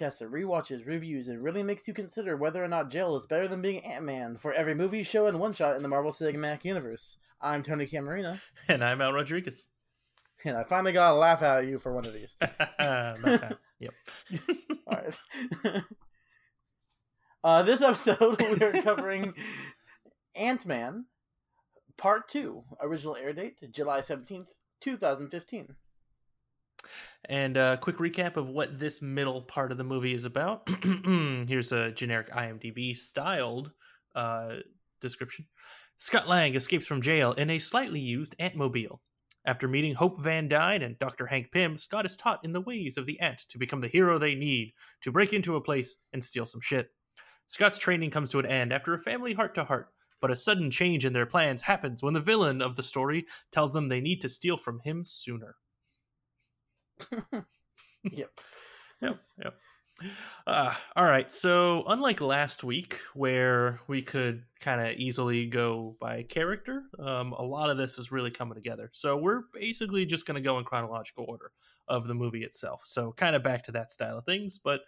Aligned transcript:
Rewind, 0.00 0.12
the 0.12 0.16
podcast 0.16 0.18
that 0.18 0.30
rewatches, 0.30 0.86
reviews, 0.86 1.28
and 1.28 1.42
really 1.42 1.62
makes 1.62 1.86
you 1.88 1.94
consider 1.94 2.36
whether 2.36 2.62
or 2.62 2.68
not 2.68 2.90
jail 2.90 3.16
is 3.16 3.26
better 3.26 3.48
than 3.48 3.62
being 3.62 3.84
Ant 3.84 4.04
Man 4.04 4.36
for 4.36 4.52
every 4.52 4.74
movie, 4.74 5.02
show, 5.02 5.26
and 5.26 5.38
one 5.40 5.52
shot 5.52 5.76
in 5.76 5.82
the 5.82 5.88
Marvel 5.88 6.12
Cinematic 6.12 6.64
Universe. 6.64 7.16
I'm 7.40 7.62
Tony 7.62 7.86
Camarina, 7.86 8.40
And 8.68 8.84
I'm 8.84 9.00
Al 9.00 9.12
Rodriguez. 9.12 9.68
and 10.44 10.56
I 10.56 10.64
finally 10.64 10.92
got 10.92 11.14
a 11.14 11.16
laugh 11.18 11.42
out 11.42 11.62
of 11.62 11.68
you 11.68 11.78
for 11.78 11.92
one 11.92 12.06
of 12.06 12.12
these. 12.12 12.36
Yep. 13.80 13.94
All 14.88 14.96
right. 14.96 15.18
uh, 17.44 17.62
this 17.62 17.80
episode, 17.80 18.40
we 18.42 18.60
are 18.66 18.82
covering 18.82 19.34
Ant 20.34 20.66
Man 20.66 21.04
Part 21.96 22.28
2, 22.28 22.64
original 22.82 23.14
air 23.16 23.32
date 23.32 23.58
July 23.70 24.00
17th, 24.00 24.48
2015. 24.80 25.76
And 27.24 27.56
a 27.56 27.76
quick 27.76 27.98
recap 27.98 28.36
of 28.36 28.48
what 28.48 28.78
this 28.78 29.02
middle 29.02 29.42
part 29.42 29.72
of 29.72 29.78
the 29.78 29.84
movie 29.84 30.14
is 30.14 30.24
about. 30.24 30.68
Here's 30.84 31.72
a 31.72 31.90
generic 31.90 32.30
IMDb 32.30 32.96
styled 32.96 33.72
uh, 34.14 34.56
description. 35.00 35.46
Scott 35.96 36.28
Lang 36.28 36.54
escapes 36.54 36.86
from 36.86 37.02
jail 37.02 37.32
in 37.32 37.50
a 37.50 37.58
slightly 37.58 38.00
used 38.00 38.36
Antmobile. 38.38 39.00
After 39.44 39.66
meeting 39.66 39.94
Hope 39.94 40.20
Van 40.20 40.46
Dyne 40.46 40.82
and 40.82 40.98
Dr. 40.98 41.26
Hank 41.26 41.50
Pym, 41.52 41.78
Scott 41.78 42.06
is 42.06 42.16
taught 42.16 42.44
in 42.44 42.52
the 42.52 42.60
ways 42.60 42.96
of 42.96 43.06
the 43.06 43.18
Ant 43.20 43.38
to 43.48 43.58
become 43.58 43.80
the 43.80 43.88
hero 43.88 44.18
they 44.18 44.34
need 44.34 44.72
to 45.00 45.10
break 45.10 45.32
into 45.32 45.56
a 45.56 45.60
place 45.60 45.98
and 46.12 46.22
steal 46.22 46.46
some 46.46 46.60
shit. 46.60 46.90
Scott's 47.46 47.78
training 47.78 48.10
comes 48.10 48.30
to 48.30 48.38
an 48.38 48.46
end 48.46 48.72
after 48.72 48.94
a 48.94 48.98
family 48.98 49.32
heart 49.32 49.54
to 49.54 49.64
heart, 49.64 49.88
but 50.20 50.30
a 50.30 50.36
sudden 50.36 50.70
change 50.70 51.06
in 51.06 51.12
their 51.12 51.26
plans 51.26 51.62
happens 51.62 52.02
when 52.02 52.14
the 52.14 52.20
villain 52.20 52.60
of 52.60 52.76
the 52.76 52.82
story 52.82 53.26
tells 53.50 53.72
them 53.72 53.88
they 53.88 54.00
need 54.00 54.20
to 54.20 54.28
steal 54.28 54.56
from 54.56 54.80
him 54.80 55.04
sooner. 55.04 55.56
Yep. 58.12 58.30
Yep, 59.02 59.18
yep. 59.44 59.54
Uh, 60.46 60.74
all 60.96 61.04
right. 61.04 61.30
So, 61.30 61.84
unlike 61.88 62.20
last 62.20 62.64
week, 62.64 63.00
where 63.14 63.80
we 63.88 64.02
could 64.02 64.44
kind 64.60 64.80
of 64.80 64.96
easily 64.98 65.46
go 65.46 65.96
by 66.00 66.22
character, 66.24 66.84
um, 66.98 67.32
a 67.34 67.42
lot 67.44 67.70
of 67.70 67.78
this 67.78 67.98
is 67.98 68.12
really 68.12 68.30
coming 68.30 68.54
together. 68.54 68.90
So, 68.92 69.16
we're 69.16 69.42
basically 69.54 70.06
just 70.06 70.26
going 70.26 70.36
to 70.36 70.40
go 70.40 70.58
in 70.58 70.64
chronological 70.64 71.26
order 71.28 71.52
of 71.88 72.06
the 72.08 72.14
movie 72.14 72.44
itself. 72.44 72.82
So, 72.86 73.12
kind 73.12 73.36
of 73.36 73.42
back 73.42 73.64
to 73.64 73.72
that 73.72 73.90
style 73.90 74.18
of 74.18 74.24
things, 74.26 74.58
but 74.58 74.82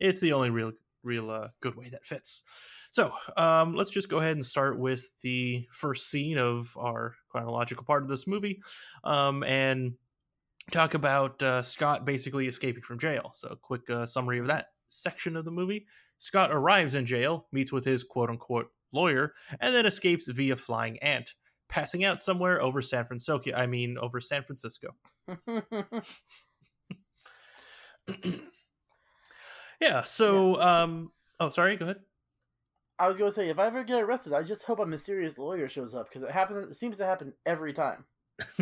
it's 0.00 0.20
the 0.20 0.32
only 0.32 0.50
real, 0.50 0.72
real 1.02 1.30
uh, 1.30 1.48
good 1.60 1.74
way 1.76 1.88
that 1.90 2.04
fits. 2.04 2.42
So, 2.90 3.12
um, 3.36 3.74
let's 3.74 3.90
just 3.90 4.08
go 4.08 4.18
ahead 4.18 4.36
and 4.36 4.46
start 4.46 4.78
with 4.78 5.08
the 5.22 5.66
first 5.72 6.10
scene 6.10 6.38
of 6.38 6.76
our 6.78 7.14
chronological 7.28 7.84
part 7.84 8.02
of 8.02 8.08
this 8.08 8.26
movie, 8.26 8.62
um, 9.04 9.42
and 9.44 9.94
talk 10.70 10.94
about 10.94 11.42
uh, 11.42 11.62
Scott 11.62 12.04
basically 12.04 12.46
escaping 12.46 12.82
from 12.82 12.98
jail. 12.98 13.32
So, 13.34 13.48
a 13.48 13.56
quick 13.56 13.88
uh, 13.90 14.06
summary 14.06 14.38
of 14.38 14.46
that 14.46 14.68
section 14.88 15.36
of 15.36 15.44
the 15.44 15.50
movie. 15.50 15.86
Scott 16.18 16.50
arrives 16.52 16.94
in 16.94 17.04
jail, 17.06 17.48
meets 17.52 17.72
with 17.72 17.84
his 17.84 18.04
quote 18.04 18.30
unquote 18.30 18.68
lawyer, 18.92 19.34
and 19.60 19.74
then 19.74 19.86
escapes 19.86 20.28
via 20.28 20.56
flying 20.56 20.98
ant, 21.00 21.34
passing 21.68 22.04
out 22.04 22.20
somewhere 22.20 22.62
over 22.62 22.80
San 22.80 23.04
Francisco. 23.06 23.52
I 23.54 23.66
mean, 23.66 23.98
over 23.98 24.20
San 24.20 24.44
Francisco. 24.44 24.94
yeah. 29.80 30.02
So, 30.04 30.60
um, 30.60 31.10
oh, 31.40 31.48
sorry. 31.50 31.76
Go 31.76 31.86
ahead. 31.86 32.00
I 32.98 33.08
was 33.08 33.16
going 33.16 33.28
to 33.28 33.34
say, 33.34 33.48
if 33.48 33.58
I 33.58 33.66
ever 33.66 33.82
get 33.82 34.00
arrested, 34.02 34.32
I 34.32 34.44
just 34.44 34.62
hope 34.62 34.78
a 34.78 34.86
mysterious 34.86 35.36
lawyer 35.36 35.68
shows 35.68 35.94
up 35.94 36.08
because 36.08 36.22
it 36.22 36.30
happens. 36.30 36.64
It 36.70 36.76
seems 36.76 36.96
to 36.98 37.04
happen 37.04 37.32
every 37.44 37.72
time. 37.72 38.04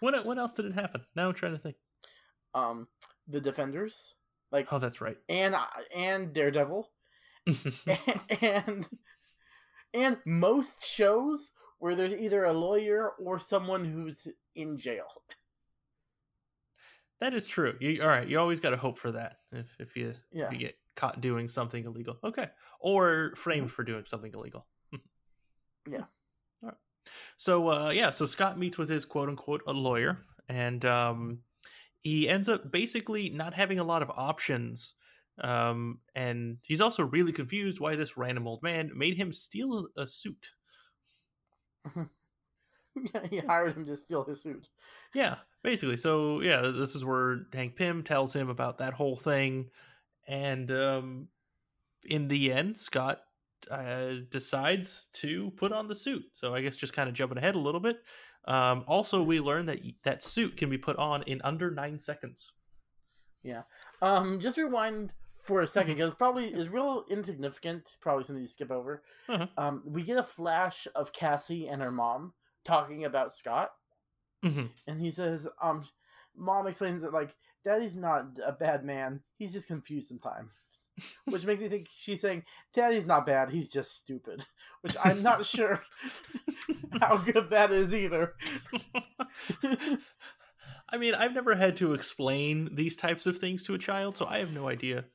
what 0.00 0.24
what 0.26 0.38
else 0.38 0.54
did 0.54 0.66
it 0.66 0.74
happen? 0.74 1.02
Now 1.16 1.28
I'm 1.28 1.34
trying 1.34 1.52
to 1.52 1.58
think. 1.58 1.76
Um, 2.54 2.86
the 3.28 3.40
Defenders, 3.40 4.14
like, 4.52 4.72
Oh, 4.72 4.78
that's 4.78 5.00
right. 5.00 5.16
and 5.28 5.56
and 5.94 6.32
Daredevil, 6.32 6.88
and 8.40 8.86
and 9.92 10.16
most 10.26 10.84
shows 10.84 11.52
where 11.78 11.94
there's 11.96 12.12
either 12.14 12.44
a 12.44 12.52
lawyer 12.52 13.10
or 13.18 13.38
someone 13.38 13.84
who's 13.84 14.26
in 14.54 14.76
jail. 14.78 15.06
that 17.20 17.34
is 17.34 17.46
true. 17.46 17.74
You, 17.80 18.02
all 18.02 18.08
right. 18.08 18.26
You 18.28 18.38
always 18.38 18.60
got 18.60 18.70
to 18.70 18.76
hope 18.76 18.98
for 18.98 19.12
that. 19.12 19.38
If 19.52 19.74
if 19.80 19.96
you 19.96 20.14
Yeah. 20.32 20.46
if 20.46 20.52
you 20.52 20.58
get 20.58 20.76
caught 20.96 21.20
doing 21.20 21.48
something 21.48 21.84
illegal, 21.84 22.18
okay, 22.22 22.50
or 22.80 23.32
framed 23.36 23.70
for 23.72 23.82
doing 23.84 24.04
something 24.04 24.32
illegal. 24.32 24.66
Yeah. 25.90 26.04
So 27.36 27.68
uh, 27.68 27.90
yeah, 27.90 28.10
so 28.10 28.26
Scott 28.26 28.58
meets 28.58 28.78
with 28.78 28.88
his 28.88 29.04
quote 29.04 29.28
unquote 29.28 29.62
a 29.66 29.72
lawyer, 29.72 30.18
and 30.48 30.84
um, 30.84 31.38
he 32.02 32.28
ends 32.28 32.48
up 32.48 32.70
basically 32.70 33.30
not 33.30 33.54
having 33.54 33.78
a 33.78 33.84
lot 33.84 34.02
of 34.02 34.10
options. 34.10 34.94
Um, 35.40 35.98
and 36.14 36.58
he's 36.62 36.80
also 36.80 37.02
really 37.02 37.32
confused 37.32 37.80
why 37.80 37.96
this 37.96 38.16
random 38.16 38.46
old 38.46 38.62
man 38.62 38.90
made 38.94 39.16
him 39.16 39.32
steal 39.32 39.88
a, 39.96 40.02
a 40.02 40.06
suit. 40.06 40.52
he 43.30 43.38
hired 43.38 43.76
him 43.76 43.84
to 43.86 43.96
steal 43.96 44.24
his 44.24 44.42
suit. 44.42 44.68
Yeah, 45.14 45.36
basically. 45.62 45.96
So 45.96 46.40
yeah, 46.40 46.60
this 46.60 46.94
is 46.94 47.04
where 47.04 47.46
Hank 47.52 47.76
Pym 47.76 48.02
tells 48.02 48.34
him 48.34 48.48
about 48.48 48.78
that 48.78 48.94
whole 48.94 49.16
thing, 49.16 49.70
and 50.28 50.70
um, 50.70 51.28
in 52.04 52.28
the 52.28 52.52
end, 52.52 52.76
Scott 52.76 53.22
uh, 53.70 54.16
decides 54.30 55.06
to 55.14 55.50
put 55.56 55.72
on 55.72 55.88
the 55.88 55.94
suit. 55.94 56.24
So 56.32 56.54
I 56.54 56.60
guess 56.60 56.76
just 56.76 56.92
kind 56.92 57.08
of 57.08 57.14
jumping 57.14 57.38
ahead 57.38 57.54
a 57.54 57.58
little 57.58 57.80
bit. 57.80 58.02
Um, 58.46 58.84
also, 58.86 59.22
we 59.22 59.40
learn 59.40 59.66
that 59.66 59.80
that 60.02 60.22
suit 60.22 60.56
can 60.56 60.68
be 60.70 60.78
put 60.78 60.96
on 60.96 61.22
in 61.22 61.40
under 61.42 61.70
nine 61.70 61.98
seconds. 61.98 62.52
Yeah. 63.42 63.62
Um, 64.02 64.40
just 64.40 64.56
rewind 64.56 65.12
for 65.42 65.60
a 65.60 65.66
second 65.66 65.94
because 65.96 66.14
probably 66.14 66.46
is 66.48 66.68
real 66.68 67.04
insignificant. 67.10 67.96
Probably 68.00 68.24
something 68.24 68.40
you 68.40 68.46
skip 68.46 68.70
over. 68.70 69.02
Uh-huh. 69.28 69.46
Um, 69.56 69.82
we 69.84 70.02
get 70.02 70.16
a 70.16 70.22
flash 70.22 70.86
of 70.94 71.12
Cassie 71.12 71.68
and 71.68 71.82
her 71.82 71.92
mom 71.92 72.32
talking 72.64 73.04
about 73.04 73.32
Scott, 73.32 73.72
Mhm. 74.42 74.70
and 74.86 75.00
he 75.00 75.10
says, 75.10 75.46
"Um, 75.60 75.84
mom 76.34 76.66
explains 76.66 77.02
that 77.02 77.12
like 77.12 77.36
Daddy's 77.64 77.96
not 77.96 78.38
a 78.44 78.52
bad 78.52 78.84
man. 78.84 79.22
He's 79.36 79.52
just 79.52 79.68
confused 79.68 80.08
sometimes." 80.08 80.50
Which 81.24 81.44
makes 81.44 81.60
me 81.60 81.68
think 81.68 81.88
she's 81.94 82.20
saying 82.20 82.44
Daddy's 82.72 83.06
not 83.06 83.26
bad. 83.26 83.50
He's 83.50 83.68
just 83.68 83.96
stupid. 83.96 84.44
Which 84.82 84.96
I'm 85.02 85.22
not 85.22 85.44
sure 85.46 85.82
how 87.00 87.16
good 87.18 87.50
that 87.50 87.72
is 87.72 87.94
either. 87.94 88.34
I 90.90 90.96
mean, 90.98 91.14
I've 91.14 91.34
never 91.34 91.54
had 91.54 91.76
to 91.78 91.94
explain 91.94 92.74
these 92.74 92.96
types 92.96 93.26
of 93.26 93.38
things 93.38 93.64
to 93.64 93.74
a 93.74 93.78
child, 93.78 94.16
so 94.16 94.26
I 94.26 94.38
have 94.38 94.52
no 94.52 94.68
idea 94.68 95.06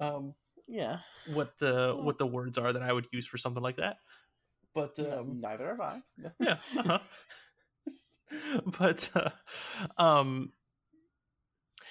um, 0.00 0.34
yeah, 0.66 0.98
what 1.32 1.56
the 1.58 1.96
what 1.98 2.18
the 2.18 2.26
words 2.26 2.58
are 2.58 2.72
that 2.72 2.82
I 2.82 2.92
would 2.92 3.06
use 3.12 3.26
for 3.26 3.38
something 3.38 3.62
like 3.62 3.76
that. 3.76 3.96
But 4.74 4.98
um, 4.98 5.40
neither 5.40 5.68
have 5.68 5.80
I. 5.80 6.02
yeah 6.40 6.56
uh-huh. 6.76 6.98
but 8.78 9.10
uh, 9.14 9.30
um 10.02 10.52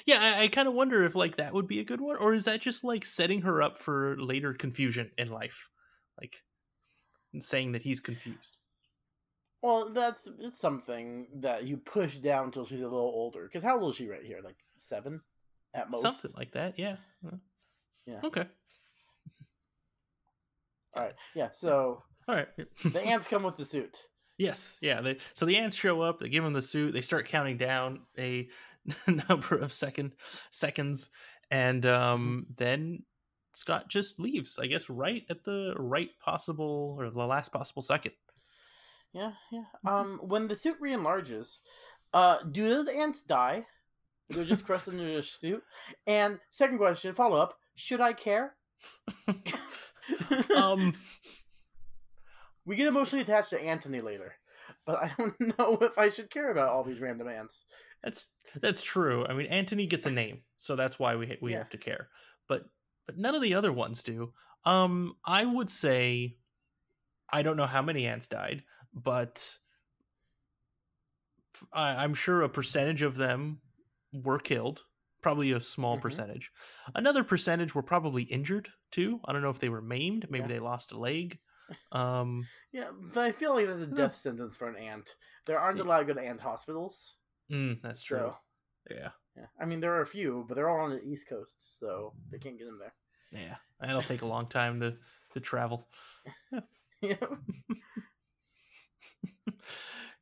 yeah 0.06 0.36
i, 0.38 0.44
I 0.44 0.48
kind 0.48 0.68
of 0.68 0.74
wonder 0.74 1.04
if 1.06 1.16
like 1.16 1.38
that 1.38 1.54
would 1.54 1.68
be 1.68 1.80
a 1.80 1.84
good 1.86 2.02
one 2.02 2.16
or 2.18 2.34
is 2.34 2.46
that 2.46 2.62
just 2.62 2.84
like 2.84 3.06
setting 3.06 3.42
her 3.42 3.62
up 3.62 3.80
for 3.80 4.16
later 4.20 4.54
confusion 4.54 5.12
in 5.18 5.30
life 5.32 5.70
like 6.20 6.38
and 7.34 7.44
saying 7.44 7.72
that 7.74 7.82
he's 7.84 8.00
confused 8.00 8.58
Well, 9.62 9.90
that's 9.90 10.28
it's 10.40 10.60
something 10.60 11.28
that 11.42 11.64
you 11.64 11.78
push 11.78 12.18
down 12.18 12.46
until 12.46 12.66
she's 12.66 12.82
a 12.82 12.84
little 12.84 13.00
older. 13.16 13.44
Because 13.48 13.64
how 13.64 13.80
old 13.80 13.92
is 13.92 13.96
she 13.96 14.10
right 14.10 14.22
here? 14.24 14.40
Like 14.44 14.58
seven, 14.78 15.22
at 15.74 15.90
most. 15.90 16.02
something 16.02 16.32
like 16.38 16.52
that 16.52 16.78
yeah 16.78 16.98
Uh, 17.26 17.38
Yeah. 18.06 18.20
okay 18.26 18.46
All 20.96 21.04
right. 21.04 21.16
Yeah. 21.34 21.50
So 21.54 22.04
all 22.28 22.36
right 22.36 22.48
the 22.86 23.02
ants 23.02 23.28
come 23.28 23.44
with 23.44 23.58
the 23.58 23.66
suit. 23.66 23.98
yes 24.38 24.78
yeah 24.82 25.00
they 25.02 25.18
so 25.34 25.46
the 25.46 25.58
ants 25.58 25.76
show 25.76 26.02
up 26.02 26.20
they 26.20 26.28
give 26.30 26.44
him 26.44 26.54
the 26.54 26.62
suit 26.62 26.92
they 26.94 27.02
start 27.02 27.28
counting 27.28 27.58
down 27.58 28.02
a 28.18 28.48
number 29.30 29.56
of 29.57 29.71
second 29.71 30.12
seconds 30.51 31.09
and 31.51 31.85
um 31.85 32.45
then 32.57 33.03
scott 33.53 33.88
just 33.88 34.19
leaves 34.19 34.57
i 34.59 34.65
guess 34.65 34.89
right 34.89 35.24
at 35.30 35.44
the 35.44 35.74
right 35.77 36.09
possible 36.24 36.95
or 37.00 37.09
the 37.09 37.25
last 37.25 37.51
possible 37.51 37.81
second 37.81 38.13
Yeah. 39.13 39.33
Yeah. 39.51 39.65
Um, 39.85 40.19
when 40.24 40.47
the 40.47 40.56
suit 40.56 40.77
re-enlarges, 40.80 41.59
uh, 42.13 42.38
do 42.51 42.68
those 42.68 42.89
ants 42.89 43.21
die? 43.21 43.65
They're 44.30 44.44
just 44.44 44.65
crushed 44.65 44.88
under 44.88 45.15
the 45.15 45.21
suit. 45.21 45.62
And 46.07 46.39
second 46.51 46.80
question, 46.80 47.13
follow 47.13 47.38
up: 47.38 47.53
Should 47.75 48.01
I 48.01 48.13
care? 48.13 48.56
um 50.57 50.94
we 52.65 52.75
get 52.75 52.88
emotionally 52.88 53.24
attached 53.24 53.51
to 53.51 53.62
Antony 53.62 54.00
later, 54.00 54.33
but 54.85 54.95
I 55.03 55.12
don't 55.18 55.39
know 55.59 55.77
if 55.81 55.97
I 55.97 56.09
should 56.09 56.30
care 56.30 56.51
about 56.51 56.69
all 56.69 56.83
these 56.83 57.00
random 57.00 57.27
ants. 57.27 57.65
That's 58.04 58.26
that's 58.62 58.82
true 58.82 59.26
i 59.28 59.34
mean 59.34 59.46
Antony 59.48 59.86
gets 59.86 60.06
a 60.06 60.12
name 60.12 60.42
so 60.58 60.76
that's 60.76 61.00
why 61.00 61.16
we 61.16 61.38
we 61.42 61.52
Yeah. 61.52 61.60
have 61.60 61.70
to 61.70 61.78
care 61.78 62.10
but 62.48 62.66
but 63.08 63.18
none 63.18 63.36
of 63.36 63.42
the 63.42 63.54
other 63.56 63.72
ones 63.72 64.04
do 64.04 64.34
um 64.66 65.16
i 65.26 65.44
would 65.46 65.70
say 65.70 66.38
i 67.32 67.42
don't 67.42 67.58
know 67.58 67.66
how 67.66 67.82
many 67.82 68.06
ants 68.06 68.28
died 68.28 68.64
but 68.94 69.58
I, 71.72 72.04
i'm 72.04 72.14
sure 72.14 72.42
a 72.42 72.50
percentage 72.50 73.02
of 73.02 73.16
them 73.16 73.62
were 74.12 74.40
killed, 74.40 74.84
probably 75.22 75.54
a 75.54 75.60
small 75.62 75.98
Mhm. 75.98 76.02
percentage. 76.02 76.52
Another 76.94 77.24
percentage 77.24 77.74
were 77.74 77.82
probably 77.82 78.24
injured 78.24 78.70
too. 78.92 79.20
I 79.26 79.34
don't 79.34 79.42
know 79.42 79.50
if 79.50 79.58
they 79.58 79.70
were 79.70 79.82
maimed. 79.82 80.30
Maybe 80.30 80.44
Yeah. 80.44 80.56
they 80.56 80.60
lost 80.60 80.92
a 80.92 80.98
leg. 81.00 81.40
Um, 81.92 82.46
Yeah, 82.72 82.92
but 83.14 83.24
I 83.24 83.32
feel 83.32 83.54
like 83.56 83.66
that's 83.66 83.82
a 83.82 83.88
death 83.88 84.16
sentence 84.18 84.56
for 84.58 84.68
an 84.68 84.76
ant. 84.76 85.16
There 85.48 85.58
aren't 85.60 85.80
a 85.80 85.84
lot 85.84 86.02
of 86.02 86.08
good 86.08 86.18
ant 86.20 86.42
hospitals. 86.42 87.16
Mm, 87.54 87.82
that's 87.82 88.04
true. 88.04 88.18
So, 88.18 88.38
Yeah, 88.96 89.10
yeah. 89.38 89.46
I 89.60 89.66
mean, 89.66 89.80
there 89.80 89.94
are 89.94 90.02
a 90.02 90.06
few, 90.08 90.46
but 90.48 90.56
they're 90.56 90.70
all 90.70 90.86
on 90.86 90.92
the 90.92 91.04
East 91.04 91.28
Coast, 91.30 91.80
so 91.80 92.14
they 92.32 92.38
can't 92.40 92.58
get 92.58 92.66
them 92.66 92.80
there. 92.80 92.94
yeah. 93.32 93.56
That'll 93.80 94.02
take 94.02 94.22
a 94.24 94.26
long 94.28 94.48
time 94.48 94.80
to 94.82 94.96
to 95.34 95.40
travel. 95.40 95.88
Yeah. 97.02 97.16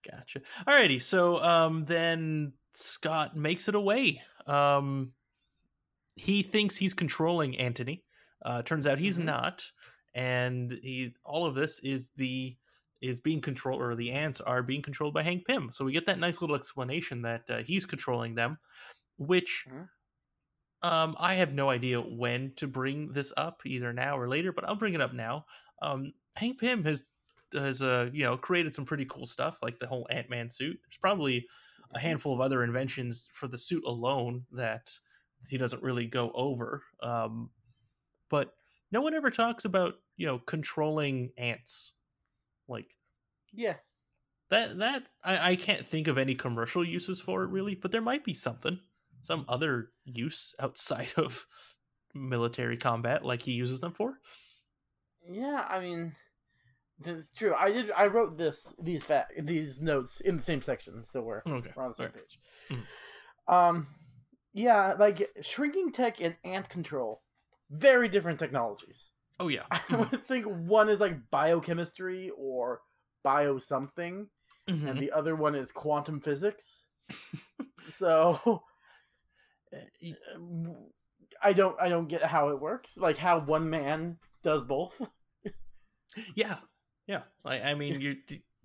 Gotcha. 0.09 0.41
Alrighty, 0.67 0.99
so 0.99 1.43
um, 1.43 1.85
then 1.85 2.53
Scott 2.73 3.37
makes 3.37 3.67
it 3.67 3.75
away. 3.75 4.21
Um, 4.47 5.11
he 6.15 6.41
thinks 6.41 6.75
he's 6.75 6.95
controlling 6.95 7.57
Antony. 7.59 8.03
Uh, 8.43 8.63
turns 8.63 8.87
out 8.87 8.97
he's 8.97 9.19
Mhm. 9.19 9.25
not, 9.25 9.63
and 10.15 10.71
he 10.71 11.13
all 11.23 11.45
of 11.45 11.53
this 11.53 11.77
is 11.79 12.09
the 12.15 12.57
is 13.01 13.19
being 13.19 13.41
controlled, 13.41 13.81
or 13.81 13.95
the 13.95 14.11
ants 14.11 14.41
are 14.41 14.63
being 14.63 14.81
controlled 14.81 15.13
by 15.13 15.23
Hank 15.23 15.47
Pym. 15.47 15.71
So 15.71 15.85
we 15.85 15.91
get 15.93 16.05
that 16.07 16.19
nice 16.19 16.41
little 16.41 16.55
explanation 16.55 17.23
that 17.23 17.49
uh, 17.49 17.59
he's 17.63 17.85
controlling 17.85 18.35
them, 18.35 18.59
which. 19.17 19.67
Mhm. 19.67 19.89
Um, 20.83 21.15
I 21.19 21.35
have 21.35 21.53
no 21.53 21.69
idea 21.69 22.01
when 22.01 22.55
to 22.55 22.67
bring 22.67 23.13
this 23.13 23.31
up, 23.37 23.61
either 23.65 23.93
now 23.93 24.17
or 24.17 24.27
later, 24.27 24.51
but 24.51 24.65
I'll 24.67 24.75
bring 24.75 24.95
it 24.95 25.01
up 25.01 25.13
now. 25.13 25.45
Um, 25.81 26.13
Hank 26.35 26.59
Pym 26.59 26.83
has 26.85 27.05
has 27.53 27.81
uh 27.83 28.09
you 28.13 28.23
know 28.23 28.37
created 28.37 28.73
some 28.73 28.85
pretty 28.85 29.03
cool 29.03 29.25
stuff 29.25 29.59
like 29.61 29.77
the 29.77 29.85
whole 29.85 30.07
ant-man 30.09 30.49
suit 30.49 30.79
there's 30.85 30.95
probably 31.01 31.45
a 31.93 31.99
handful 31.99 32.33
of 32.33 32.39
other 32.39 32.63
inventions 32.63 33.27
for 33.33 33.49
the 33.49 33.57
suit 33.57 33.83
alone 33.83 34.45
that 34.53 34.89
he 35.49 35.57
doesn't 35.57 35.83
really 35.83 36.05
go 36.07 36.31
over 36.31 36.81
um 37.03 37.51
but 38.29 38.55
no 38.91 39.01
one 39.01 39.13
ever 39.13 39.31
talks 39.31 39.65
about 39.65 39.95
you 40.17 40.25
know 40.25 40.39
controlling 40.39 41.31
ants 41.37 41.93
like 42.67 42.87
Yeah. 43.53 43.75
that 44.49 44.77
that 44.79 45.03
I, 45.23 45.51
I 45.51 45.55
can't 45.55 45.85
think 45.85 46.07
of 46.07 46.17
any 46.17 46.35
commercial 46.35 46.83
uses 46.85 47.19
for 47.19 47.43
it 47.43 47.49
really 47.49 47.75
but 47.75 47.91
there 47.91 48.01
might 48.01 48.23
be 48.23 48.33
something 48.33 48.79
some 49.21 49.45
other 49.47 49.91
use 50.05 50.55
outside 50.59 51.13
of 51.17 51.45
military 52.13 52.77
combat 52.77 53.23
like 53.25 53.41
he 53.41 53.51
uses 53.53 53.79
them 53.81 53.93
for 53.93 54.15
Yeah, 55.29 55.65
I 55.69 55.79
mean, 55.79 56.15
it's 57.05 57.31
true. 57.31 57.53
I 57.57 57.71
did. 57.71 57.91
I 57.91 58.07
wrote 58.07 58.37
this 58.37 58.73
these 58.81 59.03
fa- 59.03 59.27
these 59.39 59.81
notes 59.81 60.19
in 60.21 60.37
the 60.37 60.43
same 60.43 60.61
section, 60.61 61.03
so 61.03 61.21
we're 61.21 61.41
okay 61.47 61.71
we're 61.75 61.83
on 61.83 61.91
the 61.91 61.95
same 61.95 62.07
Alright. 62.07 62.15
page. 62.15 62.39
Mhm. 62.69 63.53
Um, 63.53 63.87
yeah, 64.53 64.93
like 64.99 65.29
shrinking 65.41 65.91
tech 65.91 66.19
and 66.21 66.35
ant 66.43 66.69
control, 66.69 67.21
very 67.69 68.09
different 68.09 68.39
technologies. 68.39 69.11
Oh 69.41 69.47
yeah 69.47 69.63
I 69.71 69.95
would 69.95 70.27
think 70.27 70.45
one 70.45 70.89
is 70.89 70.99
like 70.99 71.29
biochemistry 71.31 72.31
or 72.37 72.81
bio 73.23 73.57
something, 73.59 74.27
Mhm. 74.67 74.87
and 74.89 74.99
the 74.99 75.11
other 75.11 75.35
one 75.35 75.55
is 75.55 75.71
quantum 75.71 76.21
physics. 76.21 76.85
so 77.89 78.63
y- 80.01 80.13
um, 80.35 80.75
I 81.41 81.53
don't 81.53 81.75
I 81.79 81.89
don't 81.89 82.07
get 82.07 82.23
how 82.23 82.49
it 82.49 82.59
works. 82.59 82.97
Like 82.97 83.17
how 83.17 83.39
one 83.39 83.69
man 83.69 84.17
does 84.43 84.65
both. 84.65 84.93
Yeah, 86.35 86.57
yeah. 87.07 87.21
I, 87.45 87.61
I 87.61 87.73
mean, 87.75 88.01
you 88.01 88.17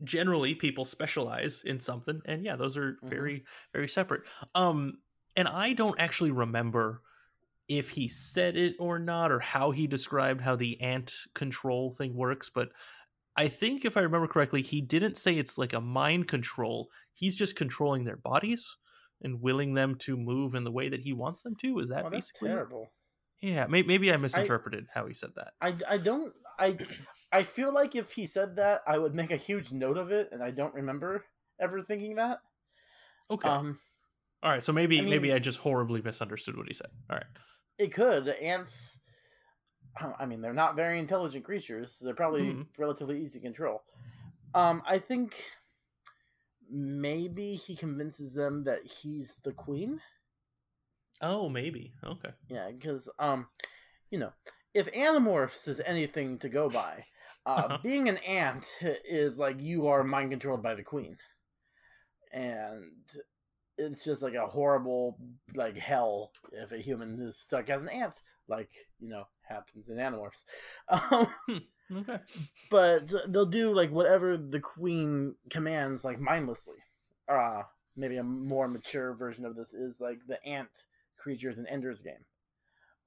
generally 0.02 0.55
people 0.55 0.84
specialize 0.84 1.62
in 1.64 1.79
something, 1.81 2.20
and 2.25 2.44
yeah, 2.44 2.56
those 2.56 2.76
are 2.76 2.99
Mhm. 3.05 3.08
very, 3.08 3.44
very 3.72 3.88
separate. 3.88 4.22
Um, 4.55 4.99
and 5.37 5.46
I 5.49 5.72
don't 5.72 5.99
actually 6.00 6.32
remember 6.32 7.02
if 7.69 7.91
he 7.91 8.09
said 8.09 8.57
it 8.57 8.77
or 8.79 8.99
not, 8.99 9.33
or 9.33 9.41
how 9.41 9.71
he 9.71 9.87
described 9.87 10.41
how 10.41 10.57
the 10.57 10.81
ant 10.81 11.15
control 11.35 11.93
thing 11.93 12.15
works. 12.15 12.51
But 12.51 12.71
I 13.37 13.49
think, 13.49 13.85
if 13.85 13.97
I 13.97 14.01
remember 14.01 14.29
correctly, 14.29 14.63
he 14.63 14.81
didn't 14.81 15.17
say 15.17 15.37
it's 15.37 15.59
like 15.59 15.73
a 15.75 15.81
mind 15.81 16.29
control. 16.29 16.91
He's 17.15 17.37
just 17.37 17.57
controlling 17.57 18.05
their 18.05 18.17
bodies 18.17 18.77
and 19.23 19.41
willing 19.43 19.75
them 19.75 19.97
to 19.97 20.17
move 20.17 20.55
in 20.55 20.65
the 20.65 20.73
way 20.73 20.89
that 20.89 21.01
he 21.01 21.13
wants 21.13 21.43
them 21.43 21.57
to. 21.57 21.79
Is 21.81 21.89
that 21.91 22.07
Oh, 22.07 22.11
that's 22.11 22.31
basically? 22.31 22.51
terrible. 22.51 22.93
Yeah, 23.43 23.67
may- 23.67 23.83
maybe 23.83 24.13
I 24.13 24.17
misinterpreted 24.17 24.89
how 24.93 25.07
he 25.07 25.15
said 25.15 25.35
that. 25.37 25.55
I, 25.61 25.77
I 25.89 25.99
don't 25.99 26.35
I 26.59 26.79
I 27.33 27.43
feel 27.43 27.73
like 27.73 27.95
if 27.95 28.13
he 28.13 28.27
said 28.27 28.57
that 28.57 28.83
I 28.87 28.99
would 28.99 29.15
make 29.15 29.31
a 29.31 29.37
huge 29.37 29.73
note 29.73 29.97
of 29.97 30.11
it 30.11 30.29
and 30.33 30.43
I 30.43 30.51
don't 30.51 30.75
remember 30.75 31.25
ever 31.59 31.81
thinking 31.81 32.17
that. 32.17 32.41
Okay. 33.31 33.49
Um 33.49 33.81
All 34.43 34.51
right. 34.53 34.63
So 34.63 34.73
maybe 34.73 35.01
I 35.01 35.03
maybe 35.03 35.33
I 35.33 35.39
just 35.39 35.59
horribly 35.59 36.03
misunderstood 36.03 36.57
what 36.57 36.69
he 36.69 36.75
said. 36.75 36.91
All 37.11 37.17
right. 37.17 37.27
It 37.78 37.93
could 37.93 38.28
ants 38.28 38.99
I 40.19 40.26
mean 40.26 40.40
they're 40.40 40.52
not 40.55 40.76
very 40.76 40.99
intelligent 40.99 41.44
creatures. 41.44 41.99
They're 41.99 42.14
probably 42.14 42.50
Mhm. 42.50 42.67
relatively 42.78 43.23
easy 43.23 43.38
to 43.38 43.44
control. 43.44 43.82
Um 44.55 44.82
I 44.87 44.99
think 44.99 45.44
maybe 46.70 47.55
he 47.55 47.76
convinces 47.76 48.34
them 48.34 48.64
that 48.64 48.84
he's 48.84 49.38
the 49.44 49.52
queen. 49.52 50.00
Oh, 51.23 51.49
maybe. 51.49 51.94
Okay. 52.05 52.31
Yeah, 52.49 52.70
because 52.70 53.08
um, 53.19 53.46
you 54.11 54.19
know, 54.19 54.32
if 54.75 54.90
Animorphs 54.93 55.67
is 55.69 55.81
anything 55.84 56.38
to 56.38 56.49
go 56.49 56.69
by, 56.69 57.05
uh, 57.46 57.56
Uh-huh. 57.69 57.79
being 57.82 58.08
an 58.08 58.19
ant 58.19 58.67
is 59.08 59.38
like 59.38 59.61
you 59.61 59.87
are 59.88 60.05
mind 60.05 60.31
controlled 60.31 60.62
by 60.62 60.75
the 60.75 60.82
queen, 60.82 61.17
and 62.32 62.84
it's 63.78 64.05
just 64.05 64.23
like 64.23 64.34
a 64.34 64.46
horrible 64.46 65.19
like 65.55 65.76
hell 65.76 66.32
if 66.52 66.73
a 66.73 66.78
human 66.78 67.19
is 67.20 67.36
stuck 67.39 67.69
as 67.70 67.82
an 67.82 67.89
ant, 67.89 68.22
like 68.48 68.70
you 69.01 69.08
know 69.08 69.24
happens 69.48 69.89
in 69.89 69.96
Animorphs. 69.96 70.44
Um, 70.91 71.29
Okay. 71.93 72.19
but 72.69 73.12
they'll 73.32 73.46
do 73.46 73.72
like 73.72 73.93
whatever 73.93 74.36
the 74.36 74.58
queen 74.58 75.36
commands 75.51 76.03
like 76.03 76.19
mindlessly 76.19 76.79
uh 77.29 77.62
maybe 77.96 78.17
a 78.17 78.24
more 78.24 78.67
mature 78.67 79.15
version 79.15 79.44
of 79.44 79.55
this 79.55 79.72
is 79.72 80.01
like 80.01 80.19
the 80.27 80.44
ant 80.44 80.69
creatures 81.17 81.60
in 81.60 81.67
ender's 81.69 82.01
game 82.01 82.24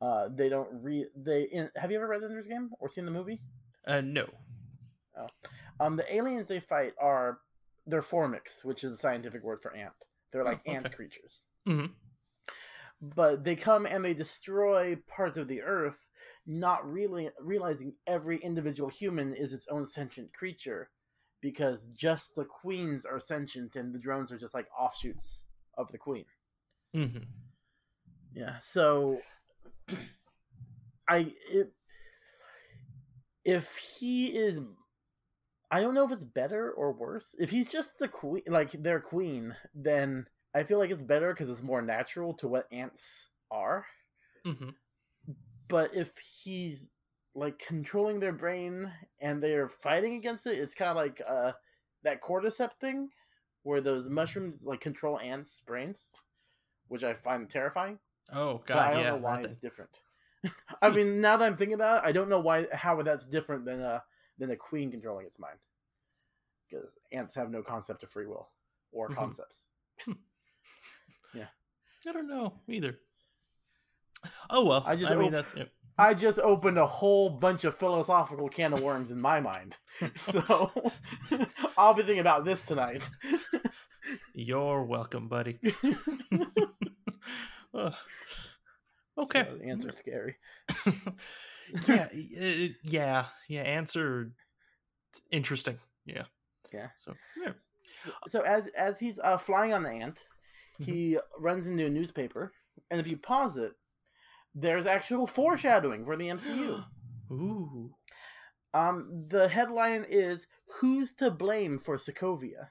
uh 0.02 0.30
they 0.34 0.48
don't 0.48 0.70
re 0.82 1.06
they 1.14 1.42
in, 1.52 1.70
have 1.76 1.92
you 1.92 1.98
ever 1.98 2.08
read 2.08 2.24
ender's 2.24 2.48
game 2.48 2.70
or 2.80 2.88
seen 2.88 3.04
the 3.04 3.12
movie 3.12 3.42
Uh, 3.86 4.00
no. 4.00 4.30
Oh. 5.18 5.28
um 5.82 5.98
the 5.98 6.16
aliens 6.16 6.48
they 6.48 6.62
fight 6.62 6.94
are 7.02 7.40
they're 7.86 8.02
formics 8.02 8.64
which 8.64 8.86
is 8.86 8.94
a 8.94 8.98
scientific 8.98 9.44
word 9.44 9.60
for 9.62 9.76
ant 9.76 9.92
they're 10.32 10.44
like 10.44 10.62
Oh, 10.68 10.72
ant 10.72 10.86
okay. 10.86 10.96
creatures 10.96 11.46
Mhm. 11.68 11.92
but 13.02 13.44
they 13.44 13.56
come 13.56 13.86
and 13.86 14.04
they 14.04 14.14
destroy 14.14 14.96
parts 15.08 15.38
of 15.38 15.48
the 15.48 15.62
earth 15.62 16.08
not 16.46 16.90
really 16.90 17.30
realizing 17.40 17.94
every 18.08 18.38
individual 18.44 18.90
human 18.90 19.34
is 19.36 19.54
its 19.54 19.66
own 19.70 19.86
sentient 19.86 20.34
creature 20.34 20.90
because 21.42 21.86
just 21.86 22.36
the 22.36 22.44
queens 22.46 23.06
are 23.06 23.20
sentient 23.20 23.76
and 23.76 23.94
the 23.94 24.00
drones 24.00 24.32
are 24.32 24.38
just 24.38 24.54
like 24.54 24.68
offshoots 24.78 25.46
of 25.78 25.92
the 25.92 25.98
queen 25.98 26.26
hmm 26.94 27.08
yeah 28.34 28.58
so 28.62 29.22
i 31.10 31.32
it, 31.52 31.72
if 33.46 33.78
he 33.78 34.28
is 34.28 34.60
i 35.72 35.80
don't 35.82 35.94
know 35.94 36.06
if 36.06 36.12
it's 36.12 36.24
better 36.24 36.72
or 36.72 36.92
worse. 36.92 37.36
If 37.40 37.52
he's 37.52 37.70
just 37.70 38.00
the 38.00 38.08
queen 38.08 38.44
like 38.48 38.72
their 38.72 39.00
queen 39.00 39.56
then 39.74 40.28
i 40.56 40.64
feel 40.64 40.80
like 40.80 40.92
it's 40.92 41.04
better 41.04 41.34
because 41.34 41.50
it's 41.50 41.64
more 41.64 41.82
natural 41.82 42.34
to 42.36 42.48
what 42.48 42.68
ants 42.72 43.30
are. 43.52 43.86
Hmm 44.46 44.70
but 45.70 45.92
if 45.96 46.12
he's 46.18 46.90
like 47.36 47.60
controlling 47.60 48.20
their 48.20 48.34
brain 48.34 48.92
and 49.22 49.42
they're 49.42 49.70
fighting 49.70 50.16
against 50.16 50.46
it 50.48 50.58
it's 50.58 50.74
kind 50.74 50.90
of 50.90 50.98
like 50.98 51.22
uh 51.28 51.52
that 52.04 52.22
cordyceps 52.22 52.74
thing 52.82 53.10
where 53.64 53.80
those 53.80 54.10
mushrooms 54.10 54.64
like 54.64 54.82
control 54.82 55.20
ants 55.20 55.62
brains 55.66 56.14
which 56.88 57.04
i 57.04 57.14
find 57.14 57.50
terrifying. 57.50 58.00
Oh 58.34 58.62
but 58.68 58.78
i 58.80 58.94
don't 58.94 59.04
Yeah. 59.04 59.10
know 59.12 59.18
why 59.18 59.36
that 59.38 59.46
it's 59.46 59.58
different. 59.58 59.92
I 60.82 60.90
mean 60.90 61.22
now 61.22 61.38
that 61.38 61.46
i'm 61.46 61.56
thinking 61.56 61.76
about 61.76 62.04
it 62.04 62.08
i 62.08 62.12
don't 62.12 62.30
know 62.30 62.40
why 62.40 62.68
how 62.74 63.02
that's 63.04 63.26
different 63.26 63.66
than 63.66 63.82
uh 63.82 64.00
than 64.40 64.50
a 64.52 64.56
queen 64.56 64.90
controlling 64.90 65.26
its 65.28 65.38
mind 65.40 65.58
because 66.70 66.98
ants 67.12 67.36
have 67.36 67.52
no 67.52 67.62
concept 67.62 68.02
of 68.04 68.10
free 68.10 68.26
will 68.26 68.50
or 68.92 69.10
Mhm. 69.10 69.16
concepts 69.16 69.70
yeah. 71.36 71.48
I 72.08 72.12
don't 72.14 72.28
know 72.30 72.54
either. 72.70 72.98
Oh 74.50 74.66
well. 74.66 74.84
I 74.88 74.96
just. 74.96 75.12
I 75.12 75.16
mean, 75.16 75.28
op- 75.28 75.32
that's. 75.34 75.54
Yeah. 75.56 75.66
I 75.98 76.14
just 76.14 76.40
opened 76.40 76.78
a 76.78 76.86
whole 76.86 77.30
bunch 77.30 77.66
of 77.66 77.76
philosophical 77.76 78.48
can 78.48 78.72
of 78.72 78.82
worms 78.82 79.12
in 79.12 79.20
my 79.20 79.42
mind. 79.42 79.76
So 80.16 80.72
I'll 81.78 81.94
be 81.94 82.04
thinking 82.04 82.20
about 82.20 82.46
this 82.46 82.66
tonight. 82.66 83.08
You're 84.34 84.84
welcome, 84.86 85.28
buddy. 85.28 85.60
Okay. 89.18 89.40
Yeah, 89.40 89.54
the 89.62 89.66
answer's 89.70 89.98
scary. 89.98 90.38
Yeah. 91.88 92.08
uh, 92.12 92.68
yeah. 92.84 93.26
Yeah. 93.48 93.62
Answer. 93.62 94.32
Interesting. 95.32 95.78
Yeah. 96.06 96.24
Yeah. 96.74 96.88
So 96.98 97.14
yeah. 97.42 97.54
So 98.28 98.42
as 98.42 98.68
as 98.78 99.00
he's 99.00 99.20
uh, 99.20 99.38
flying 99.38 99.74
on 99.74 99.84
the 99.84 99.92
ant, 99.92 100.24
he 100.80 101.18
runs 101.38 101.68
into 101.68 101.86
a 101.86 101.90
newspaper, 101.90 102.54
and 102.90 103.00
if 103.00 103.08
you 103.08 103.18
pause 103.18 103.58
it, 103.58 103.74
there's 104.56 104.86
actual 104.86 105.28
foreshadowing 105.28 106.06
for 106.06 106.16
the 106.16 106.30
MCU. 106.30 106.86
Ooh. 107.32 107.92
Um, 108.74 109.26
the 109.28 109.50
headline 109.50 110.06
is 110.08 110.48
"Who's 110.80 111.12
to 111.14 111.32
blame 111.32 111.80
for 111.80 111.98
Sokovia?" 111.98 112.70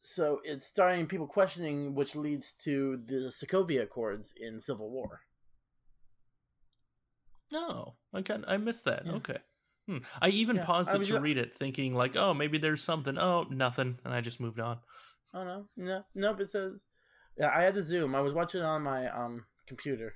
So 0.00 0.40
it's 0.44 0.66
starting 0.66 1.06
people 1.06 1.26
questioning, 1.26 1.94
which 1.94 2.16
leads 2.16 2.54
to 2.64 2.98
the 3.06 3.30
Sokovia 3.30 3.82
Accords 3.82 4.32
in 4.36 4.58
Civil 4.58 4.90
War. 4.90 5.20
No, 7.52 7.94
I 8.12 8.22
can 8.22 8.44
I 8.46 8.56
missed 8.56 8.84
that. 8.84 9.04
Yeah. 9.04 9.12
Okay. 9.12 9.38
Hmm. 9.86 9.98
I 10.20 10.28
even 10.28 10.56
Yeah, 10.56 10.64
paused 10.64 10.90
I 10.90 10.96
it 10.96 11.04
to 11.04 11.20
read 11.20 11.38
it, 11.38 11.56
thinking 11.58 11.94
like, 11.94 12.16
oh, 12.16 12.34
maybe 12.34 12.58
there's 12.58 12.82
something. 12.82 13.18
Oh, 13.18 13.46
nothing, 13.50 13.98
and 14.04 14.14
I 14.14 14.20
just 14.20 14.40
moved 14.40 14.60
on. 14.60 14.78
Oh 15.34 15.44
no, 15.44 15.66
no, 15.76 16.04
nope. 16.14 16.40
It 16.40 16.48
says, 16.48 16.74
yeah. 17.38 17.50
I 17.54 17.62
had 17.62 17.74
to 17.74 17.82
zoom. 17.82 18.14
I 18.14 18.20
was 18.20 18.32
watching 18.32 18.60
it 18.60 18.64
on 18.66 18.82
my 18.82 19.08
um 19.08 19.44
computer, 19.66 20.14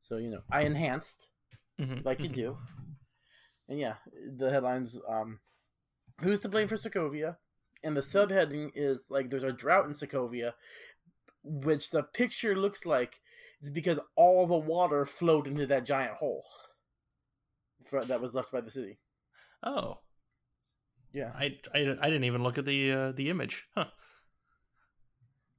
so 0.00 0.16
you 0.16 0.28
know 0.28 0.42
I 0.50 0.62
enhanced 0.62 1.28
Mhm, 1.80 2.04
like 2.04 2.22
you 2.22 2.28
mhm. 2.28 2.34
do. 2.34 2.56
And 3.68 3.78
yeah, 3.78 3.94
the 4.36 4.50
headlines 4.50 4.98
um 5.08 5.40
who's 6.20 6.40
to 6.40 6.48
blame 6.48 6.68
for 6.68 6.76
Sokovia? 6.76 7.36
And 7.82 7.96
the 7.96 8.02
subheading 8.02 8.72
is 8.74 9.06
like 9.08 9.30
there's 9.30 9.42
a 9.42 9.52
drought 9.52 9.86
in 9.86 9.92
Sokovia, 9.92 10.52
which 11.42 11.90
the 11.90 12.02
picture 12.02 12.54
looks 12.56 12.84
like 12.84 13.20
is 13.60 13.70
because 13.70 13.98
all 14.16 14.46
the 14.46 14.56
water 14.56 15.04
flowed 15.06 15.46
into 15.46 15.66
that 15.66 15.84
giant 15.84 16.14
hole 16.14 16.44
fro- 17.86 18.04
that 18.04 18.20
was 18.20 18.34
left 18.34 18.52
by 18.52 18.60
the 18.60 18.70
city. 18.70 18.98
Oh, 19.62 19.98
Yeah, 21.12 21.32
I, 21.34 21.58
I 21.74 21.80
I 22.00 22.06
didn't 22.10 22.24
even 22.24 22.42
look 22.42 22.58
at 22.58 22.64
the 22.64 22.92
uh, 22.92 23.12
the 23.12 23.30
image. 23.30 23.64
Huh. 23.74 23.86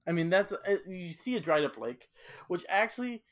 I 0.08 0.12
mean 0.12 0.30
that's 0.30 0.52
uh, 0.52 0.78
you 0.88 1.12
see 1.12 1.36
a 1.36 1.40
dried 1.40 1.64
up 1.64 1.78
lake, 1.78 2.10
which 2.48 2.66
actually 2.70 3.24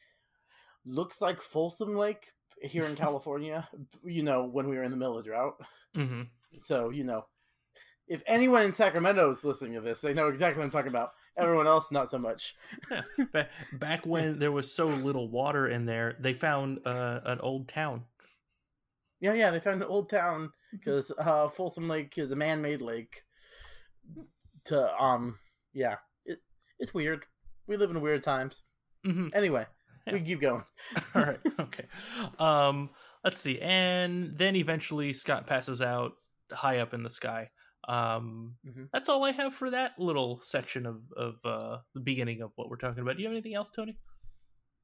looks 0.86 1.22
like 1.22 1.42
Folsom 1.42 1.96
Lake 1.96 2.32
here 2.62 2.86
in 2.86 2.96
California. 3.06 3.68
You 4.04 4.24
know 4.24 4.46
when 4.46 4.70
we 4.70 4.78
were 4.78 4.84
in 4.84 4.92
the 4.92 4.98
middle 4.98 5.18
of 5.18 5.26
drought. 5.26 5.56
hmm 5.96 6.24
So, 6.62 6.90
you 6.90 7.04
know, 7.04 7.26
if 8.08 8.24
anyone 8.28 8.64
in 8.64 8.74
Sacramento 8.74 9.30
is 9.32 9.44
listening 9.44 9.74
to 9.74 9.82
this, 9.82 10.02
they 10.02 10.14
know 10.14 10.28
exactly 10.28 10.60
what 10.60 10.66
I'm 10.66 10.72
talking 10.72 10.90
about. 10.90 11.12
Everyone 11.38 11.68
else, 11.68 11.92
not 11.92 12.10
so 12.10 12.18
much. 12.18 12.56
Ba- 13.34 13.48
back 13.74 14.06
when 14.06 14.40
there 14.40 14.52
was 14.52 14.74
so 14.74 14.88
little 14.88 15.30
water 15.30 15.68
in 15.68 15.86
there, 15.86 16.16
they 16.20 16.34
found 16.34 16.80
uh, 16.86 17.22
an 17.26 17.40
old 17.40 17.68
town. 17.68 18.04
Yeah, 19.22 19.34
yeah, 19.34 19.52
they 19.52 19.60
found 19.60 19.82
an 19.82 19.88
old 19.90 20.10
town 20.10 20.52
because 20.72 21.12
uh, 21.18 21.48
Folsom 21.50 21.88
Lake 21.88 22.18
is 22.18 22.32
a 22.32 22.36
man-made 22.36 22.82
lake. 22.82 23.24
To 24.66 24.94
um, 25.02 25.40
yeah, 25.74 25.96
it's 26.26 26.44
it's 26.80 26.94
weird. 26.94 27.26
We 27.68 27.78
live 27.78 27.92
in 27.92 28.02
weird 28.02 28.24
times. 28.24 28.64
hmm 29.06 29.28
Anyway, 29.34 29.66
we 30.06 30.12
Yeah. 30.14 30.18
can 30.18 30.26
keep 30.28 30.42
going. 30.42 30.64
All 31.16 31.22
right. 31.24 31.40
Okay. 31.60 31.86
Um, 32.40 32.90
let's 33.24 33.40
see. 33.40 33.60
And 33.60 34.38
then 34.38 34.56
eventually 34.56 35.14
Scott 35.14 35.48
passes 35.48 35.82
out 35.82 36.14
high 36.52 36.80
up 36.80 36.94
in 36.94 37.04
the 37.04 37.10
sky. 37.10 37.50
Um, 37.88 38.56
Mhm. 38.66 38.90
that's 38.92 39.10
all 39.10 39.24
I 39.24 39.32
have 39.32 39.56
for 39.56 39.70
that 39.72 39.98
little 39.98 40.40
section 40.42 40.86
of 40.86 41.02
of 41.14 41.40
uh, 41.46 41.80
the 41.94 42.02
beginning 42.02 42.42
of 42.42 42.52
what 42.56 42.70
we're 42.70 42.78
talking 42.78 43.02
about. 43.02 43.16
Do 43.16 43.22
you 43.24 43.28
have 43.28 43.34
anything 43.34 43.56
else, 43.56 43.70
Tony? 43.70 43.98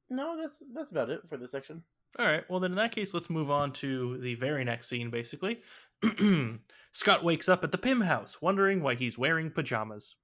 No, 0.08 0.36
that's 0.40 0.62
that's 0.72 0.90
about 0.92 1.10
it 1.10 1.26
for 1.28 1.36
this 1.36 1.50
section. 1.50 1.82
All 2.18 2.24
right. 2.26 2.48
Well, 2.48 2.60
then 2.60 2.70
in 2.72 2.76
that 2.76 2.92
case, 2.92 3.12
let's 3.12 3.28
move 3.28 3.50
on 3.50 3.72
to 3.74 4.16
the 4.18 4.36
very 4.36 4.64
next 4.64 4.88
scene. 4.88 5.10
Basically, 5.10 5.60
Scott 6.92 7.24
wakes 7.24 7.48
up 7.48 7.64
at 7.64 7.72
the 7.72 7.78
Pym 7.78 8.00
house, 8.00 8.40
wondering 8.40 8.82
why 8.82 8.94
he's 8.94 9.18
wearing 9.18 9.50
pajamas. 9.50 10.16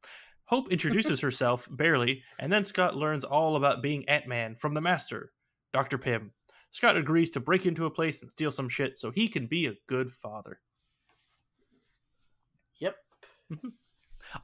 Hope 0.47 0.73
introduces 0.73 1.21
herself 1.21 1.69
barely, 1.73 2.23
and 2.39 2.53
then 2.53 2.65
Scott 2.65 2.97
learns 2.97 3.25
all 3.25 3.57
about 3.57 3.83
being 3.83 4.09
Ant 4.09 4.27
Man 4.27 4.57
from 4.57 4.75
the 4.75 4.81
Master, 4.81 5.33
Dr. 5.73 5.99
Pym. 5.99 6.33
Scott 6.71 6.97
agrees 6.97 7.31
to 7.31 7.41
break 7.41 7.67
into 7.67 7.85
a 7.87 7.91
place 7.91 8.23
and 8.23 8.31
steal 8.31 8.51
some 8.51 8.69
shit 8.69 8.97
so 8.99 9.11
he 9.11 9.29
can 9.29 9.47
be 9.47 9.67
a 9.67 9.75
good 9.89 10.11
father. 10.11 10.61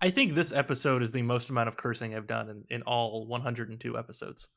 I 0.01 0.11
think 0.11 0.35
this 0.35 0.53
episode 0.53 1.03
is 1.03 1.13
the 1.13 1.23
most 1.23 1.51
amount 1.51 1.69
of 1.69 1.77
cursing 1.77 2.15
I've 2.15 2.27
done 2.27 2.49
in, 2.51 2.65
in 2.69 2.83
all 2.83 3.27
102 3.27 3.97
episodes. 3.99 4.49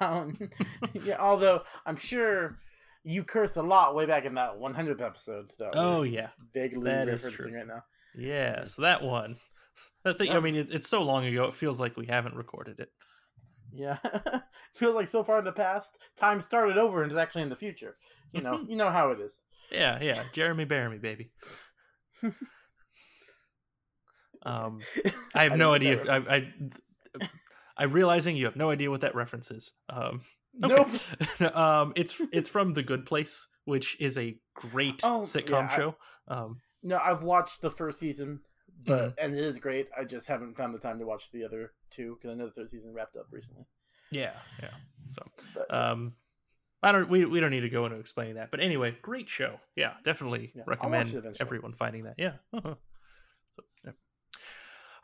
Um, 0.00 0.36
yeah. 1.04 1.18
Although 1.18 1.62
I'm 1.84 1.96
sure 1.96 2.58
you 3.02 3.22
curse 3.24 3.56
a 3.56 3.62
lot 3.62 3.94
way 3.94 4.06
back 4.06 4.24
in 4.24 4.34
that 4.34 4.58
100th 4.58 5.02
episode. 5.02 5.52
That 5.58 5.72
Oh, 5.74 6.02
yeah. 6.02 6.28
vaguely 6.52 6.90
that 6.90 7.08
referencing 7.08 7.54
right 7.54 7.66
now. 7.66 7.82
Yeah, 8.16 8.64
so 8.64 8.82
that 8.82 9.02
one. 9.02 9.36
That 10.04 10.18
thing, 10.18 10.30
I 10.30 10.40
mean, 10.40 10.54
it, 10.54 10.68
it's 10.70 10.88
so 10.88 11.02
long 11.02 11.24
ago, 11.24 11.44
it 11.44 11.54
feels 11.54 11.80
like 11.80 11.96
we 11.96 12.06
haven't 12.06 12.36
recorded 12.36 12.78
it. 12.78 12.90
Yeah, 13.72 13.98
feels 14.74 14.94
like 14.94 15.08
so 15.08 15.24
far 15.24 15.38
in 15.40 15.44
the 15.44 15.52
past, 15.52 15.98
time 16.16 16.40
started 16.40 16.78
over 16.78 17.02
and 17.02 17.10
is 17.10 17.18
actually 17.18 17.42
in 17.42 17.48
the 17.48 17.56
future. 17.56 17.96
You 18.32 18.40
know, 18.40 18.64
you 18.68 18.76
know 18.76 18.90
how 18.90 19.10
it 19.10 19.20
is. 19.20 19.40
Yeah, 19.72 19.98
yeah. 20.00 20.22
Jeremy 20.32 20.64
Bearimy, 20.64 21.00
baby. 21.00 21.30
um, 24.44 24.80
I 25.34 25.44
have 25.44 25.52
I 25.52 25.56
no 25.56 25.72
idea. 25.74 26.04
that 26.04 26.28
I, 26.28 26.36
I, 26.36 26.52
I'm 27.76 27.92
realizing 27.92 28.36
you 28.36 28.44
have 28.46 28.56
no 28.56 28.70
idea 28.70 28.90
what 28.90 29.00
that 29.02 29.14
reference 29.14 29.50
is. 29.50 29.72
Um, 29.88 30.20
Nope. 30.56 30.88
um, 31.56 31.92
it's 31.96 32.20
it's 32.32 32.48
from 32.48 32.74
The 32.74 32.82
Good 32.84 33.06
Place, 33.06 33.48
which 33.64 34.00
is 34.00 34.16
a 34.16 34.36
great 34.54 35.00
Oh, 35.02 35.22
sitcom 35.22 35.50
yeah, 35.68 35.68
show. 35.76 35.96
Um, 36.28 36.60
No, 36.82 36.98
I've 37.02 37.24
watched 37.24 37.60
the 37.60 37.70
first 37.72 37.98
season, 37.98 38.40
but 38.84 39.16
Mm-hmm. 39.16 39.24
and 39.24 39.34
it 39.36 39.42
is 39.44 39.58
great. 39.58 39.88
I 39.98 40.04
just 40.04 40.28
haven't 40.28 40.56
found 40.56 40.72
the 40.74 40.78
time 40.78 41.00
to 41.00 41.06
watch 41.06 41.30
the 41.32 41.44
other 41.44 41.72
two 41.90 42.16
because 42.20 42.32
I 42.32 42.38
know 42.38 42.46
the 42.46 42.52
third 42.52 42.70
season 42.70 42.92
wrapped 42.92 43.16
up 43.16 43.26
recently. 43.32 43.64
yeah, 44.12 44.30
yeah. 44.62 44.70
So, 45.10 45.26
But 45.54 45.74
um, 45.74 46.12
I 46.84 46.92
don't. 46.92 47.08
We, 47.08 47.24
we 47.24 47.40
don't 47.40 47.50
need 47.50 47.60
to 47.62 47.68
go 47.68 47.86
into 47.86 47.98
explaining 47.98 48.34
that. 48.36 48.52
But 48.52 48.60
anyway, 48.62 48.96
great 49.02 49.28
show. 49.28 49.58
Yeah, 49.74 49.94
definitely 50.04 50.52
Yeah, 50.54 50.62
recommend 50.66 51.16
everyone 51.40 51.72
finding 51.72 52.04
that. 52.04 52.14
Yeah. 52.18 52.34
Uh-huh. 52.52 52.74
So, 53.56 53.62
yeah. 53.84 53.90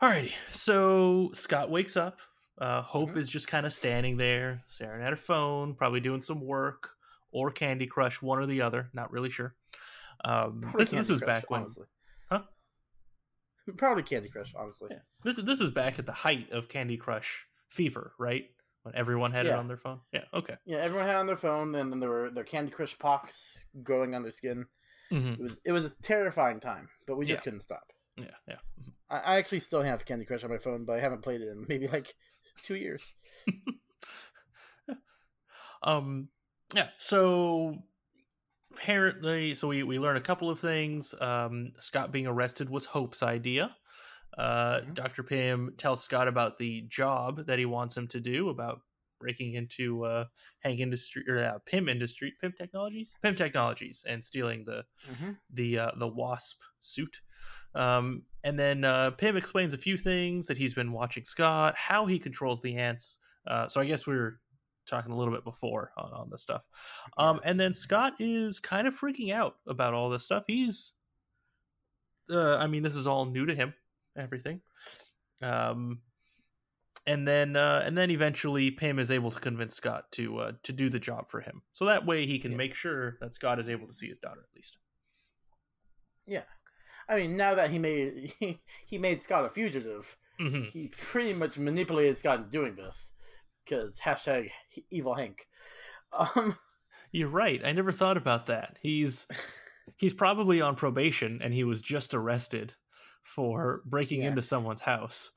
Alrighty. 0.01 0.31
So 0.51 1.29
Scott 1.33 1.69
wakes 1.69 1.95
up. 1.95 2.19
Uh, 2.57 2.81
Hope 2.81 3.11
Mhm. 3.11 3.17
is 3.17 3.27
just 3.29 3.47
kind 3.47 3.65
of 3.65 3.73
standing 3.73 4.17
there, 4.17 4.63
staring 4.67 5.03
at 5.03 5.09
her 5.09 5.15
phone, 5.15 5.73
probably 5.75 5.99
doing 5.99 6.21
some 6.21 6.41
work 6.41 6.95
or 7.31 7.51
Candy 7.51 7.87
Crush, 7.87 8.21
one 8.21 8.39
or 8.39 8.45
the 8.45 8.61
other. 8.61 8.89
Not 8.93 9.11
really 9.11 9.29
sure. 9.29 9.55
Um, 10.25 10.71
this 10.77 10.91
this 10.91 11.09
is 11.09 11.19
Crush, 11.19 11.27
back 11.27 11.49
when 11.49 11.61
honestly. 11.61 11.87
Huh? 12.29 12.43
Probably 13.77 14.03
Candy 14.03 14.29
Crush, 14.29 14.53
honestly. 14.55 14.89
yeah. 14.91 14.99
this 15.23 15.37
is 15.37 15.45
this 15.45 15.59
is 15.61 15.71
back 15.71 15.97
at 15.99 16.05
the 16.05 16.11
height 16.11 16.51
of 16.51 16.67
Candy 16.69 16.97
Crush 16.97 17.45
fever, 17.69 18.13
right? 18.19 18.45
When 18.83 18.95
everyone 18.95 19.31
had 19.31 19.45
it 19.45 19.53
on 19.53 19.67
their 19.67 19.77
phone. 19.77 20.01
Yeah. 20.11 20.25
Okay. 20.33 20.57
Yeah, 20.65 20.77
everyone 20.77 21.05
had 21.05 21.15
it 21.15 21.19
on 21.19 21.27
their 21.27 21.37
phone, 21.37 21.73
and 21.75 21.91
then 21.91 21.99
there 21.99 22.09
were 22.09 22.31
their 22.31 22.43
Candy 22.43 22.71
Crush 22.71 22.97
pox 22.97 23.57
growing 23.83 24.15
on 24.15 24.23
their 24.23 24.31
skin. 24.31 24.65
hmm 25.09 25.33
It 25.33 25.39
was 25.39 25.57
it 25.65 25.71
was 25.71 25.85
a 25.85 26.01
terrifying 26.01 26.59
time, 26.59 26.89
but 27.07 27.15
we 27.17 27.25
just 27.25 27.39
Yeah. 27.41 27.43
couldn't 27.43 27.61
stop. 27.61 27.83
Yeah. 28.17 28.35
Yeah. 28.47 28.57
I, 28.79 28.91
I 29.17 29.37
actually 29.37 29.59
still 29.59 29.81
have 29.81 30.05
Candy 30.05 30.25
Crush 30.25 30.43
on 30.43 30.49
my 30.49 30.57
phone, 30.57 30.85
but 30.85 30.97
I 30.97 31.01
haven't 31.01 31.21
played 31.21 31.41
it 31.41 31.49
in 31.49 31.65
maybe 31.67 31.87
like 31.87 32.13
two 32.63 32.75
years. 32.75 33.03
Um, 35.83 36.29
yeah. 36.75 36.89
So 36.97 37.75
apparently, 38.73 39.55
so 39.55 39.67
we 39.67 39.83
we 39.83 39.99
learn 39.99 40.17
a 40.17 40.21
couple 40.21 40.49
of 40.49 40.59
things. 40.59 41.13
Um, 41.19 41.73
Scott 41.79 42.11
being 42.11 42.27
arrested 42.27 42.69
was 42.69 42.85
Hope's 42.85 43.23
idea. 43.23 43.75
Uh, 44.37 44.81
Mhm. 44.81 44.93
Dr. 44.93 45.23
Pym 45.23 45.73
tells 45.77 46.03
Scott 46.03 46.27
about 46.27 46.57
the 46.57 46.83
job 46.83 47.45
that 47.47 47.59
he 47.59 47.65
wants 47.65 47.97
him 47.97 48.07
to 48.09 48.19
do 48.21 48.49
about 48.49 48.81
breaking 49.19 49.53
into 49.55 50.05
uh, 50.05 50.25
Hank 50.59 50.79
Industry 50.79 51.23
or 51.27 51.43
uh, 51.43 51.59
Pym 51.65 51.89
Industry, 51.89 52.33
Pym 52.39 52.53
Technologies, 52.57 53.11
Pym 53.21 53.35
Technologies, 53.35 54.05
and 54.07 54.23
stealing 54.23 54.63
the 54.65 54.85
Mm-hmm. 55.11 55.31
the 55.53 55.79
uh, 55.79 55.91
the 55.97 56.07
wasp 56.07 56.61
suit. 56.79 57.21
Um, 57.75 58.23
and 58.43 58.57
then 58.59 58.83
uh, 58.83 59.11
Pym 59.11 59.37
explains 59.37 59.73
a 59.73 59.77
few 59.77 59.97
things 59.97 60.47
that 60.47 60.57
he's 60.57 60.73
been 60.73 60.91
watching 60.91 61.23
Scott, 61.23 61.75
how 61.77 62.05
he 62.05 62.19
controls 62.19 62.61
the 62.61 62.75
ants. 62.75 63.17
Uh, 63.47 63.67
so 63.67 63.79
I 63.81 63.85
guess 63.85 64.05
we 64.07 64.15
were 64.15 64.39
talking 64.87 65.11
a 65.11 65.15
little 65.15 65.33
bit 65.33 65.43
before 65.43 65.91
on, 65.97 66.11
on 66.11 66.29
this 66.29 66.41
stuff. 66.41 66.63
Um, 67.17 67.39
and 67.43 67.59
then 67.59 67.71
Scott 67.73 68.13
is 68.19 68.59
kind 68.59 68.87
of 68.87 68.99
freaking 68.99 69.31
out 69.33 69.55
about 69.67 69.93
all 69.93 70.09
this 70.09 70.25
stuff. 70.25 70.43
He's, 70.47 70.93
uh, 72.29 72.57
I 72.57 72.67
mean, 72.67 72.83
this 72.83 72.95
is 72.95 73.07
all 73.07 73.25
new 73.25 73.45
to 73.45 73.55
him, 73.55 73.73
everything. 74.17 74.61
Um, 75.41 75.99
and 77.07 77.27
then 77.27 77.55
uh, 77.55 77.81
and 77.83 77.97
then 77.97 78.11
eventually 78.11 78.69
Pym 78.69 78.99
is 78.99 79.09
able 79.09 79.31
to 79.31 79.39
convince 79.39 79.75
Scott 79.75 80.11
to 80.11 80.37
uh, 80.37 80.51
to 80.63 80.71
do 80.71 80.87
the 80.87 80.99
job 80.99 81.29
for 81.29 81.41
him. 81.41 81.63
So 81.73 81.85
that 81.85 82.05
way 82.05 82.27
he 82.27 82.37
can 82.37 82.51
Yeah. 82.51 82.57
make 82.57 82.75
sure 82.75 83.17
that 83.21 83.33
Scott 83.33 83.59
is 83.59 83.69
able 83.69 83.87
to 83.87 83.93
see 83.93 84.07
his 84.07 84.19
daughter 84.19 84.41
at 84.41 84.55
least. 84.55 84.77
Yeah, 86.27 86.43
I 87.09 87.15
mean, 87.15 87.37
now 87.37 87.55
that 87.55 87.69
he 87.69 87.79
made 87.79 88.33
he, 88.39 88.59
he 88.85 88.97
made 88.97 89.21
Scott 89.21 89.45
a 89.45 89.49
fugitive, 89.49 90.17
hmm 90.39 90.63
he 90.71 90.87
pretty 90.87 91.33
much 91.33 91.57
manipulated 91.57 92.17
Scott 92.17 92.39
into 92.39 92.49
doing 92.49 92.75
this. 92.75 93.11
Because 93.63 93.97
hashtag 93.99 94.49
evil 94.89 95.13
Hank. 95.13 95.47
Um, 96.11 96.57
You're 97.11 97.29
right. 97.29 97.61
I 97.63 97.71
never 97.73 97.91
thought 97.91 98.17
about 98.17 98.47
that. 98.47 98.77
He's 98.81 99.27
he's 99.97 100.13
probably 100.13 100.61
on 100.61 100.75
probation 100.75 101.39
and 101.43 101.53
he 101.53 101.63
was 101.63 101.81
just 101.81 102.13
arrested 102.13 102.73
for 103.23 103.81
breaking 103.85 104.21
Yeah. 104.21 104.29
into 104.29 104.41
someone's 104.41 104.81
house. 104.81 105.31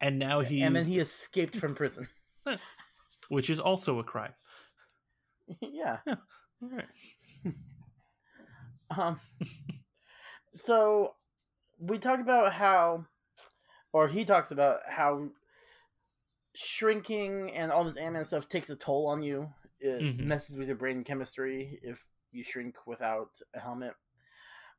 and 0.00 0.18
now 0.18 0.40
he's 0.40 0.62
and 0.62 0.74
then 0.74 0.84
he 0.86 0.98
escaped 0.98 1.56
from 1.56 1.74
prison. 1.76 2.08
which 3.28 3.50
is 3.50 3.60
also 3.60 3.98
a 4.00 4.04
crime. 4.04 4.32
yeah. 5.60 5.98
All 6.08 6.16
right. 6.62 7.54
Um. 8.90 9.20
So 10.56 11.14
we 11.80 11.98
talk 11.98 12.20
about 12.20 12.52
how, 12.52 13.06
or 13.92 14.08
he 14.08 14.24
talks 14.24 14.50
about 14.50 14.80
how 14.88 15.28
shrinking 16.54 17.52
and 17.52 17.70
all 17.70 17.84
this 17.84 17.96
Ant-Man 17.96 18.24
stuff 18.24 18.48
takes 18.48 18.70
a 18.70 18.76
toll 18.76 19.06
on 19.06 19.22
you. 19.22 19.52
It 19.78 20.02
Mhm. 20.02 20.24
messes 20.24 20.56
with 20.56 20.68
your 20.68 20.76
brain 20.76 21.04
chemistry 21.04 21.78
if 21.82 22.06
you 22.32 22.42
shrink 22.42 22.86
without 22.86 23.40
a 23.54 23.60
helmet. 23.60 23.94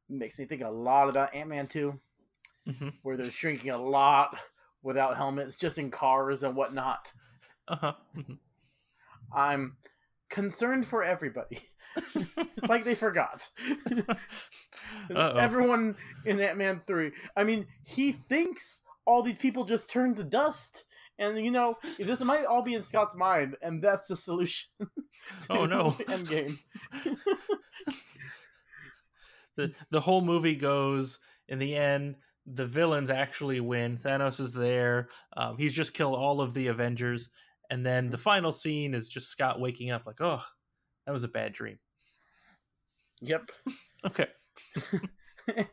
Makes 0.09 0.37
me 0.37 0.45
think 0.45 0.61
a 0.61 0.69
lot 0.69 1.09
about 1.09 1.33
Ant-Man 1.33 1.67
2, 1.67 1.99
Mhm. 2.67 2.93
where 3.01 3.17
they're 3.17 3.31
shrinking 3.31 3.71
a 3.71 3.77
lot 3.81 4.37
without 4.83 5.15
helmets, 5.17 5.55
just 5.55 5.77
in 5.77 5.89
cars 5.91 6.43
and 6.43 6.55
whatnot. 6.55 7.13
Uh-huh. 7.67 7.95
Mhm. 8.15 8.39
I'm 9.33 9.77
concerned 10.29 10.85
for 10.85 11.03
everybody. 11.03 11.61
Like 12.67 12.83
they 12.83 12.95
forgot. 12.95 13.50
Everyone 15.15 15.95
in 16.25 16.39
Ant 16.39 16.57
Man 16.57 16.81
3. 16.86 17.12
I 17.36 17.43
mean, 17.43 17.65
he 17.83 18.13
thinks 18.29 18.81
all 19.05 19.24
these 19.24 19.39
people 19.39 19.65
just 19.65 19.89
turned 19.89 20.17
to 20.17 20.24
dust. 20.24 20.86
And, 21.17 21.38
you 21.43 21.51
know, 21.51 21.77
this 22.00 22.19
might 22.21 22.45
all 22.45 22.62
be 22.62 22.75
in 22.75 22.83
Scott's 22.83 23.15
mind, 23.15 23.55
and 23.62 23.83
that's 23.83 24.07
the 24.07 24.15
solution. 24.15 24.69
Oh, 25.51 25.65
no. 25.67 25.91
Endgame. 26.07 26.57
the 29.55 29.71
the 29.91 30.01
whole 30.01 30.21
movie 30.21 30.55
goes 30.55 31.19
in 31.48 31.60
the 31.60 31.75
end 31.75 32.15
the 32.48 32.65
villains 32.65 33.12
actually 33.12 33.60
win 33.60 33.98
thanos 33.98 34.39
is 34.39 34.51
there 34.51 35.10
um, 35.38 35.57
he's 35.57 35.75
just 35.75 35.93
killed 35.93 36.15
all 36.15 36.41
of 36.41 36.55
the 36.55 36.67
avengers 36.67 37.29
and 37.69 37.86
then 37.86 38.10
the 38.10 38.17
final 38.17 38.51
scene 38.51 38.95
is 38.95 39.10
just 39.10 39.29
scott 39.29 39.60
waking 39.60 39.91
up 39.91 40.07
like 40.07 40.19
oh 40.21 40.41
that 41.11 41.13
was 41.13 41.25
a 41.25 41.27
bad 41.27 41.51
dream 41.51 41.77
Yep. 43.19 43.51
okay 44.05 44.27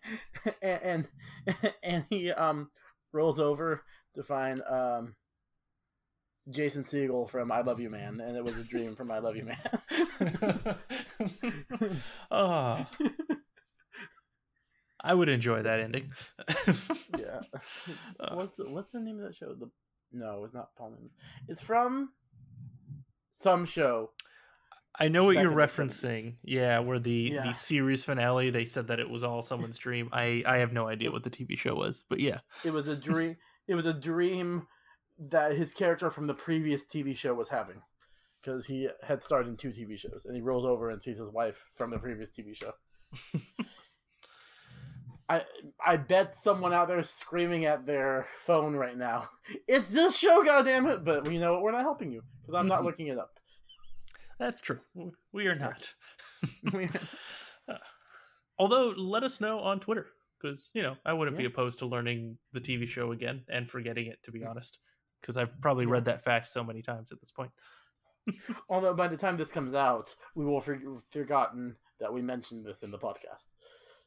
and, 0.60 0.82
and 0.82 1.08
and 1.84 2.04
he 2.10 2.32
um 2.32 2.70
rolls 3.12 3.38
over 3.38 3.84
to 4.16 4.24
find 4.24 4.60
um 4.68 5.14
Jason 6.50 6.82
Segel 6.82 7.30
from 7.30 7.52
I 7.52 7.60
Love 7.60 7.78
You 7.78 7.88
Man, 7.90 8.20
and 8.20 8.34
it 8.34 8.42
was 8.42 8.56
a 8.56 8.64
dream 8.64 8.96
from 8.96 9.12
I 9.12 9.20
Love 9.20 9.36
You 9.36 9.44
Man. 9.44 9.58
oh 12.32 12.86
i 15.00 15.14
would 15.14 15.28
enjoy 15.28 15.62
that 15.62 15.78
ending 15.78 16.10
yeah. 17.16 17.40
Uh, 18.18 18.34
what's 18.34 18.56
the, 18.56 18.64
what's 18.68 18.90
the 18.90 18.98
name 19.00 19.18
of 19.18 19.22
that 19.26 19.34
show? 19.34 19.54
The 19.54 19.70
no, 20.12 20.44
it's 20.44 20.54
not 20.54 20.74
Paul 20.76 20.90
Newman. 20.90 21.10
It's 21.46 21.62
from 21.62 22.10
some 23.32 23.64
show. 23.66 24.10
I 25.00 25.08
know 25.08 25.24
what 25.24 25.36
you're 25.36 25.50
referencing. 25.52 26.34
Yeah, 26.42 26.80
where 26.80 26.98
the 26.98 27.30
Yeah. 27.34 27.42
the 27.44 27.52
series 27.54 28.04
finale 28.04 28.50
they 28.50 28.64
said 28.64 28.88
that 28.88 28.98
it 29.00 29.08
was 29.08 29.22
all 29.24 29.42
someone's 29.42 29.78
dream. 29.78 30.08
I 30.12 30.42
I 30.46 30.58
have 30.58 30.72
no 30.72 30.88
idea 30.88 31.10
what 31.12 31.22
the 31.24 31.30
TV 31.30 31.56
show 31.56 31.74
was, 31.74 32.04
but 32.08 32.20
yeah. 32.20 32.40
It 32.64 32.72
was 32.72 32.88
a 32.88 32.96
dream. 33.08 33.36
it 33.66 33.74
was 33.74 33.86
a 33.86 33.92
dream 33.94 34.66
that 35.18 35.52
his 35.52 35.72
character 35.72 36.10
from 36.10 36.26
the 36.26 36.34
previous 36.34 36.84
TV 36.84 37.16
show 37.16 37.34
was 37.34 37.48
having, 37.48 37.82
because 38.40 38.66
he 38.66 38.88
had 39.02 39.22
starred 39.22 39.46
in 39.48 39.56
two 39.56 39.70
TV 39.70 39.98
shows, 39.98 40.24
and 40.24 40.34
he 40.36 40.40
rolls 40.42 40.64
over 40.64 40.90
and 40.90 41.02
sees 41.02 41.18
his 41.18 41.30
wife 41.32 41.64
from 41.76 41.90
the 41.90 41.98
previous 41.98 42.30
TV 42.32 42.54
show. 42.56 42.72
I 45.28 45.42
I 45.84 45.96
bet 45.96 46.34
someone 46.34 46.72
out 46.72 46.88
there 46.88 46.98
is 46.98 47.10
screaming 47.10 47.66
at 47.66 47.84
their 47.84 48.26
phone 48.38 48.74
right 48.74 48.96
now. 48.96 49.28
It's 49.66 49.90
this 49.90 50.16
show, 50.16 50.42
goddammit! 50.44 51.04
But 51.04 51.30
you 51.30 51.38
know 51.38 51.52
what? 51.54 51.62
We're 51.62 51.72
not 51.72 51.82
helping 51.82 52.10
you 52.12 52.22
because 52.40 52.54
I'm 52.54 52.66
not 52.68 52.80
Mhm. 52.80 52.84
looking 52.84 53.06
it 53.08 53.18
up. 53.18 53.37
That's 54.38 54.60
true. 54.60 54.80
We 55.32 55.46
are 55.46 55.54
not. 55.54 55.92
We- 56.72 56.88
Although, 58.58 58.90
let 58.96 59.22
us 59.22 59.40
know 59.40 59.60
on 59.60 59.78
Twitter 59.80 60.06
because 60.40 60.70
you 60.74 60.82
know 60.82 60.96
I 61.04 61.12
wouldn't 61.12 61.36
be 61.36 61.44
opposed 61.44 61.78
to 61.80 61.86
learning 61.86 62.38
the 62.52 62.60
TV 62.60 62.86
show 62.88 63.12
again 63.12 63.42
and 63.48 63.70
forgetting 63.70 64.06
it. 64.06 64.18
To 64.24 64.32
be 64.32 64.44
honest, 64.44 64.78
because 65.20 65.36
I've 65.36 65.60
probably 65.60 65.84
Yeah. 65.84 65.92
read 65.92 66.04
that 66.06 66.22
fact 66.24 66.48
so 66.48 66.64
many 66.64 66.82
times 66.82 67.12
at 67.12 67.20
this 67.20 67.30
point. 67.30 67.50
Although 68.68 68.94
by 68.94 69.08
the 69.08 69.16
time 69.16 69.36
this 69.36 69.52
comes 69.52 69.74
out, 69.74 70.14
we 70.34 70.44
will 70.44 70.60
have 70.60 70.78
forgotten 71.10 71.76
that 72.00 72.12
we 72.12 72.20
mentioned 72.22 72.64
this 72.66 72.82
in 72.82 72.90
the 72.90 72.98
podcast. 72.98 73.46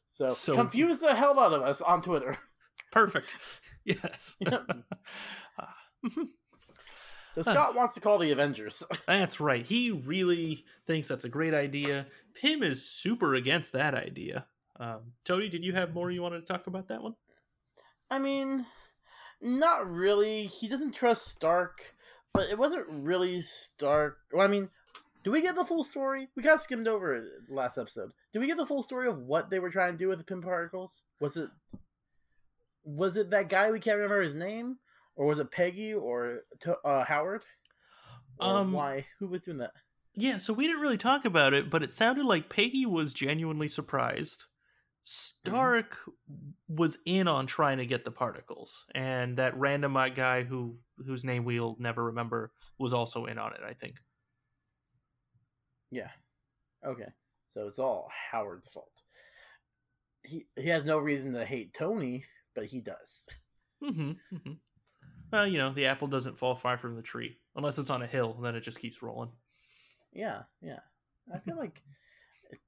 So, 0.09 0.27
So- 0.29 0.55
confuse 0.55 0.99
the 0.99 1.15
hell 1.15 1.39
out 1.39 1.53
of 1.53 1.61
us 1.61 1.81
on 1.81 2.01
Twitter. 2.01 2.37
Perfect. 2.91 3.35
Yes. 3.83 4.35
Yep. 4.39 4.67
Mhm. 6.05 6.27
So 7.33 7.41
Scott 7.41 7.75
wants 7.75 7.93
to 7.95 8.01
call 8.01 8.17
the 8.17 8.31
Avengers. 8.31 8.83
That's 9.07 9.39
right. 9.39 9.65
He 9.65 9.91
really 9.91 10.65
thinks 10.85 11.07
that's 11.07 11.23
a 11.23 11.29
great 11.29 11.53
idea. 11.53 12.07
Pym 12.35 12.61
is 12.61 12.85
super 12.85 13.35
against 13.35 13.71
that 13.71 13.93
idea. 13.93 14.45
Um, 14.79 15.13
Tony, 15.23 15.47
did 15.47 15.63
you 15.63 15.73
have 15.73 15.93
more 15.93 16.11
you 16.11 16.21
wanted 16.21 16.41
to 16.41 16.45
talk 16.45 16.67
about 16.67 16.87
that 16.89 17.01
one? 17.01 17.15
I 18.09 18.19
mean, 18.19 18.65
not 19.41 19.89
really. 19.89 20.47
He 20.47 20.67
doesn't 20.67 20.93
trust 20.93 21.27
Stark, 21.27 21.95
but 22.33 22.49
it 22.49 22.57
wasn't 22.57 22.87
really 22.89 23.41
Stark. 23.41 24.17
Well, 24.33 24.45
I 24.45 24.49
mean, 24.49 24.69
do 25.23 25.31
we 25.31 25.41
get 25.41 25.55
the 25.55 25.65
full 25.65 25.83
story? 25.83 26.27
We 26.35 26.43
got 26.43 26.61
skimmed 26.61 26.87
over 26.87 27.15
it 27.15 27.23
last 27.49 27.77
episode. 27.77 28.11
Do 28.33 28.39
we 28.39 28.47
get 28.47 28.57
the 28.57 28.65
full 28.65 28.83
story 28.83 29.07
of 29.07 29.19
what 29.19 29.49
they 29.49 29.59
were 29.59 29.69
trying 29.69 29.93
to 29.93 29.97
do 29.97 30.07
with 30.07 30.17
the 30.17 30.23
Pym 30.25 30.41
particles? 30.41 31.03
Was 31.19 31.37
it 31.37 31.49
was 32.83 33.15
it 33.15 33.29
that 33.29 33.49
guy 33.49 33.71
we 33.71 33.79
can't 33.79 33.97
remember 33.97 34.21
his 34.21 34.33
name, 34.33 34.77
or 35.15 35.25
was 35.25 35.39
it 35.39 35.51
Peggy 35.51 35.93
or 35.93 36.41
uh, 36.85 37.03
Howard? 37.03 37.43
Or 38.39 38.57
Um, 38.57 38.73
why? 38.73 39.05
Who 39.19 39.27
was 39.27 39.41
doing 39.41 39.57
that? 39.59 39.71
Yeah, 40.15 40.37
so 40.37 40.53
we 40.53 40.67
didn't 40.67 40.81
really 40.81 40.97
talk 40.97 41.25
about 41.25 41.53
it, 41.53 41.69
but 41.69 41.83
it 41.83 41.93
sounded 41.93 42.25
like 42.25 42.49
Peggy 42.49 42.85
was 42.85 43.13
genuinely 43.13 43.69
surprised. 43.69 44.45
Stark 45.03 45.97
was 46.67 46.99
in 47.05 47.27
on 47.27 47.47
trying 47.47 47.79
to 47.79 47.85
get 47.85 48.05
the 48.05 48.11
particles, 48.11 48.85
and 48.93 49.37
that 49.37 49.57
random 49.57 49.93
guy 50.13 50.43
who 50.43 50.77
whose 51.05 51.23
name 51.23 51.43
we'll 51.43 51.75
never 51.79 52.05
remember 52.05 52.51
was 52.77 52.93
also 52.93 53.25
in 53.25 53.39
on 53.39 53.53
it. 53.53 53.61
I 53.65 53.73
think. 53.73 53.95
Yeah. 55.89 56.09
Okay. 56.85 57.09
So 57.51 57.67
it's 57.67 57.79
all 57.79 58.09
Howard's 58.31 58.69
fault. 58.69 58.91
He 60.23 60.45
he 60.55 60.69
has 60.69 60.83
no 60.85 60.99
reason 60.99 61.33
to 61.33 61.45
hate 61.45 61.73
Tony, 61.73 62.25
but 62.53 62.65
he 62.65 62.81
does. 62.81 63.27
hmm 63.81 64.11
hmm 64.29 64.53
Well, 65.31 65.47
you 65.47 65.57
know, 65.57 65.71
the 65.71 65.85
apple 65.85 66.07
doesn't 66.07 66.37
fall 66.37 66.55
far 66.55 66.77
from 66.77 66.95
the 66.95 67.01
tree 67.01 67.37
unless 67.55 67.77
it's 67.77 67.89
on 67.89 68.01
a 68.01 68.07
hill, 68.07 68.33
and 68.35 68.45
then 68.45 68.55
it 68.55 68.61
just 68.61 68.79
keeps 68.79 69.01
rolling. 69.01 69.31
Yeah, 70.13 70.43
yeah. 70.61 70.79
I 71.33 71.39
feel 71.39 71.55
like 71.59 71.81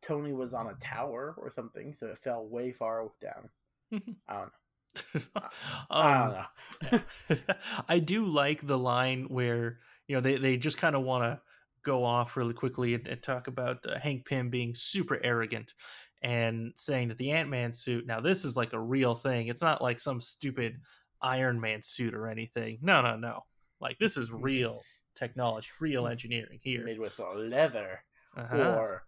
Tony 0.02 0.34
was 0.34 0.54
on 0.54 0.67
a 0.67 0.76
tower 0.76 1.36
or 1.38 1.49
something, 1.49 1.93
so 1.93 2.08
it 2.08 2.19
fell 2.19 2.47
way 2.47 2.71
far 2.71 3.06
down. 3.21 3.49
I 4.28 4.34
don't 4.34 4.45
know. 4.45 5.41
I 5.89 6.13
um, 6.13 6.45
don't 6.91 6.91
know. 6.91 7.56
I 7.89 7.99
do 7.99 8.26
like 8.26 8.65
the 8.65 8.78
line 8.78 9.26
where 9.28 9.80
you 10.08 10.15
know 10.15 10.21
they, 10.21 10.36
they 10.36 10.58
just 10.58 10.78
kind 10.78 10.95
of 10.95 11.04
want 11.04 11.23
to 11.23 11.41
go 11.84 12.04
off 12.04 12.38
really 12.38 12.54
quickly 12.54 12.93
and, 12.93 13.08
and 13.08 13.21
talk 13.21 13.47
about 13.47 13.86
uh, 13.88 13.99
Hank 13.99 14.26
Pym 14.26 14.49
being 14.49 14.73
super 14.76 15.19
arrogant 15.23 15.73
and 16.21 16.71
saying 16.76 17.10
that 17.10 17.17
the 17.17 17.32
Ant 17.32 17.49
Man 17.49 17.73
suit 17.73 18.08
now 18.08 18.19
this 18.19 18.45
is 18.45 18.56
like 18.56 18.73
a 18.73 18.80
real 18.80 19.15
thing. 19.15 19.47
It's 19.47 19.62
not 19.62 19.82
like 19.82 19.99
some 19.99 20.21
stupid 20.21 20.78
Iron 21.24 21.60
Man 21.60 21.82
suit 21.82 22.14
or 22.14 22.28
anything. 22.28 22.78
No, 22.82 23.02
no, 23.02 23.16
no. 23.16 23.46
Like 23.80 23.98
this 24.00 24.18
is 24.18 24.30
mm-hmm. 24.30 24.44
real 24.44 24.82
technology, 25.16 25.70
real 25.80 26.04
mm-hmm. 26.04 26.12
engineering 26.12 26.60
here. 26.62 26.84
Made 26.84 27.00
with 27.00 27.20
leather 27.36 28.04
Uh-huh. 28.36 28.76
or 28.78 29.04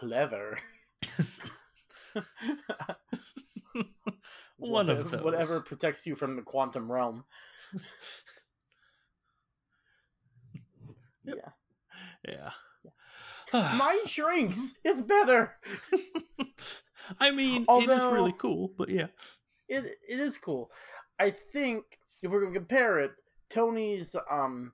pleather. 0.00 0.56
One 4.56 4.88
of 4.88 4.98
Whatever- 4.98 5.16
those. 5.16 5.22
Whatever 5.22 5.60
protects 5.60 6.06
you 6.06 6.16
from 6.16 6.36
the 6.36 6.42
quantum 6.42 6.90
realm. 6.90 7.24
Yep. 11.24 11.36
Yeah. 12.26 12.50
Yeah. 13.52 13.76
Mine 13.76 14.06
shrinks. 14.06 14.58
Mm-hmm. 14.58 14.88
It's 14.88 15.02
better. 15.02 15.56
I 17.20 17.30
mean, 17.30 17.64
it 17.68 17.90
is 17.90 18.02
really 18.04 18.34
cool, 18.36 18.72
but 18.76 18.88
yeah. 18.88 19.06
it 19.68 19.84
it 20.08 20.20
is 20.20 20.38
cool. 20.38 20.70
I 21.18 21.30
think 21.30 21.84
if 22.22 22.30
we're 22.30 22.40
gonna 22.40 22.54
compare 22.54 23.00
it, 23.00 23.12
Tony's 23.48 24.14
um 24.30 24.72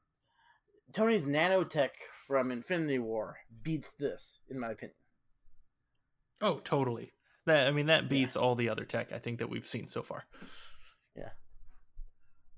Tony's 0.93 1.25
nanotech 1.25 1.91
from 2.27 2.51
Infinity 2.51 2.99
War 2.99 3.39
beats 3.63 3.95
this, 3.95 4.41
in 4.51 4.59
my 4.59 4.71
opinion. 4.71 4.97
Oh, 6.41 6.61
totally. 6.65 7.13
That 7.47 7.67
I 7.67 7.71
mean, 7.71 7.87
that 7.87 8.09
beats 8.09 8.37
all 8.37 8.55
the 8.55 8.69
other 8.69 8.85
tech 8.85 9.13
I 9.13 9.19
think 9.19 9.39
that 9.39 9.51
we've 9.51 9.67
seen 9.67 9.89
so 9.89 10.03
far. 10.03 10.25
Yeah. 11.17 11.31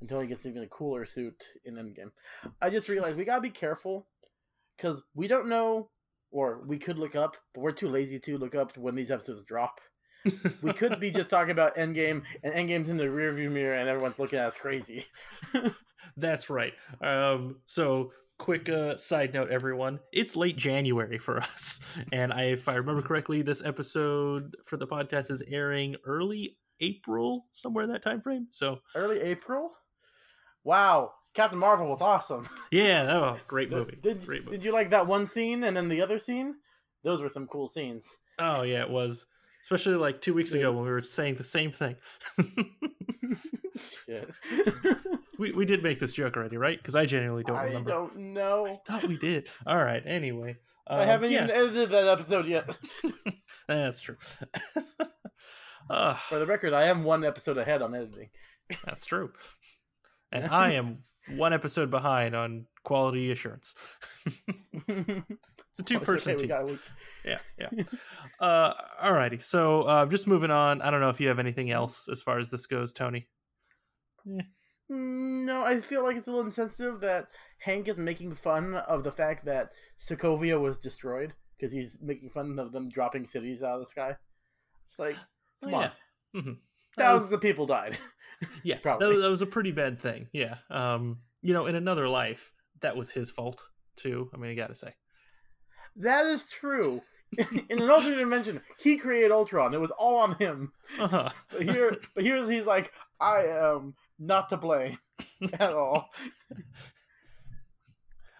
Until 0.00 0.20
he 0.20 0.26
gets 0.26 0.46
even 0.46 0.62
a 0.62 0.68
cooler 0.68 1.04
suit 1.04 1.44
in 1.64 1.74
Endgame. 1.74 2.10
I 2.60 2.70
just 2.70 2.88
realized 2.88 3.16
we 3.16 3.24
gotta 3.24 3.40
be 3.40 3.50
careful 3.50 4.06
because 4.76 5.02
we 5.14 5.28
don't 5.28 5.48
know, 5.48 5.90
or 6.30 6.62
we 6.66 6.78
could 6.78 6.98
look 6.98 7.14
up, 7.14 7.36
but 7.54 7.60
we're 7.60 7.72
too 7.72 7.88
lazy 7.88 8.18
to 8.18 8.36
look 8.36 8.54
up 8.54 8.76
when 8.76 8.94
these 8.94 9.10
episodes 9.10 9.44
drop. 9.44 9.80
We 10.62 10.72
could 10.72 11.00
be 11.00 11.10
just 11.10 11.30
talking 11.30 11.50
about 11.50 11.76
Endgame, 11.76 12.22
and 12.42 12.54
Endgame's 12.54 12.88
in 12.88 12.96
the 12.96 13.04
rearview 13.04 13.50
mirror, 13.50 13.74
and 13.74 13.88
everyone's 13.88 14.18
looking 14.18 14.38
at 14.38 14.46
us 14.46 14.56
crazy. 14.56 15.06
That's 16.16 16.48
right. 16.50 16.74
Um, 17.00 17.56
so 17.66 18.12
quick 18.38 18.68
uh, 18.68 18.96
side 18.96 19.34
note, 19.34 19.50
everyone. 19.50 20.00
It's 20.12 20.36
late 20.36 20.56
January 20.56 21.18
for 21.18 21.38
us, 21.38 21.80
and 22.12 22.32
I, 22.32 22.44
if 22.44 22.68
I 22.68 22.74
remember 22.74 23.02
correctly, 23.02 23.42
this 23.42 23.64
episode 23.64 24.56
for 24.64 24.76
the 24.76 24.86
podcast 24.86 25.30
is 25.30 25.42
airing 25.48 25.96
early 26.04 26.56
April, 26.80 27.46
somewhere 27.50 27.84
in 27.84 27.90
that 27.90 28.02
time 28.02 28.20
frame. 28.20 28.48
So 28.50 28.80
Early 28.94 29.20
April. 29.20 29.72
Wow, 30.64 31.12
Captain 31.34 31.58
Marvel 31.58 31.88
was 31.88 32.00
awesome. 32.00 32.48
yeah, 32.70 33.06
oh, 33.10 33.38
great 33.46 33.70
movie. 33.70 33.98
Did, 34.00 34.24
great 34.24 34.44
movie. 34.44 34.56
did 34.56 34.64
you 34.64 34.72
like 34.72 34.90
that 34.90 35.06
one 35.06 35.26
scene 35.26 35.64
and 35.64 35.76
then 35.76 35.88
the 35.88 36.00
other 36.00 36.18
scene? 36.18 36.54
Those 37.02 37.20
were 37.20 37.28
some 37.28 37.46
cool 37.46 37.68
scenes. 37.68 38.18
Oh 38.38 38.62
yeah, 38.62 38.80
it 38.82 38.90
was. 38.90 39.26
Especially 39.64 39.94
like 39.94 40.20
two 40.20 40.34
weeks 40.34 40.52
ago 40.52 40.70
when 40.72 40.84
we 40.84 40.90
were 40.90 41.00
saying 41.00 41.36
the 41.36 41.42
same 41.42 41.72
thing. 41.72 41.96
Shit. 44.04 44.30
we 45.38 45.52
we 45.52 45.64
did 45.64 45.82
make 45.82 45.98
this 45.98 46.12
joke 46.12 46.36
already, 46.36 46.58
right? 46.58 46.76
Because 46.76 46.94
I 46.94 47.06
genuinely 47.06 47.44
don't 47.44 47.56
I 47.56 47.64
remember. 47.64 47.88
don't 47.88 48.14
know. 48.14 48.66
I 48.66 48.78
thought 48.86 49.08
we 49.08 49.16
did. 49.16 49.48
All 49.66 49.82
right. 49.82 50.02
Anyway, 50.04 50.58
I 50.86 51.00
um, 51.00 51.06
haven't 51.06 51.30
yeah, 51.30 51.44
even 51.44 51.50
edited 51.56 51.90
that 51.92 52.06
episode 52.08 52.46
yet. 52.46 52.76
That's 53.66 54.02
true. 54.02 54.18
uh, 55.88 56.14
For 56.28 56.38
the 56.38 56.46
record, 56.46 56.74
I 56.74 56.84
am 56.84 57.02
one 57.02 57.24
episode 57.24 57.56
ahead 57.56 57.80
on 57.80 57.94
editing. 57.94 58.28
that's 58.84 59.06
true. 59.06 59.32
And 60.30 60.46
I 60.46 60.72
am 60.72 60.98
one 61.36 61.54
episode 61.54 61.90
behind 61.90 62.36
on 62.36 62.66
quality 62.82 63.30
assurance. 63.30 63.74
It's 65.76 65.80
a 65.80 65.82
two 65.82 65.98
person 66.00 66.36
we 66.36 66.46
team. 66.46 66.64
week. 66.66 66.78
Yeah, 67.24 67.38
yeah. 67.58 67.68
uh, 68.40 68.74
alrighty. 69.02 69.42
So 69.42 69.82
uh, 69.82 70.06
just 70.06 70.26
moving 70.28 70.50
on. 70.52 70.80
I 70.82 70.90
don't 70.90 71.00
know 71.00 71.08
if 71.10 71.20
you 71.20 71.26
have 71.28 71.38
anything 71.40 71.70
else 71.72 72.08
as 72.08 72.22
far 72.22 72.38
as 72.38 72.48
this 72.50 72.66
goes, 72.66 72.92
Tony. 72.92 73.26
No, 74.88 75.62
I 75.64 75.80
feel 75.80 76.02
like 76.04 76.16
it's 76.16 76.26
a 76.28 76.30
little 76.30 76.44
insensitive 76.46 77.00
that 77.00 77.26
Hank 77.58 77.88
is 77.88 77.96
making 77.98 78.34
fun 78.34 78.74
of 78.74 79.02
the 79.02 79.10
fact 79.12 79.44
that 79.46 79.70
Sokovia 79.98 80.60
was 80.60 80.78
destroyed 80.78 81.32
because 81.56 81.72
he's 81.72 81.98
making 82.02 82.30
fun 82.30 82.58
of 82.58 82.72
them 82.72 82.88
dropping 82.90 83.24
cities 83.24 83.62
out 83.62 83.74
of 83.74 83.80
the 83.80 83.86
sky. 83.86 84.14
It's 84.88 84.98
like 84.98 85.16
Oh, 85.62 85.66
Come 85.66 85.74
on. 85.74 85.90
yeah. 86.34 86.40
Mhm. 86.42 86.56
That 86.96 87.12
was- 87.12 87.22
thousands 87.22 87.32
of 87.32 87.40
people 87.40 87.66
died. 87.66 87.98
Yeah, 88.62 88.76
Probably. 88.82 89.06
That, 89.06 89.14
was- 89.14 89.22
that 89.22 89.30
was 89.30 89.42
a 89.42 89.46
pretty 89.46 89.72
bad 89.72 89.98
thing. 89.98 90.28
Yeah. 90.32 90.56
Um, 90.68 91.20
you 91.40 91.54
know, 91.54 91.64
in 91.66 91.76
another 91.76 92.08
life, 92.08 92.52
that 92.80 92.94
was 92.96 93.10
his 93.10 93.30
fault 93.30 93.62
too. 93.96 94.28
I 94.34 94.36
mean, 94.36 94.50
I 94.50 94.54
gotta 94.54 94.74
say. 94.74 94.92
That 95.96 96.26
is 96.26 96.46
true. 96.46 97.02
In 97.68 97.82
an 97.82 97.90
alternate 97.90 98.18
dimension, 98.18 98.60
he 98.78 98.96
created 98.96 99.32
Ultron. 99.32 99.74
It 99.74 99.80
was 99.80 99.90
all 99.92 100.18
on 100.18 100.36
him. 100.36 100.72
Uh-huh. 100.98 101.30
But 101.50 101.62
here, 101.62 101.96
but 102.14 102.22
here 102.22 102.48
he's 102.48 102.64
like, 102.64 102.92
I 103.20 103.44
am 103.46 103.94
not 104.18 104.50
to 104.50 104.56
blame 104.56 104.98
at 105.54 105.72
all. 105.72 106.10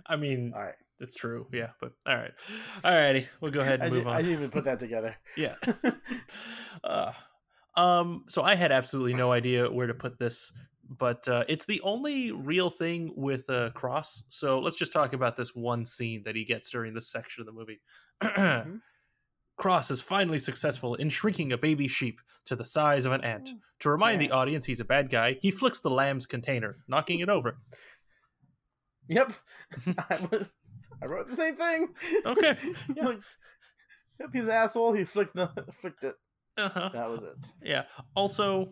I 0.06 0.16
mean, 0.16 0.52
All 0.54 0.62
right, 0.62 0.74
it's 1.00 1.14
true. 1.14 1.46
Yeah, 1.52 1.70
but 1.80 1.92
all 2.06 2.16
right, 2.16 2.32
alrighty, 2.84 3.26
we'll 3.40 3.50
go 3.50 3.60
ahead 3.60 3.80
and 3.80 3.92
move 3.92 4.06
I 4.06 4.10
on. 4.10 4.16
I 4.16 4.22
didn't 4.22 4.38
even 4.38 4.50
put 4.50 4.64
that 4.64 4.78
together. 4.78 5.16
Yeah. 5.36 5.54
uh, 6.84 7.12
um. 7.76 8.24
So 8.28 8.42
I 8.42 8.54
had 8.54 8.70
absolutely 8.70 9.14
no 9.14 9.32
idea 9.32 9.70
where 9.70 9.86
to 9.86 9.94
put 9.94 10.18
this, 10.18 10.52
but 10.88 11.26
uh, 11.28 11.44
it's 11.48 11.64
the 11.64 11.80
only 11.82 12.32
real 12.32 12.70
thing 12.70 13.12
with 13.16 13.48
uh, 13.48 13.70
Cross. 13.70 14.24
So 14.28 14.58
let's 14.58 14.76
just 14.76 14.92
talk 14.92 15.12
about 15.12 15.36
this 15.36 15.54
one 15.54 15.86
scene 15.86 16.22
that 16.24 16.36
he 16.36 16.44
gets 16.44 16.70
during 16.70 16.94
this 16.94 17.08
section 17.08 17.40
of 17.40 17.46
the 17.46 17.52
movie. 17.52 17.80
Mhm. 18.22 18.80
Cross 19.56 19.92
is 19.92 20.00
finally 20.00 20.40
successful 20.40 20.96
in 20.96 21.08
shrinking 21.08 21.52
a 21.52 21.58
baby 21.58 21.86
sheep 21.86 22.20
to 22.46 22.56
the 22.56 22.64
size 22.64 23.06
of 23.06 23.12
an 23.12 23.22
ant. 23.22 23.50
To 23.80 23.90
remind 23.90 24.20
the 24.20 24.32
audience 24.32 24.64
he's 24.64 24.80
a 24.80 24.84
bad 24.84 25.10
guy, 25.10 25.34
he 25.40 25.52
flicks 25.52 25.80
the 25.80 25.90
lamb's 25.90 26.26
container, 26.26 26.78
knocking 26.88 27.20
it 27.20 27.28
over. 27.28 27.58
Yep, 29.08 29.32
I, 30.10 30.18
was, 30.30 30.48
I 31.00 31.06
wrote 31.06 31.28
the 31.28 31.36
same 31.36 31.56
thing. 31.56 31.88
Okay, 32.26 32.56
yeah. 32.96 33.06
Like, 33.06 33.20
yep, 34.18 34.30
he's 34.32 34.44
an 34.44 34.50
asshole. 34.50 34.92
He 34.92 35.04
flicked 35.04 35.36
the 35.36 35.48
flicked 35.80 36.02
it. 36.02 36.16
Uh-huh. 36.56 36.90
That 36.92 37.10
was 37.10 37.22
it. 37.22 37.36
Yeah. 37.62 37.84
Also, 38.14 38.70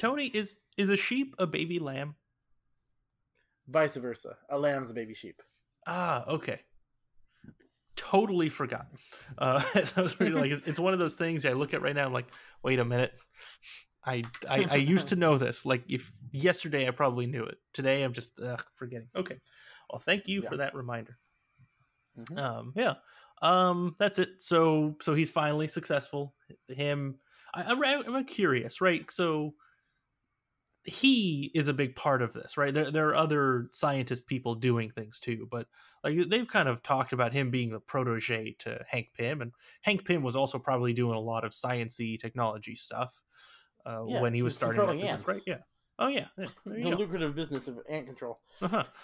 Tony 0.00 0.28
is 0.28 0.60
is 0.78 0.88
a 0.88 0.96
sheep 0.96 1.34
a 1.38 1.46
baby 1.46 1.78
lamb? 1.78 2.14
Vice 3.68 3.96
versa. 3.96 4.36
A 4.48 4.58
lamb's 4.58 4.90
a 4.90 4.94
baby 4.94 5.12
sheep. 5.12 5.42
Ah, 5.86 6.24
okay. 6.26 6.60
Totally 7.96 8.48
forgotten. 8.48 8.96
Uh, 9.36 9.62
I 9.96 10.00
was 10.00 10.18
really 10.18 10.32
like, 10.32 10.50
it's, 10.52 10.66
it's 10.66 10.78
one 10.78 10.94
of 10.94 10.98
those 10.98 11.16
things 11.16 11.44
I 11.44 11.52
look 11.52 11.74
at 11.74 11.82
right 11.82 11.94
now. 11.94 12.06
I'm 12.06 12.14
like, 12.14 12.32
wait 12.62 12.78
a 12.78 12.84
minute. 12.84 13.12
I, 14.02 14.22
I 14.48 14.66
I 14.70 14.76
used 14.76 15.08
to 15.08 15.16
know 15.16 15.36
this. 15.36 15.66
Like, 15.66 15.84
if 15.90 16.10
yesterday 16.32 16.88
I 16.88 16.92
probably 16.92 17.26
knew 17.26 17.44
it. 17.44 17.58
Today 17.74 18.02
I'm 18.02 18.14
just 18.14 18.40
ugh, 18.40 18.64
forgetting. 18.76 19.08
Okay. 19.14 19.36
Well, 19.90 19.98
thank 19.98 20.26
you 20.28 20.42
Yeah. 20.42 20.48
for 20.48 20.56
that 20.56 20.74
reminder. 20.74 21.18
Mhm. 22.18 22.38
Um, 22.38 22.72
yeah. 22.74 22.94
Um, 23.42 23.96
that's 23.98 24.18
it. 24.18 24.30
So 24.38 24.96
so 25.02 25.12
he's 25.12 25.30
finally 25.30 25.68
successful. 25.68 26.34
Him. 26.68 27.16
I, 27.52 27.64
I'm 27.64 28.14
I'm 28.16 28.24
curious, 28.24 28.80
right? 28.80 29.10
So 29.10 29.52
he 30.84 31.50
is 31.54 31.68
a 31.68 31.74
big 31.74 31.94
part 31.94 32.22
of 32.22 32.32
this, 32.32 32.56
right? 32.56 32.72
There, 32.72 32.90
there 32.90 33.08
are 33.08 33.14
other 33.14 33.68
scientist 33.70 34.26
people 34.26 34.54
doing 34.54 34.90
things 34.90 35.20
too, 35.20 35.46
but 35.50 35.66
like 36.02 36.18
they've 36.28 36.48
kind 36.48 36.68
of 36.68 36.82
talked 36.82 37.12
about 37.12 37.32
him 37.32 37.50
being 37.50 37.70
the 37.70 37.80
protege 37.80 38.56
to 38.60 38.82
Hank 38.88 39.08
Pym, 39.14 39.42
and 39.42 39.52
Hank 39.82 40.04
Pym 40.04 40.22
was 40.22 40.36
also 40.36 40.58
probably 40.58 40.92
doing 40.92 41.16
a 41.16 41.20
lot 41.20 41.44
of 41.44 41.52
sciency 41.52 42.18
technology 42.18 42.74
stuff 42.74 43.20
uh, 43.84 44.02
Yeah, 44.08 44.20
when 44.22 44.32
he 44.34 44.42
was 44.42 44.54
starting 44.54 44.80
that 44.86 45.00
business, 45.00 45.26
right? 45.26 45.42
Yeah. 45.46 45.58
Oh 45.98 46.08
yeah. 46.08 46.26
yeah 46.38 46.46
The 46.64 46.82
go. 46.82 46.96
lucrative 46.96 47.34
business 47.34 47.68
of 47.68 47.78
ant 47.88 48.06
control. 48.06 48.40
Uh-huh. 48.62 48.84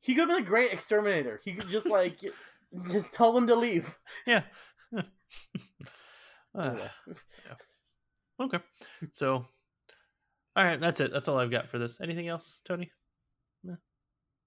He 0.00 0.14
could 0.14 0.28
be 0.28 0.34
a 0.34 0.40
great 0.40 0.72
exterminator. 0.72 1.40
He 1.44 1.52
could 1.52 1.68
just 1.68 1.86
like 1.86 2.20
just 2.92 3.12
tell 3.12 3.32
them 3.32 3.46
to 3.48 3.56
leave. 3.56 3.98
Yeah. 4.26 4.42
Uh, 4.94 5.02
Anyway. 6.62 6.90
okay. 8.40 8.58
So, 9.12 9.46
all 10.56 10.64
right, 10.64 10.80
that's 10.80 11.00
it. 11.00 11.12
That's 11.12 11.28
all 11.28 11.38
I've 11.38 11.50
got 11.50 11.68
for 11.68 11.78
this. 11.78 12.00
Anything 12.00 12.28
else, 12.28 12.62
Tony? 12.64 12.90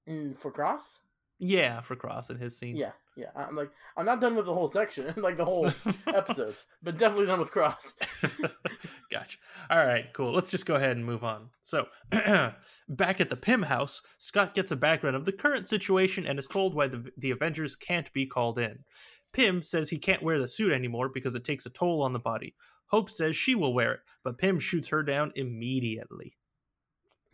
Mm, 0.09 0.39
for 0.39 0.51
Cross? 0.51 0.99
Yeah, 1.37 1.79
for 1.79 1.95
Cross 1.95 2.31
and 2.31 2.39
his 2.39 2.57
scene. 2.57 2.75
Yeah, 2.75 2.91
yeah. 3.15 3.29
I'm 3.35 3.55
like, 3.55 3.71
I'm 3.95 4.05
not 4.05 4.19
done 4.19 4.35
with 4.35 4.45
the 4.45 4.53
whole 4.53 4.67
section, 4.67 5.13
like 5.17 5.37
the 5.37 5.45
whole 5.45 5.69
episode, 6.07 6.55
but 6.83 6.97
definitely 6.97 7.27
done 7.27 7.39
with 7.39 7.51
Cross. 7.51 7.93
gotcha. 9.11 9.37
All 9.69 9.85
right, 9.85 10.11
cool. 10.13 10.33
Let's 10.33 10.49
just 10.49 10.65
go 10.65 10.75
ahead 10.75 10.97
and 10.97 11.05
move 11.05 11.23
on. 11.23 11.49
So, 11.61 11.87
back 12.89 13.21
at 13.21 13.29
the 13.29 13.37
Pym 13.37 13.61
house, 13.61 14.01
Scott 14.17 14.53
gets 14.53 14.71
a 14.71 14.75
background 14.75 15.15
of 15.15 15.25
the 15.25 15.31
current 15.31 15.65
situation 15.65 16.25
and 16.25 16.37
is 16.39 16.47
told 16.47 16.73
why 16.73 16.87
the, 16.87 17.09
the 17.17 17.31
Avengers 17.31 17.75
can't 17.75 18.11
be 18.11 18.25
called 18.25 18.59
in. 18.59 18.79
Pym 19.33 19.61
says 19.63 19.89
he 19.89 19.97
can't 19.99 20.23
wear 20.23 20.39
the 20.39 20.47
suit 20.47 20.71
anymore 20.71 21.09
because 21.09 21.35
it 21.35 21.43
takes 21.43 21.65
a 21.65 21.69
toll 21.69 22.01
on 22.01 22.13
the 22.13 22.19
body. 22.19 22.55
Hope 22.87 23.09
says 23.09 23.35
she 23.35 23.55
will 23.55 23.73
wear 23.73 23.93
it, 23.93 24.01
but 24.23 24.37
Pym 24.37 24.59
shoots 24.59 24.87
her 24.87 25.03
down 25.03 25.31
immediately. 25.35 26.37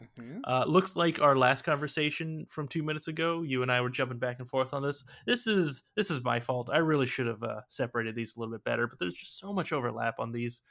Mhm. 0.02 0.42
Uh, 0.44 0.66
looks 0.68 0.98
like 0.98 1.22
our 1.22 1.38
last 1.38 1.62
conversation 1.64 2.46
from 2.48 2.68
two 2.68 2.84
minutes 2.84 3.08
ago. 3.08 3.44
You 3.44 3.62
and 3.62 3.72
I 3.72 3.80
were 3.80 3.90
jumping 3.90 4.20
back 4.20 4.40
and 4.40 4.50
forth 4.50 4.74
on 4.74 4.84
this. 4.84 5.06
This 5.26 5.48
is 5.48 5.86
this 5.96 6.12
is 6.12 6.22
my 6.22 6.40
fault. 6.40 6.70
I 6.72 6.78
really 6.80 7.06
should 7.06 7.28
have 7.28 7.42
uh, 7.44 7.62
separated 7.70 8.14
these 8.14 8.36
a 8.36 8.40
little 8.40 8.54
bit 8.54 8.64
better, 8.66 8.88
but 8.88 9.00
there's 9.00 9.14
just 9.14 9.40
so 9.40 9.54
much 9.54 9.72
overlap 9.72 10.20
on 10.20 10.34
these 10.34 10.62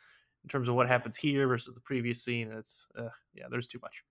in 0.42 0.48
terms 0.48 0.68
of 0.68 0.74
what 0.74 0.88
happens 0.88 1.16
here 1.16 1.48
versus 1.48 1.74
the 1.74 1.80
previous 1.80 2.22
scene. 2.22 2.52
It's 2.52 2.86
uh, 2.98 3.08
yeah, 3.32 3.46
there's 3.50 3.66
too 3.66 3.78
much. 3.80 4.04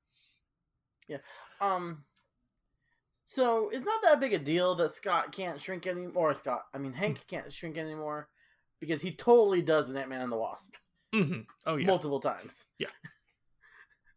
Yeah. 1.08 1.19
Um. 1.62 2.06
So 3.34 3.69
it's 3.69 3.84
not 3.84 4.04
that 4.04 4.19
big 4.19 4.34
a 4.34 4.38
deal 4.38 4.76
that 4.76 4.91
Scott 4.91 5.32
can't 5.32 5.60
shrink 5.60 5.88
anymore. 5.88 6.36
Scott, 6.36 6.65
I 6.72 6.78
mean 6.78 6.93
Hank 6.93 7.26
can't 7.28 7.52
shrink 7.52 7.80
anymore 7.80 8.30
because 8.80 9.02
he 9.02 9.15
totally 9.15 9.63
does 9.63 9.89
in 9.89 9.98
Ant 9.98 10.08
Man 10.08 10.22
and 10.22 10.32
the 10.32 10.38
Wasp 10.38 10.76
hmm 11.12 11.39
Oh 11.65 11.78
yeah, 11.78 11.88
multiple 11.88 12.19
times. 12.19 12.67
Yeah. 12.78 12.88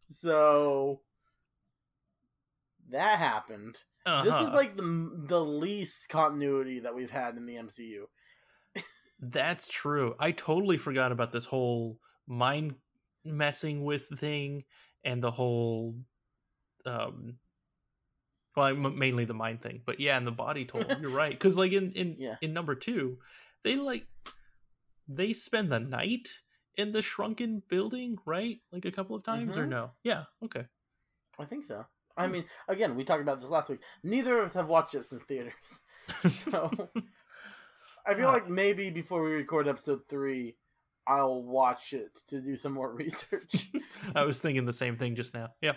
So 0.09 1.01
that 2.91 3.19
happened. 3.19 3.77
uh-huh. 4.05 4.23
This 4.23 4.35
is 4.35 4.53
like 4.53 4.77
the 4.77 5.25
the 5.27 5.43
least 5.43 6.07
continuity 6.07 6.79
that 6.79 6.95
we've 6.95 7.09
had 7.09 7.35
in 7.35 7.45
the 7.45 7.55
MCU. 7.55 8.03
That's 9.19 9.67
true. 9.67 10.15
I 10.17 10.31
totally 10.31 10.77
forgot 10.77 11.11
about 11.11 11.33
this 11.33 11.43
whole 11.43 11.99
mind 12.25 12.75
messing 13.25 13.83
with 13.83 14.07
thing 14.19 14.63
and 15.03 15.21
the 15.21 15.31
whole 15.31 15.95
um 16.85 17.35
well 18.57 18.75
mainly 18.75 19.23
the 19.23 19.33
mind 19.33 19.61
thing 19.61 19.81
but 19.85 19.99
yeah 19.99 20.17
and 20.17 20.27
the 20.27 20.31
body 20.31 20.65
toll 20.65 20.83
you're 21.01 21.11
right 21.11 21.31
because 21.31 21.57
like 21.57 21.71
in 21.71 21.91
in 21.93 22.15
Yeah. 22.19 22.35
in 22.41 22.51
number 22.53 22.75
two 22.75 23.19
they 23.63 23.75
like 23.77 24.05
they 25.07 25.31
spend 25.33 25.71
the 25.71 25.79
night 25.79 26.27
in 26.75 26.91
the 26.91 27.01
shrunken 27.01 27.61
building 27.69 28.17
right 28.25 28.57
like 28.71 28.85
a 28.85 28.91
couple 28.91 29.15
of 29.15 29.23
times 29.23 29.55
or 29.57 29.65
Mhm. 29.65 29.69
no 29.69 29.91
yeah 30.03 30.23
okay 30.43 30.65
I 31.39 31.45
think 31.45 31.65
so. 31.65 31.85
I 32.17 32.25
mean, 32.25 32.45
again, 32.67 32.95
we 32.95 33.03
talked 33.03 33.21
about 33.21 33.39
this 33.39 33.47
last 33.51 33.69
week. 33.69 33.79
Neither 34.01 34.39
of 34.39 34.45
us 34.47 34.53
have 34.55 34.67
watched 34.69 34.95
it 34.95 35.05
since 35.05 35.21
theaters, 35.21 35.53
so 36.27 36.71
I 38.07 38.15
feel 38.15 38.25
Ah. 38.29 38.31
like 38.31 38.49
maybe 38.49 38.89
before 38.89 39.21
we 39.21 39.29
record 39.33 39.67
episode 39.67 40.01
three, 40.09 40.55
I'll 41.05 41.43
watch 41.43 41.93
it 41.93 42.09
to 42.29 42.41
do 42.41 42.55
some 42.55 42.71
more 42.73 42.91
research. 42.91 43.69
I 44.15 44.23
was 44.23 44.39
thinking 44.41 44.65
the 44.65 44.73
same 44.73 44.97
thing 44.97 45.13
just 45.13 45.35
now. 45.35 45.49
Yeah. 45.61 45.73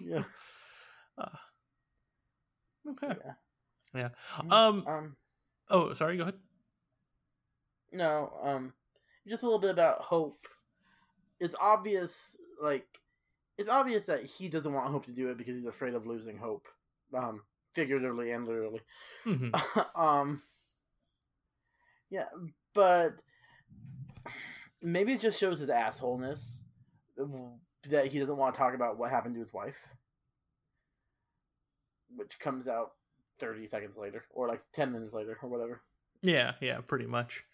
yeah. 0.00 0.22
Uh, 1.18 1.26
okay. 2.90 3.18
Yeah. 3.24 3.32
Yeah. 3.94 4.08
Um. 4.50 4.84
Um. 4.86 5.16
Oh, 5.70 5.94
sorry. 5.94 6.16
Go 6.16 6.22
ahead. 6.24 6.34
No. 7.92 8.32
Um. 8.42 8.72
Just 9.26 9.42
a 9.42 9.46
little 9.46 9.58
bit 9.58 9.70
about 9.70 10.00
Hope. 10.00 10.46
It's 11.40 11.54
obvious, 11.60 12.36
like, 12.60 12.86
it's 13.58 13.68
obvious 13.68 14.06
that 14.06 14.24
he 14.24 14.48
doesn't 14.48 14.72
want 14.72 14.90
Hope 14.90 15.06
to 15.06 15.12
do 15.12 15.28
it 15.28 15.38
because 15.38 15.54
he's 15.54 15.66
afraid 15.66 15.94
of 15.94 16.06
losing 16.06 16.36
Hope, 16.36 16.66
um, 17.14 17.42
figuratively 17.74 18.32
and 18.32 18.46
literally. 18.46 18.80
hmm 19.24 19.50
um. 19.94 20.42
Yeah, 22.10 22.24
but 22.74 23.20
maybe 24.82 25.12
it 25.12 25.20
just 25.20 25.38
shows 25.38 25.58
his 25.60 25.68
assholeness 25.68 26.60
that 27.88 28.06
he 28.06 28.18
doesn't 28.18 28.36
want 28.36 28.54
to 28.54 28.58
talk 28.58 28.74
about 28.74 28.98
what 28.98 29.10
happened 29.10 29.34
to 29.34 29.40
his 29.40 29.52
wife, 29.52 29.88
which 32.16 32.38
comes 32.38 32.68
out 32.68 32.92
thirty 33.38 33.66
seconds 33.66 33.96
later, 33.96 34.24
or 34.30 34.48
like 34.48 34.62
ten 34.72 34.92
minutes 34.92 35.12
later, 35.12 35.38
or 35.42 35.48
whatever. 35.48 35.82
Yeah. 36.22 36.52
Yeah. 36.60 36.80
Pretty 36.80 37.06
much. 37.06 37.44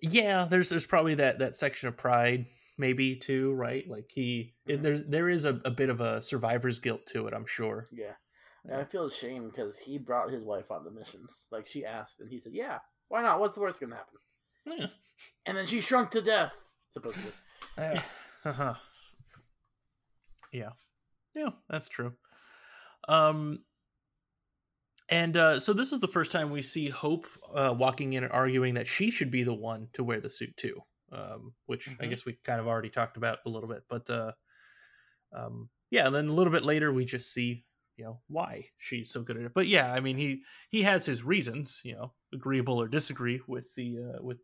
Yeah. 0.00 0.46
There's 0.48 0.68
there's 0.68 0.86
probably 0.86 1.14
that 1.16 1.38
that 1.40 1.56
section 1.56 1.88
of 1.88 1.96
pride 1.96 2.46
maybe 2.78 3.14
too, 3.16 3.52
right? 3.52 3.88
Like 3.88 4.10
he 4.12 4.54
it- 4.66 4.80
Mhm. 4.80 4.82
there's 4.82 5.04
there 5.04 5.28
is 5.28 5.44
a, 5.44 5.60
a 5.64 5.70
bit 5.70 5.90
of 5.90 6.00
a 6.00 6.22
survivor's 6.22 6.78
guilt 6.78 7.06
to 7.08 7.26
it. 7.26 7.34
I'm 7.34 7.46
sure. 7.46 7.88
Yeah. 7.92 8.14
And 8.64 8.76
I 8.80 8.84
feel 8.84 9.06
ashamed 9.06 9.50
because 9.50 9.76
he 9.76 9.98
brought 9.98 10.30
his 10.30 10.44
wife 10.44 10.70
on 10.70 10.84
the 10.84 10.90
missions. 10.90 11.46
Like 11.50 11.66
she 11.66 11.84
asked, 11.84 12.20
and 12.20 12.30
he 12.30 12.38
said, 12.38 12.52
"Yeah, 12.54 12.78
why 13.08 13.20
not? 13.22 13.40
What's 13.40 13.56
the 13.56 13.60
worst 13.60 13.80
gonna 13.80 13.96
happen?" 13.96 14.18
Yeah. 14.64 14.86
And 15.46 15.56
then 15.56 15.66
she 15.66 15.80
shrunk 15.80 16.12
to 16.12 16.22
death, 16.22 16.54
supposedly. 16.88 17.32
Yeah. 17.76 18.02
uh-huh. 18.44 18.74
Yeah. 20.52 20.70
Yeah, 21.34 21.50
that's 21.68 21.88
true. 21.88 22.12
Um 23.08 23.64
and 25.08 25.36
uh, 25.36 25.60
so 25.60 25.72
this 25.72 25.92
is 25.92 26.00
the 26.00 26.08
first 26.08 26.30
time 26.32 26.50
we 26.50 26.62
see 26.62 26.88
Hope 26.88 27.26
uh, 27.52 27.74
walking 27.76 28.12
in 28.14 28.24
and 28.24 28.32
arguing 28.32 28.74
that 28.74 28.86
she 28.86 29.10
should 29.10 29.30
be 29.30 29.42
the 29.42 29.52
one 29.54 29.88
to 29.94 30.04
wear 30.04 30.20
the 30.20 30.30
suit 30.30 30.56
too, 30.56 30.80
um, 31.10 31.54
which 31.66 31.94
I 32.00 32.06
Mhm. 32.06 32.06
guess 32.06 32.24
we 32.24 32.34
kind 32.44 32.60
of 32.60 32.66
already 32.66 32.88
talked 32.88 33.16
about 33.16 33.40
a 33.44 33.50
little 33.50 33.68
bit. 33.68 33.82
But 33.88 34.08
uh, 34.08 34.32
um, 35.32 35.70
yeah, 35.90 36.06
and 36.06 36.14
then 36.14 36.28
a 36.28 36.32
little 36.32 36.52
bit 36.52 36.64
later 36.64 36.92
we 36.92 37.04
just 37.04 37.32
see 37.32 37.64
you 37.96 38.04
know 38.04 38.22
why 38.28 38.66
she's 38.78 39.12
so 39.12 39.22
good 39.22 39.36
at 39.36 39.44
it. 39.44 39.52
But 39.54 39.66
yeah, 39.66 39.92
I 39.92 40.00
mean 40.00 40.16
he 40.16 40.44
he 40.70 40.82
has 40.82 41.04
his 41.04 41.22
reasons, 41.22 41.80
you 41.84 41.94
know, 41.94 42.14
agreeable 42.32 42.80
or 42.80 42.88
disagree 42.88 43.40
with 43.46 43.74
the 43.74 43.98
uh, 44.18 44.22
with 44.22 44.38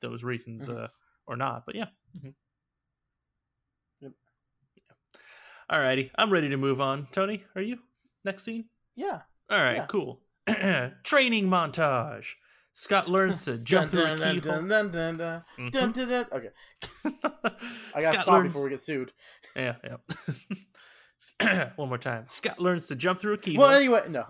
those 0.00 0.24
reasons 0.24 0.68
Mhm. 0.68 0.70
uh, 0.70 0.88
or 1.26 1.36
not. 1.36 1.66
But 1.66 1.76
yeah. 1.76 1.88
Mhm. 2.16 2.34
Yep. 4.00 4.14
Alrighty, 5.70 6.10
I'm 6.16 6.30
ready 6.30 6.48
to 6.50 6.56
move 6.56 6.80
on. 6.80 7.08
Tony, 7.12 7.42
are 7.56 7.62
you? 7.62 7.78
Next 8.24 8.44
scene? 8.44 8.66
Yeah. 8.96 9.20
All 9.50 9.58
right, 9.60 9.76
Yeah. 9.76 9.86
cool. 9.86 10.20
Training 11.04 11.46
montage. 11.48 12.26
Scott 12.72 13.08
learns 13.08 13.44
to 13.44 13.56
jump 13.64 13.90
through 13.90 14.04
a 14.04 14.16
keyhole. 14.16 14.58
Mhm. 14.62 15.72
dun. 15.72 16.26
Okay, 16.32 16.48
I 17.04 17.10
gotta 17.12 18.02
Scott 18.02 18.14
stop 18.14 18.26
learns... 18.28 18.48
before 18.48 18.64
we 18.64 18.70
get 18.70 18.80
sued. 18.80 19.12
Yeah, 19.56 19.76
yeah. 21.38 21.68
One 21.76 21.88
more 21.88 21.98
time. 21.98 22.24
Scott 22.26 22.58
learns 22.58 22.88
to 22.88 22.96
jump 22.96 23.20
through 23.20 23.34
a 23.34 23.38
keyhole, 23.38 23.66
Well, 23.66 23.70
anyway, 23.76 24.02
no. 24.08 24.24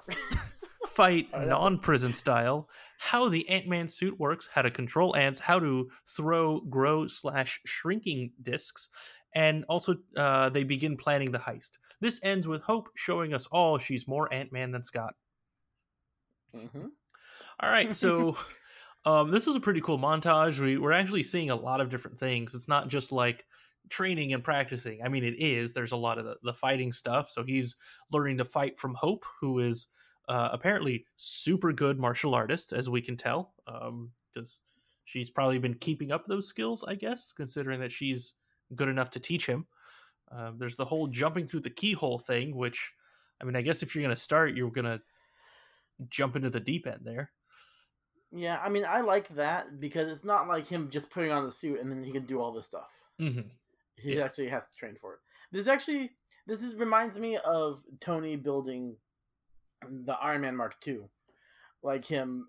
fight 0.88 1.29
All 1.33 1.40
right, 1.40 1.49
non-prison 1.49 2.12
style, 2.12 2.68
how 2.99 3.31
the 3.31 3.49
Ant-Man 3.49 3.88
suit 3.88 4.20
works, 4.20 4.47
how 4.53 4.61
to 4.61 4.70
control 4.70 5.16
ants, 5.16 5.38
how 5.38 5.59
to 5.61 5.88
throw, 6.14 6.61
grow 6.61 7.07
slash 7.07 7.59
shrinking 7.64 8.33
discs, 8.42 8.90
and 9.35 9.64
also 9.68 9.97
uh, 10.16 10.49
they 10.49 10.64
begin 10.64 10.97
planning 10.97 11.31
the 11.31 11.38
heist. 11.38 11.73
This 12.01 12.20
ends 12.23 12.47
with 12.47 12.62
Hope 12.62 12.88
showing 12.94 13.35
us 13.35 13.47
all 13.47 13.79
she's 13.79 14.09
more 14.09 14.33
Ant-Man 14.33 14.70
than 14.70 14.83
Scott. 14.83 15.14
hmm 16.55 16.87
All 17.61 17.70
right, 17.70 17.94
so 17.94 18.37
um, 19.05 19.31
this 19.31 19.47
was 19.47 19.57
a 19.57 19.61
pretty 19.61 19.81
cool 19.81 19.99
montage. 19.99 20.59
We 20.59 20.79
we're 20.79 20.92
actually 20.92 21.23
seeing 21.23 21.51
a 21.51 21.57
lot 21.57 21.81
of 21.81 21.90
different 21.90 22.18
things. 22.18 22.55
It's 22.55 22.68
not 22.68 22.88
just 22.88 23.12
like 23.12 23.44
training 23.90 24.33
and 24.33 24.42
practicing. 24.42 25.01
I 25.03 25.09
mean, 25.09 25.25
it 25.25 25.40
is. 25.40 25.73
There's 25.73 25.92
a 25.92 25.97
lot 25.97 26.18
of 26.18 26.25
the, 26.25 26.37
the 26.42 26.55
fighting 26.55 26.92
stuff. 26.92 27.31
So 27.31 27.42
he's 27.42 27.77
learning 28.11 28.38
to 28.38 28.44
fight 28.44 28.79
from 28.79 28.94
Hope, 28.94 29.25
who 29.40 29.59
is 29.59 29.88
uh, 30.29 30.49
apparently 30.53 31.05
super 31.16 31.73
good 31.73 31.99
martial 31.99 32.35
artist, 32.35 32.73
as 32.73 32.88
we 32.88 33.01
can 33.01 33.16
tell, 33.16 33.55
because 34.33 34.62
she's 35.05 35.31
probably 35.31 35.59
been 35.59 35.75
keeping 35.75 36.12
up 36.12 36.27
those 36.27 36.49
skills. 36.49 36.85
I 36.87 36.94
guess, 36.94 37.33
considering 37.33 37.81
that 37.81 37.92
she's 37.92 38.35
good 38.75 38.89
enough 38.89 39.11
to 39.11 39.21
teach 39.21 39.47
him. 39.47 39.67
Um, 40.31 40.59
there's 40.59 40.77
the 40.77 40.85
whole 40.85 41.07
jumping 41.07 41.47
through 41.47 41.61
the 41.61 41.71
keyhole 41.71 42.19
thing, 42.19 42.57
which, 42.57 42.93
I 43.41 43.45
mean, 43.45 43.57
I 43.57 43.63
guess 43.63 43.83
if 43.83 43.95
you're 43.95 44.03
gonna 44.03 44.17
start, 44.17 44.55
you're 44.57 44.71
gonna 44.71 45.01
jump 46.09 46.37
into 46.37 46.51
the 46.51 46.61
deep 46.61 46.87
end 46.87 47.01
there. 47.03 47.31
Yeah, 48.33 48.61
I 48.65 48.69
mean, 48.69 48.85
I 48.89 49.01
like 49.01 49.29
that 49.37 49.79
because 49.79 50.11
it's 50.11 50.25
not 50.25 50.49
like 50.49 50.67
him 50.67 50.91
just 50.91 51.11
putting 51.11 51.31
on 51.31 51.45
the 51.45 51.53
suit 51.53 51.81
and 51.81 51.91
then 51.91 52.03
he 52.03 52.11
can 52.11 52.27
do 52.27 52.41
all 52.41 52.53
this 52.53 52.67
stuff. 52.67 52.91
Mm-hmm. 53.21 53.49
He 53.97 54.17
Yeah. 54.17 54.25
actually 54.25 54.49
has 54.49 54.69
to 54.69 54.77
train 54.77 54.97
for 54.97 55.15
it. 55.15 55.21
This 55.53 55.69
actually, 55.69 56.11
this 56.47 56.63
is 56.63 56.75
reminds 56.75 57.17
me 57.19 57.39
of 57.45 57.83
Tony 58.01 58.35
building 58.35 58.97
the 59.89 60.15
Iron 60.15 60.41
Man 60.41 60.57
Mark 60.57 60.75
II, 60.87 61.03
like 61.83 62.05
him. 62.05 62.49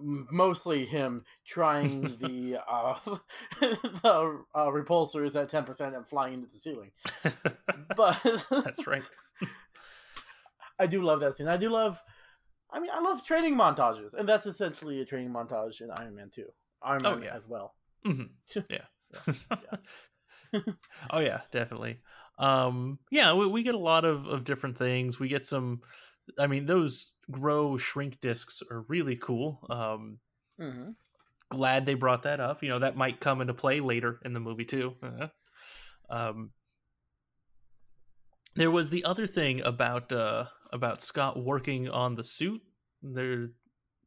Mostly 0.00 0.84
him 0.86 1.24
trying 1.46 2.02
the 2.18 2.58
uh, 2.68 2.94
the 3.60 4.42
uh, 4.54 4.66
repulsors 4.66 5.40
at 5.40 5.48
ten 5.48 5.64
percent 5.64 5.94
and 5.94 6.06
flying 6.08 6.34
into 6.34 6.48
the 6.52 6.58
ceiling. 6.58 6.90
But 7.96 8.20
That's 8.50 8.86
right. 8.86 9.02
I 10.78 10.86
do 10.86 11.02
love 11.02 11.20
that 11.20 11.36
scene. 11.36 11.48
I 11.48 11.56
do 11.56 11.68
love. 11.68 12.00
I 12.70 12.80
mean, 12.80 12.90
I 12.92 13.00
love 13.00 13.24
training 13.24 13.54
montages, 13.54 14.14
and 14.14 14.28
that's 14.28 14.46
essentially 14.46 15.00
a 15.00 15.04
training 15.04 15.30
montage 15.32 15.80
in 15.80 15.90
Iron 15.90 16.14
Man 16.14 16.30
Two. 16.34 16.46
Iron 16.82 17.02
Oh, 17.04 17.14
Man 17.16 17.24
yeah. 17.24 17.36
as 17.36 17.46
well. 17.46 17.74
hmm 18.04 18.22
Yeah. 18.70 18.86
oh 21.10 21.20
yeah, 21.20 21.40
definitely. 21.50 22.00
Um, 22.38 22.98
yeah, 23.10 23.34
we, 23.34 23.46
we 23.46 23.62
get 23.62 23.74
a 23.74 23.78
lot 23.78 24.04
of, 24.04 24.26
of 24.26 24.44
different 24.44 24.78
things. 24.78 25.20
We 25.20 25.28
get 25.28 25.44
some. 25.44 25.82
I 26.38 26.46
mean, 26.46 26.66
those 26.66 27.14
grow 27.30 27.76
shrink 27.76 28.20
discs 28.20 28.62
are 28.70 28.84
really 28.88 29.16
cool. 29.16 29.66
Um, 29.70 30.18
hmm 30.58 30.90
glad 31.52 31.84
they 31.84 31.92
brought 31.92 32.22
that 32.22 32.40
up. 32.40 32.62
You 32.62 32.70
know, 32.70 32.78
that 32.78 32.96
might 32.96 33.20
come 33.20 33.42
into 33.42 33.52
play 33.52 33.80
later 33.80 34.18
in 34.24 34.32
the 34.32 34.40
movie 34.40 34.64
too. 34.64 34.96
Uh, 35.02 35.28
um, 36.08 36.50
there 38.54 38.70
was 38.70 38.88
the 38.88 39.04
other 39.04 39.26
thing 39.26 39.60
about 39.62 40.10
uh, 40.12 40.46
about 40.72 41.02
Scott 41.02 41.42
working 41.42 41.90
on 41.90 42.14
the 42.14 42.24
suit 42.24 42.62
there 43.02 43.50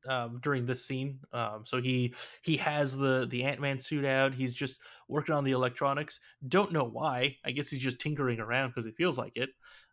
um, 0.08 0.40
during 0.42 0.66
this 0.66 0.86
scene. 0.86 1.20
Um, 1.34 1.64
so 1.66 1.82
he 1.82 2.14
he 2.42 2.58
has 2.58 2.96
the 2.96 3.28
the 3.30 3.44
Ant 3.44 3.60
Man 3.62 3.80
suit 3.80 4.06
out. 4.06 4.34
He's 4.34 4.54
just 4.54 4.80
working 5.08 5.36
on 5.36 5.44
the 5.44 5.52
electronics. 5.52 6.20
Don't 6.48 6.72
know 6.72 6.84
why. 6.84 7.38
I 7.46 7.52
guess 7.52 7.70
he's 7.70 7.82
just 7.82 8.00
tinkering 8.00 8.40
around 8.40 8.70
because 8.70 8.88
it 8.88 8.96
feels 8.98 9.18
like 9.18 9.34
it. 9.36 9.50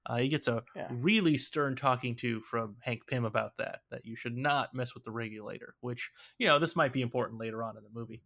Uh, 0.06 0.16
he 0.16 0.28
gets 0.28 0.48
a 0.48 0.62
Yeah. 0.74 0.88
really 0.90 1.38
stern 1.38 1.76
talking 1.76 2.16
to 2.16 2.40
from 2.40 2.76
Hank 2.80 3.06
Pym 3.06 3.24
about 3.24 3.56
that. 3.58 3.80
That 3.90 4.04
you 4.04 4.16
should 4.16 4.36
not 4.36 4.74
mess 4.74 4.94
with 4.94 5.04
the 5.04 5.12
regulator. 5.12 5.74
Which 5.80 6.10
you 6.38 6.46
know 6.46 6.58
this 6.58 6.74
might 6.76 6.92
be 6.92 7.02
important 7.02 7.38
later 7.40 7.62
on 7.62 7.76
in 7.76 7.82
the 7.84 7.90
movie. 7.92 8.22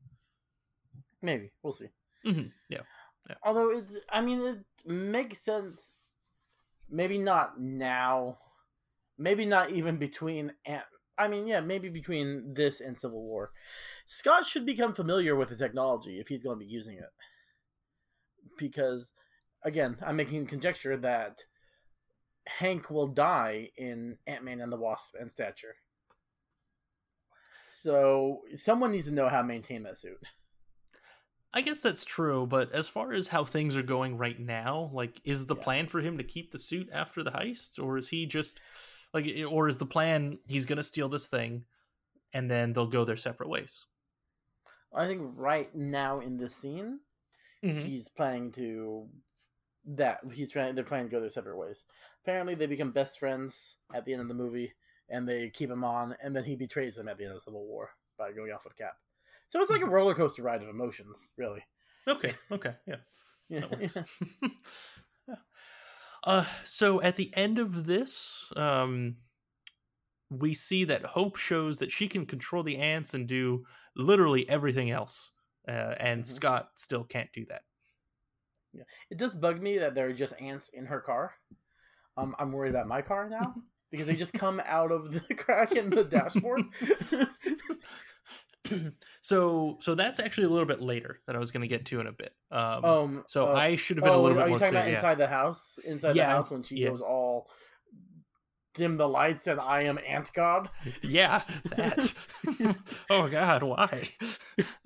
Maybe 1.23 1.51
we'll 1.63 1.73
see. 1.73 1.89
Mhm, 2.25 2.53
Yeah. 2.69 2.83
Although 3.43 3.71
it's, 3.71 3.97
I 4.13 4.21
mean, 4.21 4.41
it 4.41 4.65
makes 4.89 5.39
sense. 5.41 5.97
Maybe 6.89 7.19
not 7.19 7.61
now. 7.61 8.39
Maybe 9.19 9.45
not 9.45 9.71
even 9.71 9.97
between. 9.97 10.53
Ant- 10.65 10.85
I 11.19 11.29
mean, 11.29 11.47
yeah, 11.47 11.61
maybe 11.61 11.89
between 11.89 12.55
this 12.55 12.81
and 12.81 12.97
Civil 12.97 13.23
War. 13.23 13.53
Scott 14.07 14.45
should 14.45 14.67
become 14.67 14.95
familiar 14.95 15.35
with 15.35 15.49
the 15.49 15.57
technology 15.57 16.21
if 16.21 16.29
he's 16.29 16.43
going 16.43 16.59
to 16.59 16.65
be 16.65 16.71
using 16.71 16.99
it. 16.99 17.11
Because, 18.59 19.13
again, 19.65 19.97
I'm 20.05 20.17
making 20.17 20.47
conjecture 20.47 20.97
that 20.99 21.45
Hank 22.47 22.91
will 22.91 23.09
die 23.09 23.71
in 23.77 24.19
Ant 24.27 24.45
Man 24.45 24.61
and 24.61 24.73
the 24.73 24.77
Wasp 24.77 25.15
and 25.19 25.31
Stature. 25.31 25.75
So 27.73 28.43
someone 28.55 28.93
needs 28.93 29.07
to 29.07 29.13
know 29.13 29.29
how 29.29 29.43
to 29.43 29.47
maintain 29.47 29.83
that 29.83 29.99
suit. 29.99 30.19
I 31.53 31.63
guess 31.63 31.81
that's 31.81 32.05
true, 32.05 32.47
but 32.47 32.73
as 32.73 32.87
far 32.87 33.13
as 33.13 33.29
how 33.29 33.45
things 33.45 33.77
are 33.77 33.83
going 33.83 34.19
right 34.19 34.39
now, 34.39 34.91
like, 34.93 35.21
is 35.25 35.47
the 35.47 35.57
Yeah. 35.57 35.63
plan 35.63 35.87
for 35.87 36.01
him 36.01 36.19
to 36.19 36.25
keep 36.25 36.53
the 36.53 36.59
suit 36.59 36.89
after 36.93 37.23
the 37.23 37.31
heist, 37.31 37.83
or 37.83 37.97
is 37.97 38.09
he 38.09 38.27
just 38.27 38.61
like, 39.17 39.27
or 39.51 39.69
is 39.69 39.79
the 39.79 39.87
plan 39.87 40.39
he's 40.47 40.67
gonna 40.67 40.83
steal 40.83 41.09
this 41.09 41.27
thing, 41.27 41.65
and 42.35 42.51
then 42.51 42.73
they'll 42.73 42.87
go 42.87 43.05
their 43.05 43.17
separate 43.17 43.49
ways? 43.49 43.87
I 44.95 45.07
think 45.07 45.23
right 45.35 45.75
now 45.75 46.21
in 46.21 46.37
this 46.37 46.55
scene, 46.55 47.01
mm-hmm. 47.65 47.81
he's 47.81 48.09
planning 48.09 48.53
to 48.53 49.09
that 49.87 50.21
he's 50.33 50.51
trying 50.51 50.75
they're 50.75 50.85
planning 50.85 51.09
to 51.09 51.13
go 51.13 51.21
their 51.21 51.31
separate 51.31 51.57
ways. 51.57 51.85
Apparently 52.23 52.55
they 52.55 52.67
become 52.67 52.91
best 52.91 53.19
friends 53.19 53.77
at 53.95 54.05
the 54.05 54.13
end 54.13 54.23
of 54.23 54.29
the 54.29 54.35
movie 54.35 54.73
and 55.09 55.29
they 55.29 55.49
keep 55.49 55.71
him 55.71 55.85
on 55.85 56.17
and 56.23 56.35
then 56.35 56.45
he 56.45 56.57
betrays 56.57 56.97
them 56.97 57.09
at 57.09 57.17
the 57.17 57.25
end 57.25 57.33
of 57.33 57.39
the 57.39 57.45
Civil 57.45 57.65
War 57.65 57.91
by 58.19 58.33
going 58.33 58.51
off 58.53 58.65
with 58.65 58.77
Cap. 58.77 58.97
So 59.49 59.61
it's 59.61 59.71
like 59.71 59.81
a 59.81 59.85
mm-hmm. 59.85 59.93
roller 59.93 60.15
coaster 60.15 60.43
ride 60.43 60.63
of 60.63 60.69
emotions, 60.69 61.31
really. 61.37 61.65
Okay. 62.07 62.35
Okay. 62.51 62.75
Yeah. 62.87 62.97
Yeah. 63.49 63.63
That 66.27 66.35
works. 66.37 66.49
Yeah. 66.49 66.57
Uh, 66.61 66.65
so 66.65 67.01
at 67.03 67.17
the 67.17 67.35
end 67.37 67.59
of 67.59 67.87
this, 67.87 68.53
um, 68.57 69.17
we 70.31 70.55
see 70.55 70.85
that 70.85 71.05
Hope 71.05 71.37
shows 71.37 71.79
that 71.79 71.93
she 71.93 72.09
can 72.09 72.27
control 72.27 72.63
the 72.63 72.79
ants 72.79 73.15
and 73.15 73.29
do 73.29 73.65
literally 73.95 74.49
everything 74.49 74.91
else, 74.91 75.33
uh, 75.69 75.95
and 76.01 76.23
Mhm. 76.23 76.27
Scott 76.27 76.71
still 76.75 77.05
can't 77.05 77.33
do 77.33 77.47
that. 77.47 77.63
Yeah. 78.73 78.85
It 79.11 79.19
does 79.19 79.37
bug 79.37 79.63
me 79.63 79.79
that 79.79 79.95
there 79.95 80.09
are 80.09 80.13
just 80.13 80.35
ants 80.41 80.69
in 80.71 80.85
her 80.87 81.01
car. 81.01 81.35
Um, 82.17 82.35
I'm 82.39 82.53
worried 82.53 82.71
about 82.71 82.89
my 82.89 83.03
car 83.03 83.29
now 83.29 83.55
because 83.91 84.07
they 84.07 84.17
just 84.17 84.33
come 84.33 84.61
out 84.65 84.91
of 84.91 85.13
the 85.13 85.21
crack 85.35 85.73
in 85.73 85.91
the 85.91 86.05
dashboard. 86.05 86.63
so, 89.21 89.77
so 89.81 89.95
that's 89.95 90.21
actually 90.21 90.45
a 90.45 90.49
little 90.51 90.67
bit 90.67 90.81
later 90.83 91.21
that 91.27 91.37
I 91.37 91.39
was 91.39 91.51
going 91.51 91.63
to 91.63 91.69
get 91.69 91.85
to 91.87 92.01
in 92.01 92.07
a 92.07 92.13
bit. 92.13 92.33
Um, 92.51 92.85
um, 92.85 93.25
so 93.27 93.49
uh, 93.49 93.53
I 93.55 93.77
should 93.77 93.97
have 93.99 94.05
been 94.05 94.13
a 94.13 94.17
oh, 94.17 94.23
little 94.23 94.39
are 94.39 94.45
bit 94.45 94.51
Are 94.51 94.53
you 94.53 94.59
talking 94.59 94.71
clear. 94.73 94.81
about 94.83 94.91
yeah. 94.91 94.97
inside 94.97 95.19
the 95.19 95.27
house? 95.27 95.79
Inside 95.85 96.13
the 96.15 96.25
house 96.25 96.51
when 96.53 96.63
she 96.63 96.77
yeah. 96.77 96.89
goes 96.89 97.01
all 97.01 97.51
dim 98.75 98.99
the 98.99 99.09
lights 99.09 99.47
and 99.47 99.59
I 99.59 99.83
am 99.85 99.99
ant 100.07 100.31
god. 100.35 100.69
yeah 101.03 101.43
that 101.77 102.13
oh 103.11 103.27
god 103.27 103.63
why 103.63 104.11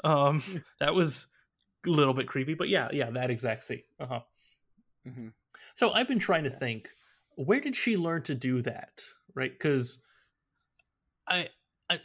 um 0.05 0.45
that 0.79 0.95
was 0.95 1.27
a 1.85 1.91
little 1.91 2.15
bit 2.15 2.29
creepy 2.29 2.55
but 2.55 2.69
yeah 2.69 2.89
yeah 2.93 3.11
that 3.11 3.31
exact 3.31 3.65
scene 3.65 3.83
uh-huh 3.99 4.21
Mm-hmm. 5.09 5.29
so 5.75 5.91
i've 5.93 6.07
been 6.07 6.19
trying 6.19 6.45
to 6.45 6.51
Yeah. 6.51 6.59
think 6.59 6.91
where 7.37 7.59
did 7.59 7.75
she 7.75 7.97
learn 7.97 8.23
to 8.25 8.35
do 8.35 8.61
that 8.63 9.03
right 9.35 9.51
because 9.51 10.03
I, 11.27 11.49
I 11.89 11.99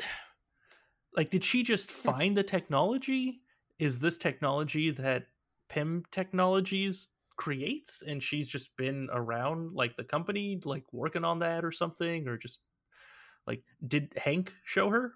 like 1.16 1.30
did 1.30 1.44
she 1.44 1.64
just 1.64 1.92
find 1.92 2.38
the 2.38 2.44
technology 2.44 3.42
is 3.80 4.00
this 4.00 4.18
technology 4.18 4.90
that 4.92 5.28
Pym 5.70 6.04
technologies 6.12 7.10
creates 7.38 8.02
and 8.02 8.22
she's 8.24 8.48
just 8.48 8.78
been 8.78 9.10
around 9.12 9.74
like 9.74 9.98
the 9.98 10.04
company 10.04 10.62
like 10.64 10.86
working 10.94 11.26
on 11.26 11.40
that 11.40 11.66
or 11.66 11.72
something 11.72 12.28
or 12.28 12.38
just 12.38 12.60
like 13.48 13.64
did 13.88 14.14
hank 14.18 14.54
show 14.66 14.90
her 14.90 15.16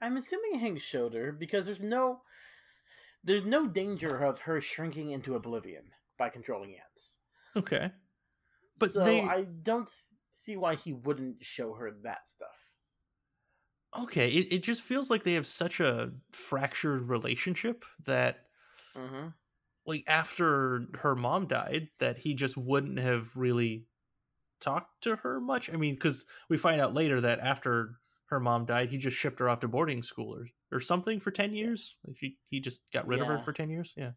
I'm 0.00 0.16
assuming 0.16 0.58
Hank 0.58 0.80
showed 0.80 1.14
her 1.14 1.30
because 1.30 1.66
there's 1.66 1.82
no 1.82 2.22
there's 3.22 3.44
no 3.44 3.68
danger 3.68 4.18
of 4.24 4.40
her 4.40 4.60
shrinking 4.60 5.10
into 5.10 5.36
oblivion 5.36 5.92
by 6.16 6.30
controlling 6.30 6.76
ants. 6.78 7.20
okay 7.56 7.92
But 8.78 8.92
so 8.92 9.04
they- 9.04 9.22
I 9.22 9.44
don't 9.44 9.88
see 10.30 10.56
why 10.56 10.74
he 10.74 10.92
wouldn't 10.92 11.44
show 11.44 11.74
her 11.74 11.90
that 12.02 12.26
stuff. 12.28 12.67
Okay 13.96 14.28
it, 14.28 14.52
it 14.52 14.62
just 14.62 14.82
feels 14.82 15.08
like 15.10 15.22
they 15.22 15.34
have 15.34 15.46
such 15.46 15.80
a 15.80 16.12
fractured 16.32 17.02
relationship 17.08 17.84
that 18.04 18.48
Mm-hmm. 18.94 19.28
like 19.86 20.04
after 20.06 20.86
her 20.94 21.14
mom 21.14 21.46
died 21.46 21.88
that 21.98 22.18
he 22.18 22.34
just 22.34 22.56
wouldn't 22.56 22.98
have 22.98 23.34
really 23.36 23.86
talked 24.60 25.02
to 25.02 25.16
her 25.16 25.40
much 25.40 25.70
i 25.70 25.76
mean 25.76 25.94
because 25.94 26.26
we 26.48 26.58
find 26.58 26.80
out 26.80 26.94
later 26.94 27.20
that 27.20 27.40
after 27.40 28.00
her 28.26 28.40
mom 28.40 28.66
died 28.66 28.90
he 28.90 28.98
just 28.98 29.16
shipped 29.16 29.40
her 29.40 29.48
off 29.48 29.60
to 29.60 29.68
boarding 29.68 30.02
school 30.02 30.34
or, 30.36 30.48
or 30.72 30.80
something 30.80 31.20
for 31.20 31.32
10 31.32 31.54
years 31.54 31.98
like 32.06 32.16
he, 32.20 32.38
he 32.48 32.60
just 32.60 32.90
got 32.92 33.06
rid 33.08 33.22
of 33.22 33.28
her 33.28 33.38
for 33.38 33.52
10 33.52 33.70
years 33.70 33.94
yeah 33.96 34.12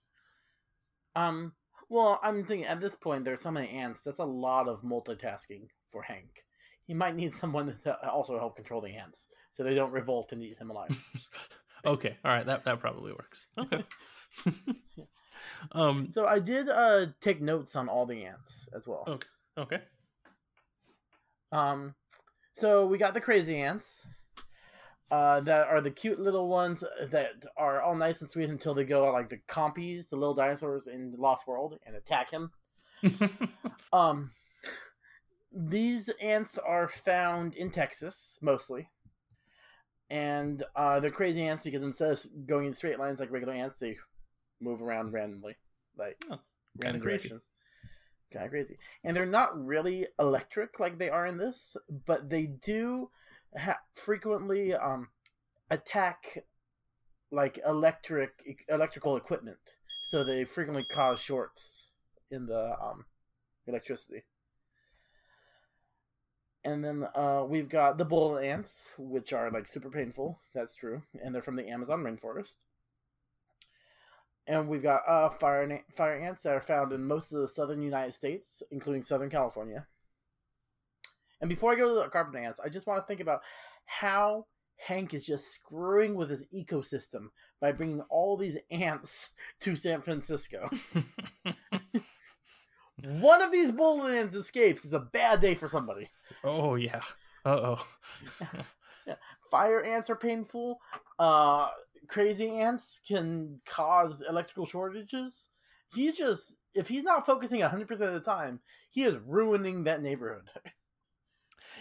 Um. 1.16 1.56
Well, 1.90 2.20
I'm 2.24 2.46
thinking 2.46 2.68
at 2.68 2.80
this 2.80 2.96
point 2.96 3.26
there's 3.26 3.42
so 3.42 3.52
many 3.52 3.70
ants. 3.70 4.04
That's 4.04 4.20
a 4.20 4.26
lot 4.26 4.68
of 4.70 4.82
multitasking 4.82 5.70
for 5.92 6.02
Hank. 6.04 6.46
He 6.88 6.94
might 6.94 7.15
need 7.15 7.34
someone 7.34 7.78
to 7.84 8.10
also 8.10 8.38
help 8.38 8.56
control 8.56 8.82
the 8.82 8.96
ants, 8.96 9.28
so 9.52 9.63
they 9.63 9.76
don't 9.76 9.91
revolt 9.91 10.32
and 10.32 10.44
eat 10.44 10.58
him 10.58 10.70
alive. 10.72 10.89
okay 11.86 12.17
all 12.24 12.32
right 12.32 12.46
that, 12.46 12.63
that 12.65 12.80
probably 12.80 13.12
works 13.12 13.48
okay 13.58 13.84
um 15.72 16.10
so 16.12 16.28
I 16.28 16.38
did 16.39 16.70
uh 16.70 17.08
take 17.20 17.41
notes 17.41 17.76
on 17.76 17.89
all 17.89 18.06
the 18.06 18.24
ants 18.26 18.70
as 18.76 18.86
well. 18.88 19.04
okay 19.08 19.28
okay 19.58 19.80
Um, 21.52 21.96
so 22.56 22.86
we 22.86 22.98
got 22.98 23.13
the 23.13 23.22
crazy 23.22 23.58
ants. 23.60 24.06
Uh, 25.10 25.41
that 25.41 25.67
are 25.67 25.82
the 25.82 25.91
cute 25.91 26.22
little 26.22 26.48
ones 26.48 26.86
that 27.10 27.44
are 27.58 27.82
all 27.82 27.96
nice 27.96 28.22
and 28.22 28.30
sweet 28.30 28.50
until 28.50 28.74
they 28.74 28.86
go 28.86 29.12
like 29.12 29.28
the 29.28 29.39
compies, 29.46 30.08
the 30.10 30.15
little 30.15 30.34
dinosaurs 30.34 30.88
in 30.88 31.13
Lost 31.17 31.46
World, 31.48 31.78
and 31.86 31.98
attack 31.98 32.32
him. 32.32 32.52
Um, 33.91 34.32
these 35.52 36.10
ants 36.22 36.58
are 36.58 36.88
found 36.88 37.56
in 37.56 37.72
Texas 37.72 38.38
mostly, 38.42 38.90
and 40.10 40.64
uh, 40.76 41.00
they're 41.00 41.12
crazy 41.12 41.44
ants 41.44 41.64
because 41.64 41.84
instead 41.84 42.12
of 42.12 42.26
going 42.46 42.68
in 42.68 42.74
straight 42.74 43.00
lines 43.00 43.20
like 43.20 43.32
regular 43.32 43.54
ants, 43.54 43.78
they 43.78 43.98
move 44.60 44.82
around 44.82 45.14
randomly, 45.14 45.56
like 45.98 46.24
Oh, 46.30 46.40
random 46.78 47.02
crazy. 47.02 47.30
Kind 48.32 48.46
of 48.46 48.52
crazy, 48.52 48.78
and 49.04 49.16
they're 49.16 49.26
not 49.26 49.66
really 49.66 50.08
electric 50.18 50.80
like 50.80 50.98
they 50.98 51.10
are 51.10 51.26
in 51.26 51.38
this, 51.38 51.76
but 52.06 52.30
they 52.30 52.46
do 52.46 53.10
ha- 53.58 53.80
frequently 53.94 54.74
um, 54.74 55.10
attack 55.70 56.46
like 57.32 57.60
electric 57.68 58.32
electrical 58.70 59.18
equipment. 59.18 59.58
So 60.04 60.24
they 60.24 60.46
frequently 60.46 60.84
cause 60.84 61.20
shorts 61.20 61.88
in 62.30 62.46
the 62.46 62.76
um, 62.82 63.06
electricity. 63.68 64.24
And 66.63 66.84
then 66.84 67.08
uh, 67.15 67.43
we've 67.47 67.69
got 67.69 67.97
the 67.97 68.06
bull 68.06 68.38
ants, 68.38 68.89
which 68.97 69.34
are 69.34 69.50
like 69.50 69.65
super 69.65 69.89
painful. 69.89 70.39
That's 70.54 70.76
true, 70.76 71.02
and 71.24 71.34
they're 71.34 71.41
from 71.41 71.56
the 71.56 71.67
Amazon 71.67 72.04
rainforest. 72.04 72.65
And 74.47 74.67
we've 74.67 74.84
got 74.84 75.02
uh, 75.08 75.30
fire 75.30 75.65
na- 75.65 75.95
fire 75.95 76.19
ants 76.19 76.43
that 76.43 76.54
are 76.54 76.62
found 76.62 76.93
in 76.93 77.06
most 77.06 77.32
of 77.32 77.41
the 77.41 77.47
southern 77.47 77.82
United 77.82 78.13
States, 78.13 78.62
including 78.69 79.02
Southern 79.02 79.30
California. 79.30 79.88
And 81.39 81.50
before 81.50 81.71
I 81.71 81.76
go 81.76 81.89
to 81.89 82.02
the 82.02 82.10
carpet 82.10 82.39
ants, 82.39 82.60
I 82.63 82.69
just 82.69 82.86
want 82.86 83.02
to 83.02 83.08
think 83.08 83.21
about 83.21 83.41
how 83.86 84.45
Hank 84.78 85.13
is 85.13 85.26
just 85.26 85.52
screwing 85.52 86.15
with 86.15 86.30
his 86.30 86.43
ecosystem 86.54 87.30
by 87.60 87.71
bringing 87.71 88.02
all 88.10 88.38
these 88.38 88.58
ants 88.69 89.30
to 89.62 89.76
San 89.76 90.02
Francisco. 90.02 90.69
One 93.04 93.42
of 93.42 93.52
these 93.52 93.72
bull 93.72 94.08
ants 94.08 94.36
escapes 94.36 94.86
is 94.86 94.94
a 94.94 95.00
bad 95.00 95.42
day 95.42 95.56
for 95.56 95.68
somebody. 95.68 96.08
oh 96.44 96.76
yeah 96.76 97.02
uh-oh 97.46 97.86
Fire 99.52 99.84
ants 99.84 100.10
are 100.10 100.16
painful. 100.16 100.80
Uh, 101.20 101.68
crazy 102.08 102.50
ants 102.50 103.02
can 103.06 103.60
cause 103.66 104.24
electrical 104.28 104.66
shortages. 104.66 105.48
He's 105.94 106.18
just, 106.18 106.56
if 106.74 106.88
he's 106.88 107.04
not 107.04 107.26
focusing 107.26 107.60
100% 107.60 107.90
of 107.92 108.14
the 108.14 108.22
time, 108.22 108.62
he 108.92 109.04
is 109.04 109.18
ruining 109.26 109.84
that 109.84 110.02
neighborhood. 110.02 110.50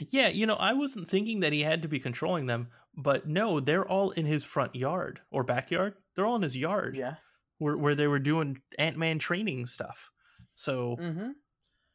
Yeah, 0.09 0.29
you 0.29 0.47
know, 0.47 0.55
I 0.55 0.73
wasn't 0.73 1.11
thinking 1.11 1.41
that 1.41 1.53
he 1.53 1.61
had 1.63 1.83
to 1.83 1.89
be 1.89 1.99
controlling 1.99 2.47
them, 2.47 2.69
but 2.97 3.29
no, 3.29 3.61
they're 3.61 3.87
all 3.87 4.13
in 4.13 4.25
his 4.25 4.45
front 4.45 4.75
yard 4.75 5.21
or 5.31 5.43
backyard. 5.45 5.95
They're 6.15 6.25
all 6.25 6.37
in 6.37 6.43
his 6.43 6.57
yard 6.57 6.97
yeah. 6.97 7.17
where, 7.59 7.77
where 7.77 7.95
they 7.95 8.07
were 8.07 8.19
doing 8.19 8.63
Ant 8.79 8.97
Man 8.97 9.19
training 9.19 9.67
stuff. 9.67 10.10
So, 10.61 10.97
Mm-hmm. 11.01 11.31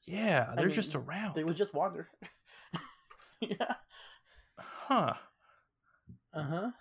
yeah, 0.07 0.53
they're 0.57 0.65
mean, 0.65 0.73
just 0.73 0.95
around. 0.95 1.35
They 1.35 1.43
would 1.43 1.55
just 1.55 1.71
wander. 1.75 2.09
yeah. 3.39 3.75
Huh. 4.57 5.13
Uh 6.33 6.41
huh. 6.43 6.71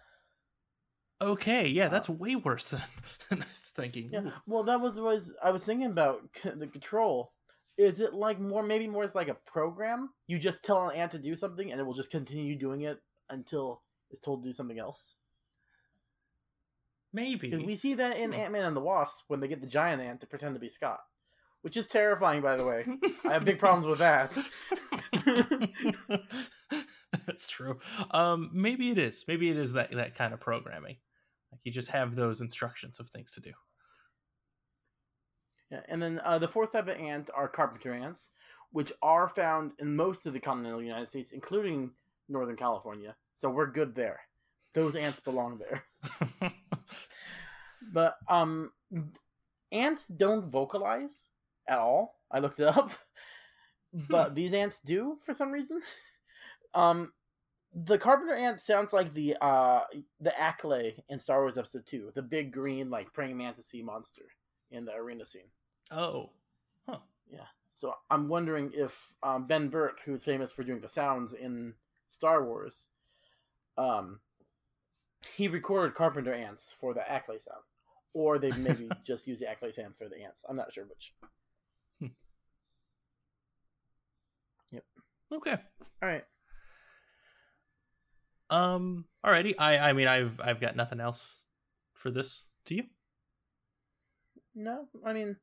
Okay, 1.21 1.69
yeah, 1.69 1.89
that's 1.89 2.09
way 2.09 2.37
worse 2.37 2.65
than, 2.71 2.81
than 3.29 3.43
I 3.43 3.47
was 3.51 3.73
thinking. 3.77 4.09
Yeah. 4.11 4.21
Ooh. 4.21 4.33
Well, 4.47 4.63
that 4.65 4.81
was 4.81 4.99
was 4.99 5.31
I 5.43 5.51
was 5.51 5.63
thinking 5.63 5.89
about 5.89 6.23
c- 6.43 6.53
the 6.57 6.67
control. 6.69 7.33
Is 7.77 8.01
it 8.01 8.15
like 8.15 8.41
more, 8.41 8.63
maybe 8.63 8.87
more 8.89 9.05
as 9.05 9.15
like 9.15 9.29
a 9.29 9.37
program? 9.47 10.09
You 10.27 10.39
just 10.39 10.65
tell 10.65 10.89
an 10.89 10.97
ant 10.97 11.13
to 11.13 11.19
do 11.19 11.37
something, 11.37 11.71
and 11.71 11.79
it 11.79 11.85
will 11.85 11.93
just 11.93 12.11
continue 12.11 12.57
doing 12.57 12.81
it 12.83 12.99
until 13.29 13.83
it's 14.11 14.21
told 14.23 14.43
to 14.43 14.49
do 14.49 14.53
something 14.55 14.79
else. 14.79 15.17
Maybe. 17.13 17.55
We 17.57 17.77
see 17.77 17.93
that 17.95 18.17
in 18.17 18.33
Hmm. 18.33 18.41
Ant 18.41 18.53
Man 18.53 18.65
and 18.65 18.77
the 18.77 18.81
Wasp 18.81 19.25
when 19.29 19.41
they 19.41 19.49
get 19.49 19.61
the 19.61 19.67
giant 19.67 20.01
ant 20.01 20.23
to 20.23 20.27
pretend 20.27 20.55
to 20.55 20.61
be 20.61 20.69
Scott, 20.71 21.01
which 21.65 21.79
is 21.79 21.87
terrifying, 21.87 22.43
by 22.43 22.57
the 22.57 22.65
way. 22.65 22.85
I 23.25 23.33
have 23.33 23.45
big 23.47 23.59
problems 23.65 23.87
with 23.87 23.99
that. 23.99 24.37
That's 27.27 27.49
true. 27.49 27.79
Um, 28.11 28.51
maybe 28.53 28.91
it 28.91 28.99
is. 28.99 29.25
Maybe 29.27 29.49
it 29.49 29.57
is 29.57 29.73
that 29.73 29.91
that 29.93 30.15
kind 30.15 30.35
of 30.35 30.41
programming. 30.41 30.97
Like 31.51 31.63
you 31.65 31.73
just 31.73 31.89
have 31.89 32.15
those 32.15 32.43
instructions 32.43 33.01
of 33.01 33.09
things 33.09 33.33
to 33.33 33.41
do. 33.41 33.53
Yeah, 35.71 35.81
and 35.89 36.03
then 36.03 36.21
uh, 36.23 36.39
the 36.39 36.49
fourth 36.49 36.73
type 36.73 36.89
of 36.89 36.99
ant 36.99 37.31
are 37.35 37.49
carpenter 37.49 37.95
ants, 37.95 38.31
which 38.73 38.93
are 39.01 39.29
found 39.29 39.73
in 39.79 39.97
most 39.97 40.27
of 40.27 40.35
the 40.35 40.41
continental 40.41 40.83
United 40.83 41.09
States, 41.09 41.33
including 41.33 41.93
Northern 42.29 42.57
California. 42.57 43.17
So 43.35 43.49
we're 43.49 43.71
good 43.71 43.95
there. 43.95 44.21
Those 44.75 44.97
ants 44.97 45.21
belong 45.21 45.59
there. 45.59 46.53
But 47.93 48.17
um, 48.29 48.73
ants 49.73 50.09
don't 50.09 50.45
vocalize 50.45 51.29
at 51.69 51.79
all. 51.79 52.17
I 52.31 52.39
looked 52.41 52.61
it 52.61 52.67
up, 52.67 52.91
but 54.09 54.35
these 54.35 54.53
ants 54.53 54.81
do 54.81 55.17
for 55.25 55.33
some 55.35 55.51
reason. 55.51 55.81
Um, 56.75 57.13
The 57.73 57.99
Carpenter 57.99 58.35
Ant 58.35 58.59
sounds 58.59 58.93
like 58.93 59.15
the 59.15 59.37
uh 59.41 59.83
the 60.21 60.31
Acklay 60.31 60.95
in 61.09 61.21
Star 61.21 61.41
Wars 61.41 61.57
Episode 61.57 61.87
Two, 61.87 62.11
the 62.13 62.21
big 62.23 62.53
green 62.53 62.91
like 62.91 63.13
praying 63.13 63.37
mantis 63.37 63.67
sea 63.67 63.81
monster 63.81 64.25
in 64.73 64.85
the 64.85 64.93
arena 64.93 65.25
scene. 65.25 65.53
Oh, 65.93 66.31
huh, 66.89 66.99
yeah. 67.31 67.47
So 67.75 67.95
I'm 68.11 68.29
wondering 68.29 68.73
if 68.75 69.15
um, 69.23 69.47
Ben 69.47 69.69
Burtt, 69.69 69.97
who's 70.05 70.25
famous 70.25 70.53
for 70.53 70.65
doing 70.65 70.81
the 70.81 70.89
sounds 70.89 71.33
in 71.33 71.75
Star 72.09 72.45
Wars, 72.45 72.89
um, 73.79 74.21
he 75.37 75.49
recorded 75.49 75.95
Carpenter 75.95 76.33
ants 76.35 76.73
for 76.79 76.95
the 76.95 77.01
Acklay 77.01 77.41
sound, 77.41 77.63
or 78.13 78.39
they 78.39 78.51
maybe 78.53 78.89
just 79.05 79.27
use 79.27 79.41
the 79.41 79.47
Acklay 79.47 79.73
sound 79.73 79.97
for 79.97 80.09
the 80.09 80.23
ants. 80.23 80.45
I'm 80.49 80.57
not 80.57 80.73
sure 80.73 80.85
which. 80.85 81.15
Okay. 85.33 85.57
All 86.03 86.09
right. 86.09 86.25
Um. 88.51 89.07
Alrighty. 89.25 89.55
I. 89.59 89.79
I 89.79 89.93
mean, 89.93 90.09
I've. 90.09 90.41
I've 90.43 90.61
got 90.61 90.77
nothing 90.77 91.01
else 91.01 91.41
for 91.95 92.11
this. 92.11 92.49
To 92.67 92.75
you? 92.75 92.85
No, 94.55 94.87
I 95.05 95.13
mean, 95.13 95.37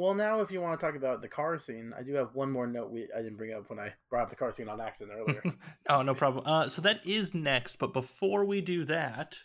well, 0.00 0.14
now 0.14 0.40
if 0.40 0.50
you 0.50 0.62
want 0.62 0.80
to 0.80 0.86
talk 0.86 0.96
about 0.96 1.20
the 1.20 1.28
car 1.28 1.58
scene, 1.58 1.92
I 1.94 2.02
do 2.02 2.14
have 2.14 2.34
one 2.34 2.50
more 2.50 2.66
note 2.66 2.90
we 2.90 3.06
I 3.14 3.18
didn't 3.18 3.36
bring 3.36 3.52
up 3.52 3.68
when 3.68 3.78
I 3.78 3.92
brought 4.08 4.22
up 4.22 4.30
the 4.30 4.36
car 4.36 4.50
scene 4.50 4.66
on 4.66 4.80
accident 4.80 5.18
earlier. 5.18 5.42
oh, 5.90 6.00
no 6.00 6.14
problem. 6.14 6.44
Uh, 6.46 6.68
so 6.68 6.80
that 6.80 7.06
is 7.06 7.34
next, 7.34 7.76
but 7.76 7.92
before 7.92 8.46
we 8.46 8.62
do 8.62 8.84
that, 8.86 9.36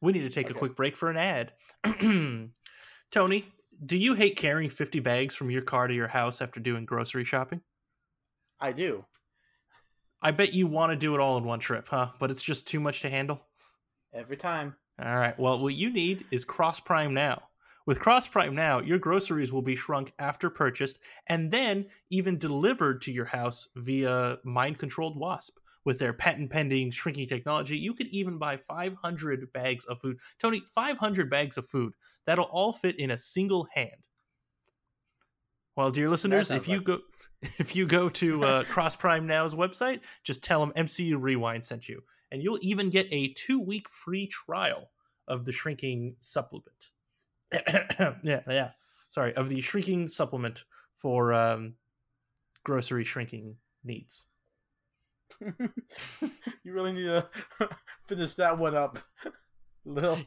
we 0.00 0.12
need 0.12 0.20
to 0.20 0.30
take 0.30 0.50
a 0.50 0.54
quick 0.54 0.76
break 0.76 0.96
for 0.96 1.10
an 1.10 1.16
ad. 1.16 1.52
Tony, 3.10 3.44
do 3.84 3.96
you 3.96 4.14
hate 4.14 4.36
carrying 4.36 4.70
50 4.70 5.00
bags 5.00 5.34
from 5.34 5.50
your 5.50 5.62
car 5.62 5.88
to 5.88 5.94
your 5.94 6.06
house 6.06 6.40
after 6.40 6.60
doing 6.60 6.84
grocery 6.84 7.24
shopping? 7.24 7.60
I 8.60 8.72
do. 8.72 9.04
I 10.20 10.32
bet 10.32 10.52
you 10.52 10.66
want 10.66 10.90
to 10.90 10.96
do 10.96 11.14
it 11.14 11.20
all 11.20 11.38
in 11.38 11.44
one 11.44 11.60
trip, 11.60 11.88
huh? 11.88 12.10
But 12.18 12.30
it's 12.30 12.42
just 12.42 12.66
too 12.66 12.80
much 12.80 13.02
to 13.02 13.10
handle. 13.10 13.40
Every 14.12 14.36
time. 14.36 14.74
All 15.00 15.16
right. 15.16 15.38
Well, 15.38 15.60
what 15.60 15.74
you 15.74 15.90
need 15.90 16.26
is 16.32 16.44
Cross 16.44 16.80
Prime 16.80 17.14
Now. 17.14 17.42
With 17.86 18.00
Cross 18.00 18.28
Prime 18.28 18.54
Now, 18.54 18.80
your 18.80 18.98
groceries 18.98 19.52
will 19.52 19.62
be 19.62 19.76
shrunk 19.76 20.12
after 20.18 20.50
purchased 20.50 20.98
and 21.28 21.50
then 21.50 21.86
even 22.10 22.36
delivered 22.36 23.00
to 23.02 23.12
your 23.12 23.24
house 23.24 23.68
via 23.76 24.38
mind 24.44 24.78
controlled 24.78 25.16
wasp. 25.16 25.56
With 25.84 26.00
their 26.00 26.12
patent 26.12 26.50
pending 26.50 26.90
shrinking 26.90 27.28
technology, 27.28 27.78
you 27.78 27.94
could 27.94 28.08
even 28.08 28.36
buy 28.36 28.56
500 28.56 29.52
bags 29.52 29.84
of 29.84 30.00
food. 30.00 30.18
Tony, 30.38 30.62
500 30.74 31.30
bags 31.30 31.56
of 31.56 31.68
food. 31.70 31.94
That'll 32.26 32.44
all 32.46 32.72
fit 32.72 32.98
in 32.98 33.12
a 33.12 33.18
single 33.18 33.68
hand. 33.72 34.02
Well, 35.78 35.92
dear 35.92 36.10
listeners, 36.10 36.50
if 36.50 36.66
you 36.66 36.78
like- 36.78 36.86
go 36.86 36.98
if 37.60 37.76
you 37.76 37.86
go 37.86 38.08
to 38.08 38.44
uh, 38.44 38.64
Cross 38.68 38.96
Prime 38.96 39.28
Now's 39.28 39.54
website, 39.54 40.00
just 40.24 40.42
tell 40.42 40.58
them 40.58 40.72
MCU 40.76 41.16
Rewind 41.20 41.64
sent 41.64 41.88
you, 41.88 42.02
and 42.32 42.42
you'll 42.42 42.58
even 42.62 42.90
get 42.90 43.06
a 43.12 43.28
two 43.34 43.60
week 43.60 43.88
free 43.88 44.26
trial 44.26 44.90
of 45.28 45.44
the 45.44 45.52
shrinking 45.52 46.16
supplement. 46.18 46.90
yeah, 48.24 48.40
yeah. 48.48 48.70
Sorry, 49.10 49.32
of 49.36 49.48
the 49.48 49.60
shrinking 49.60 50.08
supplement 50.08 50.64
for 50.96 51.32
um, 51.32 51.74
grocery 52.64 53.04
shrinking 53.04 53.54
needs. 53.84 54.24
you 55.40 56.72
really 56.72 56.92
need 56.92 57.04
to 57.04 57.28
finish 58.08 58.34
that 58.34 58.58
one 58.58 58.74
up. 58.74 58.98
little 59.84 60.18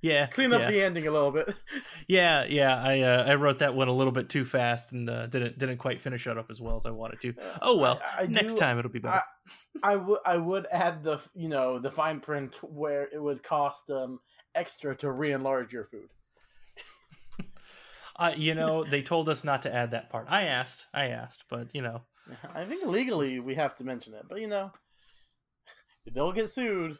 Yeah, 0.00 0.26
clean 0.26 0.52
up 0.52 0.62
yeah. 0.62 0.70
the 0.70 0.82
ending 0.82 1.06
a 1.06 1.10
little 1.10 1.30
bit. 1.32 1.54
Yeah, 2.08 2.44
yeah. 2.44 2.82
I 2.82 3.00
uh, 3.00 3.24
I 3.28 3.34
wrote 3.36 3.60
that 3.60 3.74
one 3.74 3.88
a 3.88 3.92
little 3.92 4.12
bit 4.12 4.28
too 4.28 4.44
fast 4.44 4.92
and 4.92 5.08
uh, 5.08 5.26
didn't 5.28 5.56
didn't 5.58 5.78
quite 5.78 6.00
finish 6.00 6.26
it 6.26 6.36
up 6.36 6.50
as 6.50 6.60
well 6.60 6.76
as 6.76 6.84
I 6.84 6.90
wanted 6.90 7.20
to. 7.22 7.34
Oh 7.62 7.78
well, 7.78 8.00
I, 8.18 8.22
I 8.22 8.26
next 8.26 8.54
do- 8.54 8.60
time 8.60 8.78
it'll 8.78 8.90
be 8.90 8.98
better. 8.98 9.22
I 9.82 9.96
would 9.96 10.18
I 10.26 10.36
would 10.36 10.66
add 10.70 11.04
the 11.04 11.20
you 11.34 11.48
know 11.48 11.78
the 11.78 11.90
fine 11.90 12.20
print 12.20 12.58
where 12.62 13.08
it 13.12 13.22
would 13.22 13.42
cost 13.42 13.88
um 13.88 14.18
extra 14.54 14.94
to 14.96 15.10
re-enlarge 15.10 15.72
your 15.72 15.84
food. 15.84 16.08
Uh, 18.14 18.30
you 18.36 18.54
know, 18.54 18.84
they 18.84 19.00
told 19.00 19.30
us 19.30 19.42
not 19.42 19.62
to 19.62 19.74
add 19.74 19.92
that 19.92 20.10
part. 20.10 20.26
I 20.28 20.42
asked, 20.42 20.86
I 20.92 21.08
asked, 21.08 21.44
but 21.48 21.68
you 21.72 21.80
know, 21.80 22.02
I 22.54 22.64
think 22.64 22.86
legally 22.86 23.40
we 23.40 23.54
have 23.54 23.74
to 23.76 23.84
mention 23.84 24.12
it, 24.12 24.26
but 24.28 24.38
you 24.38 24.48
know 24.48 24.70
they'll 26.14 26.32
get 26.32 26.50
sued 26.50 26.98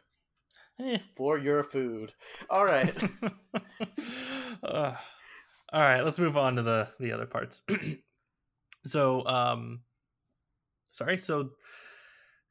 eh. 0.83 0.97
for 1.15 1.37
your 1.37 1.63
food. 1.63 2.13
All 2.49 2.65
right. 2.65 2.95
Uh, 4.63 4.95
all 5.73 5.81
right, 5.81 6.03
let's 6.03 6.19
move 6.19 6.37
on 6.37 6.55
to 6.55 6.61
the 6.61 6.87
the 6.99 7.11
other 7.11 7.25
parts. 7.25 7.61
so, 8.85 9.25
um, 9.27 9.81
sorry. 10.91 11.17
So, 11.17 11.49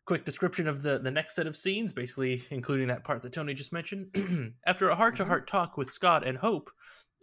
quick 0.05 0.24
description 0.24 0.68
of 0.68 0.83
the 0.83 0.99
the 0.99 1.11
next 1.11 1.37
set 1.37 1.47
of 1.47 1.57
scenes, 1.57 1.93
basically 1.93 2.43
including 2.51 2.89
that 2.89 3.05
part 3.05 3.22
that 3.22 3.33
Tony 3.33 3.55
just 3.55 3.72
mentioned. 3.72 4.55
After 4.66 4.91
a 4.91 4.95
heart 4.95 5.16
to 5.16 5.24
heart 5.24 5.47
talk 5.47 5.78
with 5.78 5.89
Scott 5.89 6.26
and 6.26 6.37
Hope, 6.37 6.70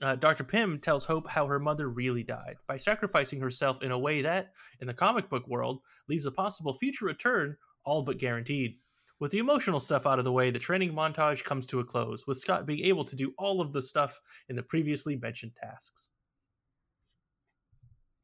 uh, 0.01 0.15
Dr. 0.15 0.43
Pym 0.43 0.79
tells 0.79 1.05
Hope 1.05 1.27
how 1.27 1.45
her 1.45 1.59
mother 1.59 1.89
really 1.89 2.23
died 2.23 2.55
by 2.67 2.77
sacrificing 2.77 3.41
herself 3.41 3.83
in 3.83 3.91
a 3.91 3.99
way 3.99 4.21
that, 4.21 4.53
in 4.79 4.87
the 4.87 4.93
comic 4.93 5.29
book 5.29 5.47
world, 5.47 5.81
leaves 6.07 6.25
a 6.25 6.31
possible 6.31 6.73
future 6.73 7.05
return 7.05 7.57
all 7.85 8.01
but 8.01 8.17
guaranteed. 8.17 8.77
With 9.19 9.31
the 9.31 9.39
emotional 9.39 9.79
stuff 9.81 10.05
out 10.07 10.17
of 10.19 10.25
the 10.25 10.31
way, 10.31 10.49
the 10.49 10.59
training 10.59 10.93
montage 10.93 11.43
comes 11.43 11.67
to 11.67 11.79
a 11.81 11.83
close, 11.83 12.25
with 12.25 12.37
Scott 12.37 12.65
being 12.65 12.85
able 12.85 13.03
to 13.03 13.15
do 13.15 13.33
all 13.37 13.59
of 13.59 13.73
the 13.73 13.81
stuff 13.81 14.17
in 14.47 14.55
the 14.55 14.63
previously 14.63 15.17
mentioned 15.17 15.51
tasks. 15.61 16.07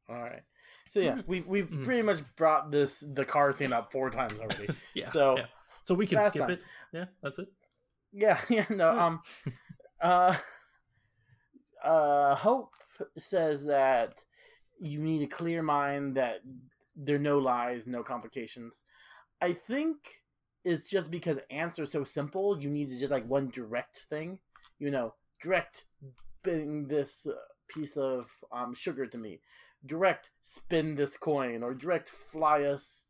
All 0.08 0.16
right. 0.16 0.42
So 0.88 1.00
yeah, 1.00 1.20
we've 1.26 1.46
we've 1.46 1.66
Mhm. 1.70 1.84
pretty 1.84 2.02
much 2.02 2.20
brought 2.36 2.70
this 2.70 3.04
the 3.14 3.24
car 3.24 3.52
scene 3.52 3.72
up 3.72 3.92
four 3.92 4.10
times 4.10 4.34
already. 4.38 4.68
yeah. 4.94 5.10
So- 5.10 5.36
yeah. 5.36 5.46
so 5.84 5.94
we 5.94 6.06
can 6.06 6.22
skip 6.22 6.42
fine. 6.42 6.50
it. 6.52 6.62
Yeah, 6.92 7.04
that's 7.22 7.38
it. 7.38 7.48
Yeah, 8.12 8.40
yeah, 8.48 8.64
no. 8.70 8.98
Um, 8.98 9.20
uh, 10.00 10.36
uh, 11.84 12.34
Hope 12.36 12.72
says 13.18 13.64
that 13.66 14.22
you 14.80 15.00
need 15.00 15.22
a 15.22 15.26
clear 15.26 15.62
mind, 15.62 16.16
that 16.16 16.40
there 16.94 17.16
are 17.16 17.18
no 17.18 17.38
lies, 17.38 17.86
no 17.86 18.02
complications. 18.02 18.84
I 19.42 19.52
think 19.52 19.96
it's 20.66 20.88
just 20.88 21.12
because 21.12 21.38
ants 21.48 21.78
are 21.78 21.86
so 21.86 22.02
simple. 22.02 22.60
You 22.60 22.68
need 22.68 22.90
to 22.90 22.98
just 22.98 23.12
like 23.12 23.26
one 23.28 23.50
direct 23.50 24.00
thing, 24.10 24.40
you 24.80 24.90
know, 24.90 25.14
direct 25.40 25.84
bring 26.42 26.88
this 26.88 27.26
uh, 27.26 27.34
piece 27.68 27.96
of 27.96 28.28
um 28.52 28.74
sugar 28.74 29.06
to 29.06 29.16
me, 29.16 29.40
direct 29.86 30.30
spin 30.42 30.96
this 30.96 31.16
coin, 31.16 31.62
or 31.62 31.72
direct 31.72 32.10
fly 32.10 32.64
us 32.64 33.04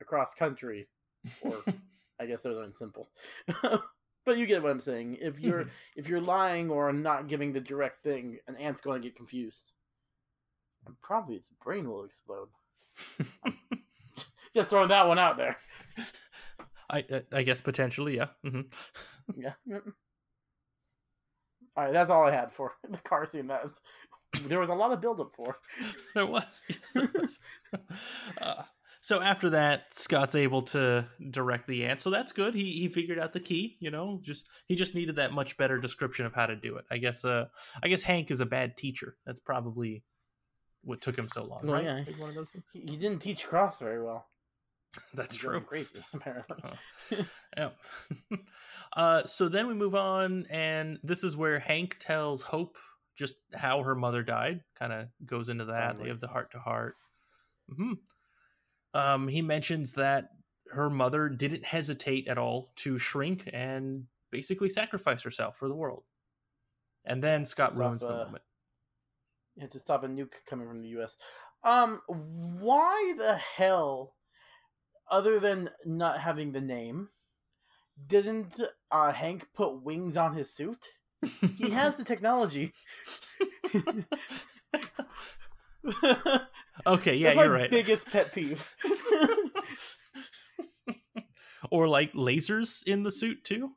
across 0.00 0.32
country, 0.32 0.88
or 1.42 1.54
I 2.20 2.24
guess 2.24 2.42
those 2.42 2.56
aren't 2.56 2.76
simple. 2.76 3.10
but 4.24 4.38
you 4.38 4.46
get 4.46 4.62
what 4.62 4.72
I'm 4.72 4.80
saying. 4.80 5.18
If 5.20 5.40
you're 5.40 5.66
if 5.96 6.08
you're 6.08 6.22
lying 6.22 6.70
or 6.70 6.90
not 6.90 7.28
giving 7.28 7.52
the 7.52 7.60
direct 7.60 8.02
thing, 8.02 8.38
an 8.48 8.56
ant's 8.56 8.80
going 8.80 9.02
to 9.02 9.06
get 9.06 9.14
confused. 9.14 9.72
And 10.86 10.98
probably 11.02 11.36
its 11.36 11.50
brain 11.62 11.86
will 11.86 12.04
explode. 12.04 12.48
Just 14.54 14.70
throwing 14.70 14.88
that 14.88 15.06
one 15.06 15.18
out 15.18 15.36
there. 15.36 15.58
I 16.90 16.98
I- 17.10 17.24
I 17.32 17.42
guess 17.42 17.60
potentially, 17.60 18.16
yeah. 18.16 18.28
hmm 18.42 18.62
Yeah. 19.36 19.52
All 21.76 21.84
right, 21.84 21.92
that's 21.92 22.10
all 22.10 22.26
I 22.26 22.32
had 22.32 22.52
for 22.52 22.72
the 22.90 22.98
car 22.98 23.26
scene. 23.26 23.46
That's 23.46 23.80
there 24.46 24.58
was 24.58 24.68
a 24.68 24.74
lot 24.74 24.92
of 24.92 25.00
buildup 25.00 25.34
for. 25.34 25.56
There 26.14 26.26
was. 26.26 26.64
Yes, 26.68 26.92
there 26.94 27.10
was. 27.14 27.38
uh, 28.40 28.62
so 29.00 29.20
after 29.22 29.50
that, 29.50 29.94
Scott's 29.94 30.34
able 30.34 30.62
to 30.62 31.06
direct 31.30 31.68
the 31.68 31.84
ant, 31.84 32.00
so 32.00 32.10
that's 32.10 32.32
good. 32.32 32.54
He 32.54 32.72
he 32.72 32.88
figured 32.88 33.18
out 33.18 33.32
the 33.32 33.40
key. 33.40 33.76
You 33.80 33.90
know, 33.90 34.20
just 34.22 34.48
he 34.66 34.74
just 34.74 34.94
needed 34.94 35.16
that 35.16 35.32
much 35.32 35.56
better 35.56 35.78
description 35.78 36.26
of 36.26 36.34
how 36.34 36.46
to 36.46 36.56
do 36.56 36.76
it. 36.76 36.84
I 36.90 36.98
guess. 36.98 37.24
Uh, 37.24 37.46
I 37.82 37.88
guess 37.88 38.02
Hank 38.02 38.30
is 38.30 38.40
a 38.40 38.46
bad 38.46 38.76
teacher. 38.76 39.16
That's 39.24 39.40
probably 39.40 40.02
what 40.82 41.00
took 41.00 41.16
him 41.16 41.28
so 41.28 41.44
long, 41.44 41.60
Well, 41.64 41.74
right? 41.74 41.84
yeah. 41.84 42.04
Like 42.06 42.18
one 42.20 42.30
of 42.30 42.34
those 42.34 42.50
things. 42.50 42.64
He, 42.72 42.80
he 42.80 42.96
didn't 42.96 43.20
teach 43.20 43.46
cross 43.46 43.78
very 43.78 44.02
well. 44.02 44.26
That's 45.14 45.36
true. 45.36 45.60
Crazy, 45.60 46.02
apparently. 46.14 46.56
yeah. 47.56 47.70
uh, 48.96 49.24
so 49.24 49.48
then 49.48 49.66
we 49.66 49.74
move 49.74 49.94
on, 49.94 50.46
and 50.50 50.98
this 51.02 51.24
is 51.24 51.36
where 51.36 51.58
Hank 51.58 51.96
tells 51.98 52.42
Hope 52.42 52.76
just 53.16 53.36
how 53.54 53.82
her 53.82 53.94
mother 53.94 54.22
died. 54.22 54.60
Kind 54.78 54.92
of 54.92 55.08
goes 55.26 55.48
into 55.48 55.66
that. 55.66 55.98
They 56.00 56.08
have 56.08 56.20
the 56.20 56.28
heart 56.28 56.52
to 56.52 56.58
heart. 56.58 56.96
Mhm. 57.70 57.98
Um, 58.94 59.28
he 59.28 59.42
mentions 59.42 59.92
that 59.92 60.30
her 60.70 60.90
mother 60.90 61.28
didn't 61.28 61.64
hesitate 61.64 62.28
at 62.28 62.38
all 62.38 62.72
to 62.76 62.98
shrink 62.98 63.48
and 63.52 64.06
basically 64.30 64.70
sacrifice 64.70 65.22
herself 65.22 65.56
for 65.56 65.68
the 65.68 65.74
world. 65.74 66.04
And 67.04 67.22
then 67.22 67.44
Scott 67.44 67.70
Stop, 67.70 67.80
ruins 67.80 68.00
the 68.02 68.14
uh, 68.14 68.24
moment. 68.24 68.42
Had 69.58 69.72
to 69.72 69.80
stop 69.80 70.04
a 70.04 70.08
nuke 70.08 70.34
coming 70.46 70.68
from 70.68 70.82
the 70.82 70.88
U.S. 70.88 71.16
Um, 71.64 72.00
why 72.06 73.14
the 73.18 73.36
hell, 73.36 74.14
other 75.10 75.40
than 75.40 75.70
not 75.84 76.20
having 76.20 76.52
the 76.52 76.60
name, 76.60 77.08
didn't 78.06 78.60
uh, 78.90 79.12
Hank 79.12 79.48
put 79.54 79.82
wings 79.82 80.16
on 80.16 80.34
his 80.34 80.52
suit? 80.52 80.86
He 81.56 81.70
has 81.70 81.96
the 81.96 82.04
technology. 82.04 82.72
okay, 86.86 87.16
yeah, 87.16 87.34
That's 87.34 87.44
you're 87.44 87.52
right. 87.52 87.70
Biggest 87.70 88.10
pet 88.10 88.32
peeve. 88.32 88.74
or 91.70 91.88
like 91.88 92.12
lasers 92.12 92.86
in 92.86 93.02
the 93.02 93.12
suit 93.12 93.44
too. 93.44 93.72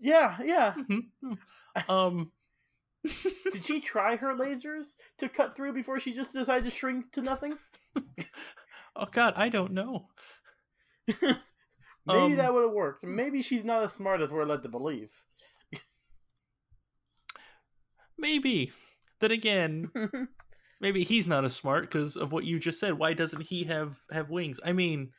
Yeah, 0.00 0.36
yeah. 0.44 0.74
Mhm. 0.74 1.38
um, 1.88 2.32
Did 3.52 3.64
she 3.64 3.80
try 3.80 4.16
her 4.16 4.34
lasers 4.34 4.94
to 5.18 5.28
cut 5.28 5.56
through 5.56 5.72
before 5.72 6.00
she 6.00 6.12
just 6.12 6.32
decided 6.32 6.64
to 6.64 6.70
shrink 6.70 7.12
to 7.12 7.22
nothing? 7.22 7.58
oh 8.96 9.06
God, 9.10 9.34
I 9.36 9.48
don't 9.48 9.72
know. 9.72 10.08
Maybe 11.18 11.38
Um, 12.06 12.36
that 12.36 12.52
would 12.52 12.64
have 12.64 12.72
worked. 12.72 13.04
Maybe 13.04 13.40
she's 13.42 13.64
not 13.64 13.82
as 13.82 13.92
smart 13.92 14.20
as 14.20 14.30
we're 14.30 14.44
led 14.44 14.62
to 14.62 14.68
believe. 14.68 15.10
Maybe. 18.18 18.72
Then 19.20 19.30
again, 19.30 19.90
maybe 20.80 21.02
he's 21.04 21.26
not 21.26 21.44
as 21.44 21.54
smart 21.54 21.82
because 21.84 22.16
of 22.16 22.32
what 22.32 22.44
you 22.44 22.58
just 22.58 22.78
said. 22.78 22.94
Why 22.94 23.12
doesn't 23.14 23.42
he 23.42 23.64
have 23.64 23.98
have 24.10 24.30
wings? 24.30 24.60
I 24.64 24.72
mean, 24.72 25.10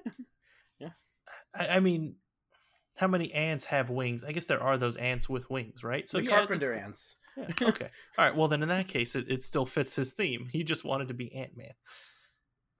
Yeah. 0.78 0.90
I, 1.54 1.68
I 1.68 1.80
mean, 1.80 2.16
how 2.96 3.06
many 3.06 3.32
ants 3.32 3.64
have 3.64 3.88
wings? 3.90 4.24
I 4.24 4.32
guess 4.32 4.46
there 4.46 4.62
are 4.62 4.76
those 4.76 4.96
ants 4.96 5.28
with 5.28 5.48
wings, 5.50 5.82
right? 5.84 6.06
So 6.08 6.18
the 6.18 6.24
yeah, 6.24 6.30
carpenter 6.38 6.74
ants. 6.74 7.16
Yeah, 7.36 7.46
okay. 7.62 7.88
All 8.18 8.24
right. 8.24 8.36
Well, 8.36 8.48
then 8.48 8.62
in 8.62 8.68
that 8.68 8.88
case, 8.88 9.14
it, 9.14 9.30
it 9.30 9.42
still 9.42 9.64
fits 9.64 9.94
his 9.94 10.12
theme. 10.12 10.48
He 10.52 10.64
just 10.64 10.84
wanted 10.84 11.08
to 11.08 11.14
be 11.14 11.32
Ant 11.34 11.56
Man. 11.56 11.72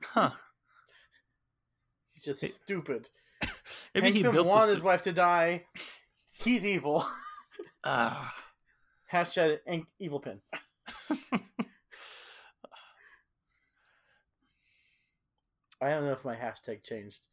Huh. 0.03 0.31
He's 2.23 2.39
just 2.39 2.55
stupid. 2.63 3.09
Maybe 3.95 4.07
Hank 4.07 4.17
he 4.17 4.23
Pym 4.23 4.33
built 4.33 4.47
wanted 4.47 4.75
his 4.75 4.83
wife 4.83 5.03
to 5.03 5.13
die. 5.13 5.65
He's 6.31 6.65
evil. 6.65 7.05
Ah. 7.83 8.35
Hashtag 9.11 9.61
evil 9.99 10.21
Pym. 10.21 10.43
I 15.81 15.89
don't 15.89 16.05
know 16.05 16.13
if 16.13 16.23
my 16.27 16.37
hashtag 16.37 16.85
changed. 16.85 17.27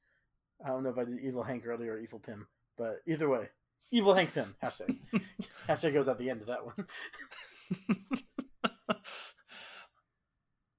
I 0.64 0.70
don't 0.70 0.84
know 0.84 0.90
if 0.90 0.98
I 0.98 1.04
did 1.04 1.20
evil 1.20 1.44
Hank 1.44 1.68
earlier 1.68 1.96
or 1.96 2.00
evil 2.00 2.20
Pym, 2.20 2.48
but 2.78 3.02
either 3.06 3.28
way, 3.28 3.50
evil 3.92 4.14
Hank 4.14 4.34
Pym 4.34 4.56
hashtag. 4.64 4.98
hashtag 5.68 5.94
goes 5.94 6.08
at 6.08 6.18
the 6.18 6.30
end 6.30 6.40
of 6.40 6.48
that 6.48 6.66
one. 6.66 6.88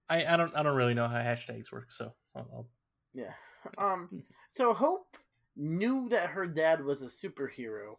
I, 0.08 0.24
I 0.24 0.36
don't 0.38 0.56
I 0.56 0.62
don't 0.62 0.76
really 0.76 0.94
know 0.94 1.08
how 1.08 1.18
hashtags 1.18 1.70
work, 1.70 1.92
so 1.92 2.14
I'll, 2.34 2.48
I'll 2.54 2.68
Yeah. 3.12 3.34
Um. 3.76 4.22
So 4.48 4.72
Hope 4.72 5.16
knew 5.56 6.08
that 6.10 6.30
her 6.30 6.46
dad 6.46 6.84
was 6.84 7.02
a 7.02 7.06
superhero. 7.06 7.96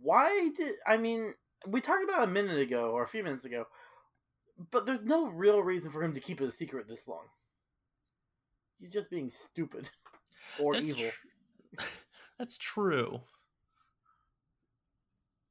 Why 0.00 0.50
did 0.56 0.74
I 0.86 0.96
mean? 0.96 1.34
We 1.66 1.80
talked 1.80 2.04
about 2.04 2.22
a 2.28 2.30
minute 2.30 2.58
ago 2.60 2.90
or 2.92 3.02
a 3.02 3.08
few 3.08 3.22
minutes 3.24 3.44
ago, 3.44 3.66
but 4.70 4.86
there's 4.86 5.04
no 5.04 5.26
real 5.26 5.62
reason 5.62 5.90
for 5.90 6.02
him 6.02 6.12
to 6.14 6.20
keep 6.20 6.40
it 6.40 6.48
a 6.48 6.52
secret 6.52 6.86
this 6.88 7.08
long. 7.08 7.24
He's 8.78 8.90
just 8.90 9.10
being 9.10 9.28
stupid 9.28 9.90
or 10.60 10.74
that's 10.74 10.90
evil. 10.90 11.10
tr- 11.76 11.84
that's 12.38 12.56
true. 12.58 13.20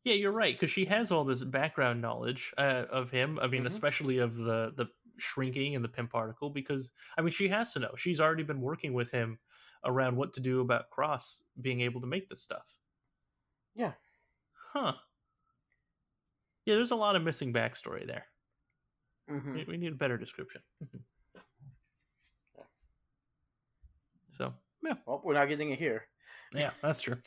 Yeah, 0.05 0.13
you're 0.13 0.31
right 0.31 0.55
because 0.55 0.71
she 0.71 0.85
has 0.85 1.11
all 1.11 1.25
this 1.25 1.43
background 1.43 2.01
knowledge 2.01 2.53
uh, 2.57 2.85
of 2.89 3.11
him. 3.11 3.37
I 3.41 3.47
mean, 3.47 3.63
Mhm. 3.63 3.67
especially 3.67 4.19
of 4.19 4.37
the 4.37 4.71
the 4.77 4.87
shrinking 5.17 5.75
and 5.75 5.83
the 5.83 5.89
Pym 5.89 6.07
particle. 6.07 6.49
Because 6.49 6.91
I 7.17 7.21
mean, 7.21 7.31
she 7.31 7.47
has 7.49 7.73
to 7.73 7.79
know. 7.79 7.91
She's 7.97 8.21
already 8.21 8.43
been 8.43 8.61
working 8.61 8.93
with 8.93 9.11
him 9.11 9.39
around 9.85 10.15
what 10.15 10.33
to 10.33 10.39
do 10.41 10.61
about 10.61 10.89
Cross 10.89 11.43
being 11.61 11.81
able 11.81 12.01
to 12.01 12.07
make 12.07 12.27
this 12.29 12.41
stuff. 12.41 12.65
Yeah. 13.75 13.93
Huh. 14.73 14.93
Yeah, 16.65 16.75
there's 16.75 16.91
a 16.91 16.95
lot 16.95 17.15
of 17.15 17.23
missing 17.23 17.53
backstory 17.53 18.05
there. 18.05 18.25
Mhm. 19.29 19.53
We, 19.53 19.63
we 19.65 19.77
need 19.77 19.93
a 19.93 19.95
better 19.95 20.17
description. 20.17 20.61
Mhm. 20.83 21.01
So 24.31 24.53
yeah. 24.83 24.93
Well, 25.05 25.21
we're 25.23 25.33
not 25.33 25.49
getting 25.49 25.71
it 25.71 25.79
here. 25.79 26.03
yeah, 26.53 26.71
that's 26.81 27.01
true. 27.01 27.17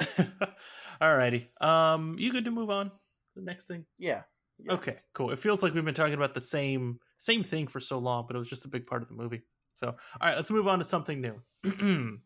Alrighty. 1.00 1.48
Um, 1.62 2.16
you 2.18 2.30
good 2.32 2.44
to 2.44 2.50
move 2.50 2.70
on? 2.70 2.90
The 3.36 3.42
next 3.42 3.66
thing. 3.66 3.86
Yeah. 3.98 4.22
yeah. 4.58 4.72
Okay, 4.72 4.96
cool. 5.14 5.30
It 5.30 5.38
feels 5.38 5.62
like 5.62 5.74
we've 5.74 5.84
been 5.84 5.94
talking 5.94 6.14
about 6.14 6.34
the 6.34 6.40
same 6.40 6.98
same 7.18 7.42
thing 7.42 7.66
for 7.66 7.80
so 7.80 7.98
long, 7.98 8.24
but 8.26 8.34
it 8.36 8.38
was 8.38 8.48
just 8.48 8.64
a 8.64 8.68
big 8.68 8.86
part 8.86 9.02
of 9.02 9.08
the 9.08 9.14
movie. 9.14 9.42
So, 9.74 9.88
all 9.88 9.96
right, 10.28 10.34
let's 10.36 10.50
move 10.50 10.66
on 10.66 10.78
to 10.78 10.84
something 10.84 11.20
new. 11.20 11.40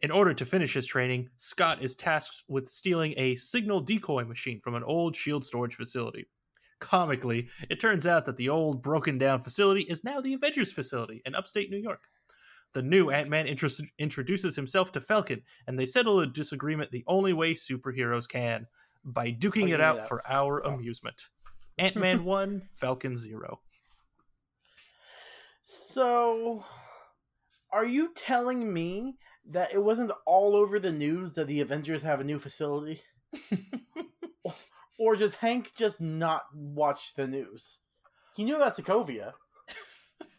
In 0.00 0.10
order 0.12 0.32
to 0.32 0.44
finish 0.46 0.74
his 0.74 0.86
training, 0.86 1.28
Scott 1.36 1.82
is 1.82 1.96
tasked 1.96 2.44
with 2.46 2.68
stealing 2.68 3.14
a 3.16 3.34
signal 3.34 3.80
decoy 3.80 4.24
machine 4.24 4.60
from 4.62 4.76
an 4.76 4.84
old 4.84 5.16
shield 5.16 5.44
storage 5.44 5.74
facility. 5.74 6.28
Comically, 6.78 7.48
it 7.68 7.80
turns 7.80 8.06
out 8.06 8.24
that 8.26 8.36
the 8.36 8.48
old 8.48 8.80
broken 8.80 9.18
down 9.18 9.42
facility 9.42 9.82
is 9.82 10.04
now 10.04 10.20
the 10.20 10.34
Avengers 10.34 10.70
facility 10.72 11.20
in 11.26 11.34
upstate 11.34 11.70
New 11.70 11.78
York. 11.78 12.02
The 12.74 12.82
new 12.82 13.10
Ant 13.10 13.28
Man 13.28 13.48
introduces 13.48 14.54
himself 14.54 14.92
to 14.92 15.00
Falcon, 15.00 15.42
and 15.66 15.76
they 15.76 15.86
settle 15.86 16.20
a 16.20 16.26
disagreement 16.26 16.92
the 16.92 17.02
only 17.08 17.32
way 17.32 17.54
superheroes 17.54 18.28
can 18.28 18.66
by 19.04 19.32
duking 19.32 19.72
it 19.74 19.80
out. 19.80 20.06
for 20.08 20.22
our 20.28 20.64
Oh. 20.64 20.74
amusement. 20.74 21.20
Ant 21.78 21.96
Man 21.96 22.24
1, 22.24 22.68
Falcon 22.74 23.16
0. 23.16 23.60
So, 25.70 26.64
are 27.70 27.84
you 27.84 28.14
telling 28.14 28.72
me 28.72 29.18
that 29.50 29.74
it 29.74 29.82
wasn't 29.82 30.12
all 30.24 30.56
over 30.56 30.80
the 30.80 30.90
news 30.90 31.34
that 31.34 31.46
the 31.46 31.60
Avengers 31.60 32.02
have 32.04 32.20
a 32.20 32.24
new 32.24 32.38
facility? 32.38 33.02
or 34.98 35.14
does 35.14 35.34
Hank 35.34 35.74
just 35.76 36.00
not 36.00 36.44
watch 36.54 37.14
the 37.16 37.26
news? 37.26 37.80
He 38.34 38.44
knew 38.44 38.56
about 38.56 38.78
Sokovia. 38.78 39.34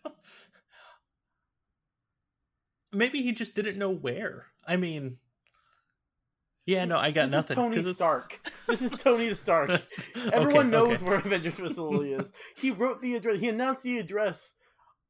Maybe 2.92 3.22
he 3.22 3.32
just 3.32 3.54
didn't 3.54 3.78
know 3.78 3.92
where. 3.92 4.48
I 4.66 4.78
mean, 4.78 5.18
yeah, 6.66 6.86
no, 6.86 6.98
I 6.98 7.12
got 7.12 7.26
this 7.26 7.34
nothing. 7.34 7.60
Is 7.74 7.84
Tony 7.84 7.94
Stark. 7.94 8.52
This 8.66 8.82
is 8.82 8.92
Tony 8.92 9.30
the 9.30 9.36
Stark. 9.36 9.70
Everyone 10.34 10.66
okay, 10.66 10.70
knows 10.70 10.96
okay. 10.96 11.06
where 11.06 11.20
Avengers 11.20 11.60
facility 11.60 12.14
is. 12.14 12.32
He 12.58 12.72
wrote 12.72 13.00
the 13.00 13.14
address. 13.14 13.40
He 13.40 13.50
announced 13.50 13.84
the 13.84 14.00
address 14.00 14.54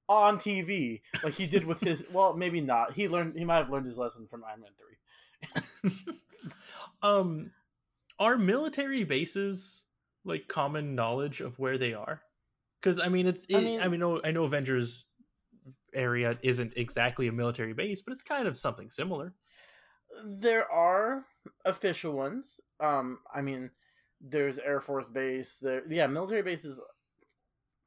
on 0.09 0.37
TV, 0.39 1.01
like 1.23 1.35
he 1.35 1.45
did 1.47 1.63
with 1.65 1.79
his. 1.79 2.03
Well, 2.11 2.33
maybe 2.35 2.59
not. 2.59 2.93
He 2.93 3.07
learned. 3.07 3.37
He 3.37 3.45
might 3.45 3.57
have 3.57 3.69
learned 3.69 3.85
his 3.85 3.97
lesson 3.97 4.27
from 4.29 4.43
Iron 4.43 4.61
Man 4.61 5.91
Three. 5.91 6.15
um, 7.01 7.51
are 8.19 8.35
military 8.37 9.03
bases 9.03 9.85
like 10.25 10.47
common 10.47 10.95
knowledge 10.95 11.39
of 11.39 11.57
where 11.59 11.77
they 11.77 11.93
are? 11.93 12.21
Because 12.81 12.99
I 12.99 13.07
mean, 13.07 13.27
it's. 13.27 13.45
It, 13.47 13.55
I 13.55 13.59
I 13.59 13.61
mean- 13.61 13.91
mean, 13.91 13.99
no, 13.99 14.21
I 14.23 14.31
know 14.31 14.43
Avengers 14.43 15.05
area 15.93 16.37
isn't 16.43 16.73
exactly 16.75 17.27
a 17.27 17.31
military 17.31 17.73
base, 17.73 18.01
but 18.01 18.11
it's 18.11 18.21
kind 18.23 18.47
of 18.47 18.57
something 18.57 18.89
similar. 18.89 19.33
There 20.25 20.69
are 20.71 21.25
official 21.65 22.13
ones. 22.13 22.59
Um, 22.79 23.19
I 23.33 23.41
mean, 23.41 23.69
there's 24.21 24.57
Air 24.57 24.81
Force 24.81 25.07
Base. 25.07 25.59
There, 25.61 25.83
yeah, 25.87 26.07
military 26.07 26.41
bases 26.41 26.79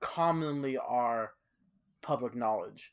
commonly 0.00 0.76
are 0.78 1.32
public 2.02 2.34
knowledge, 2.34 2.92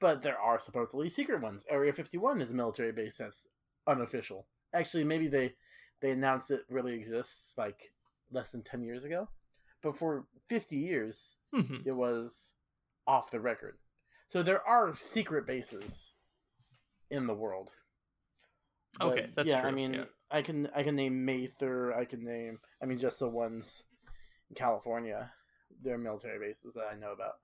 but 0.00 0.22
there 0.22 0.38
are 0.38 0.58
supposedly 0.58 1.08
secret 1.08 1.40
ones. 1.42 1.64
Area 1.68 1.92
51 1.92 2.40
is 2.40 2.50
a 2.50 2.54
military 2.54 2.92
base 2.92 3.18
that's 3.18 3.46
unofficial. 3.86 4.46
Actually, 4.74 5.04
maybe 5.04 5.28
they 5.28 5.54
they 6.00 6.10
announced 6.10 6.50
it 6.50 6.60
really 6.68 6.94
exists 6.94 7.54
like 7.56 7.92
less 8.30 8.50
than 8.50 8.62
10 8.62 8.82
years 8.82 9.04
ago, 9.04 9.28
but 9.82 9.96
for 9.96 10.26
50 10.48 10.76
years 10.76 11.36
Mhm. 11.54 11.86
it 11.86 11.92
was 11.92 12.54
off 13.06 13.30
the 13.30 13.40
record. 13.40 13.78
So 14.28 14.42
there 14.42 14.66
are 14.66 14.96
secret 14.96 15.46
bases 15.46 16.12
in 17.10 17.26
the 17.26 17.34
world. 17.34 17.70
Okay, 19.00 19.28
that's 19.34 19.48
yeah, 19.48 19.66
I 19.66 19.70
mean, 19.70 19.94
yeah. 19.94 20.04
I 20.30 20.42
can 20.42 20.68
I 20.74 20.82
can 20.82 20.94
name 20.96 21.24
Mather. 21.24 21.92
I 21.94 22.04
can 22.04 22.24
name. 22.24 22.60
I 22.82 22.86
mean, 22.86 22.98
just 22.98 23.18
the 23.18 23.28
ones 23.28 23.82
in 24.50 24.54
California. 24.56 25.32
There 25.82 25.94
are 25.94 25.98
military 25.98 26.38
bases 26.38 26.74
that 26.74 26.86
I 26.92 26.96
know 26.96 27.12
about. 27.12 27.34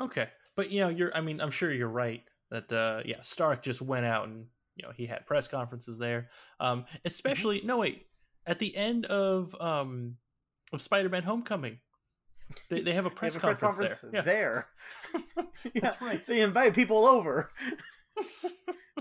Okay, 0.00 0.28
but 0.56 0.70
you 0.70 0.80
know, 0.80 0.88
you're. 0.88 1.14
I 1.14 1.20
mean, 1.20 1.40
I'm 1.40 1.50
sure 1.50 1.72
you're 1.72 1.88
right 1.88 2.22
that 2.50 2.72
uh, 2.72 3.02
yeah, 3.04 3.20
Stark 3.22 3.62
just 3.62 3.82
went 3.82 4.06
out 4.06 4.28
and 4.28 4.46
you 4.76 4.86
know 4.86 4.92
he 4.96 5.06
had 5.06 5.26
press 5.26 5.48
conferences 5.48 5.98
there. 5.98 6.28
Um, 6.58 6.84
especially 7.04 7.60
no 7.64 7.78
wait, 7.78 8.06
at 8.46 8.58
the 8.58 8.74
end 8.76 9.06
of 9.06 9.54
um 9.60 10.16
of 10.72 10.80
Spider-Man: 10.80 11.22
Homecoming, 11.22 11.78
they 12.68 12.80
they 12.80 12.92
have 12.92 13.06
a 13.06 13.10
press, 13.10 13.34
have 13.34 13.42
a 13.42 13.46
press 13.46 13.58
conference, 13.58 14.00
conference 14.00 14.12
there. 14.12 14.14
Yeah. 14.14 14.22
there. 14.22 14.68
yeah, 15.74 15.80
That's 15.82 16.00
right. 16.00 16.26
They 16.26 16.40
invite 16.40 16.74
people 16.74 17.06
over. 17.06 17.50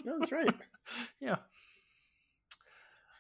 no, 0.04 0.20
that's 0.20 0.32
right. 0.32 0.54
yeah. 1.22 1.38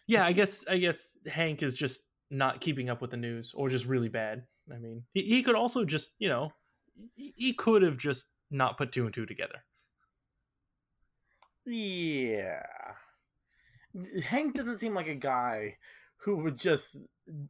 Yeah, 0.07 0.25
I 0.25 0.31
guess 0.31 0.65
I 0.67 0.77
guess 0.77 1.17
Hank 1.27 1.61
is 1.63 1.73
just 1.73 2.01
not 2.31 2.61
keeping 2.61 2.89
up 2.89 3.01
with 3.01 3.11
the 3.11 3.17
news 3.17 3.53
or 3.55 3.69
just 3.69 3.85
really 3.85 4.09
bad. 4.09 4.43
I 4.73 4.77
mean, 4.77 5.03
he, 5.13 5.21
he 5.21 5.43
could 5.43 5.55
also 5.55 5.83
just, 5.83 6.11
you 6.19 6.29
know, 6.29 6.51
he, 7.15 7.53
could 7.53 7.81
have 7.81 7.97
just 7.97 8.27
not 8.51 8.77
put 8.77 8.91
two 8.91 9.05
and 9.05 9.13
two 9.13 9.25
together. 9.25 9.63
Yeah. 11.65 12.63
Hank 14.23 14.55
doesn't 14.55 14.79
seem 14.79 14.93
like 14.93 15.07
a 15.07 15.15
guy 15.15 15.77
who 16.17 16.37
would 16.37 16.57
just, 16.57 16.97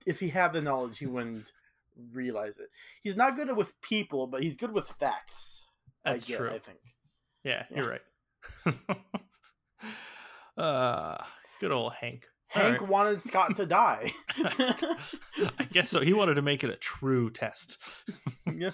if 0.06 0.20
he 0.20 0.30
had 0.30 0.54
the 0.54 0.62
knowledge, 0.62 0.97
he 0.97 1.06
wouldn't 1.06 1.52
realize 2.14 2.58
it. 2.58 2.70
He's 3.04 3.16
not 3.16 3.36
good 3.36 3.56
with 3.56 3.80
people, 3.82 4.28
but 4.28 4.43
he's 4.43 4.58
good 4.58 4.72
with 4.74 4.88
facts. 5.00 5.64
I 6.06 6.12
That's 6.12 6.26
get, 6.26 6.38
true. 6.38 6.50
I 6.52 6.60
think. 6.60 6.80
Yeah, 7.43 7.64
Yeah. 7.70 7.78
you're 7.78 7.89
right. 7.89 8.02
uh, 10.58 11.24
good 11.60 11.72
old 11.72 11.93
Hank. 11.93 12.26
Hank 12.47 12.82
right. 12.82 12.89
wanted 12.89 13.22
Scott 13.28 13.56
to 13.58 13.66
die. 13.66 14.12
I 14.38 15.68
guess 15.72 15.89
so. 15.91 16.02
He 16.02 16.14
wanted 16.14 16.36
to 16.36 16.41
make 16.41 16.64
it 16.64 16.70
a 16.70 16.76
true 16.76 17.30
test. 17.30 17.78
Yeah. 18.54 18.72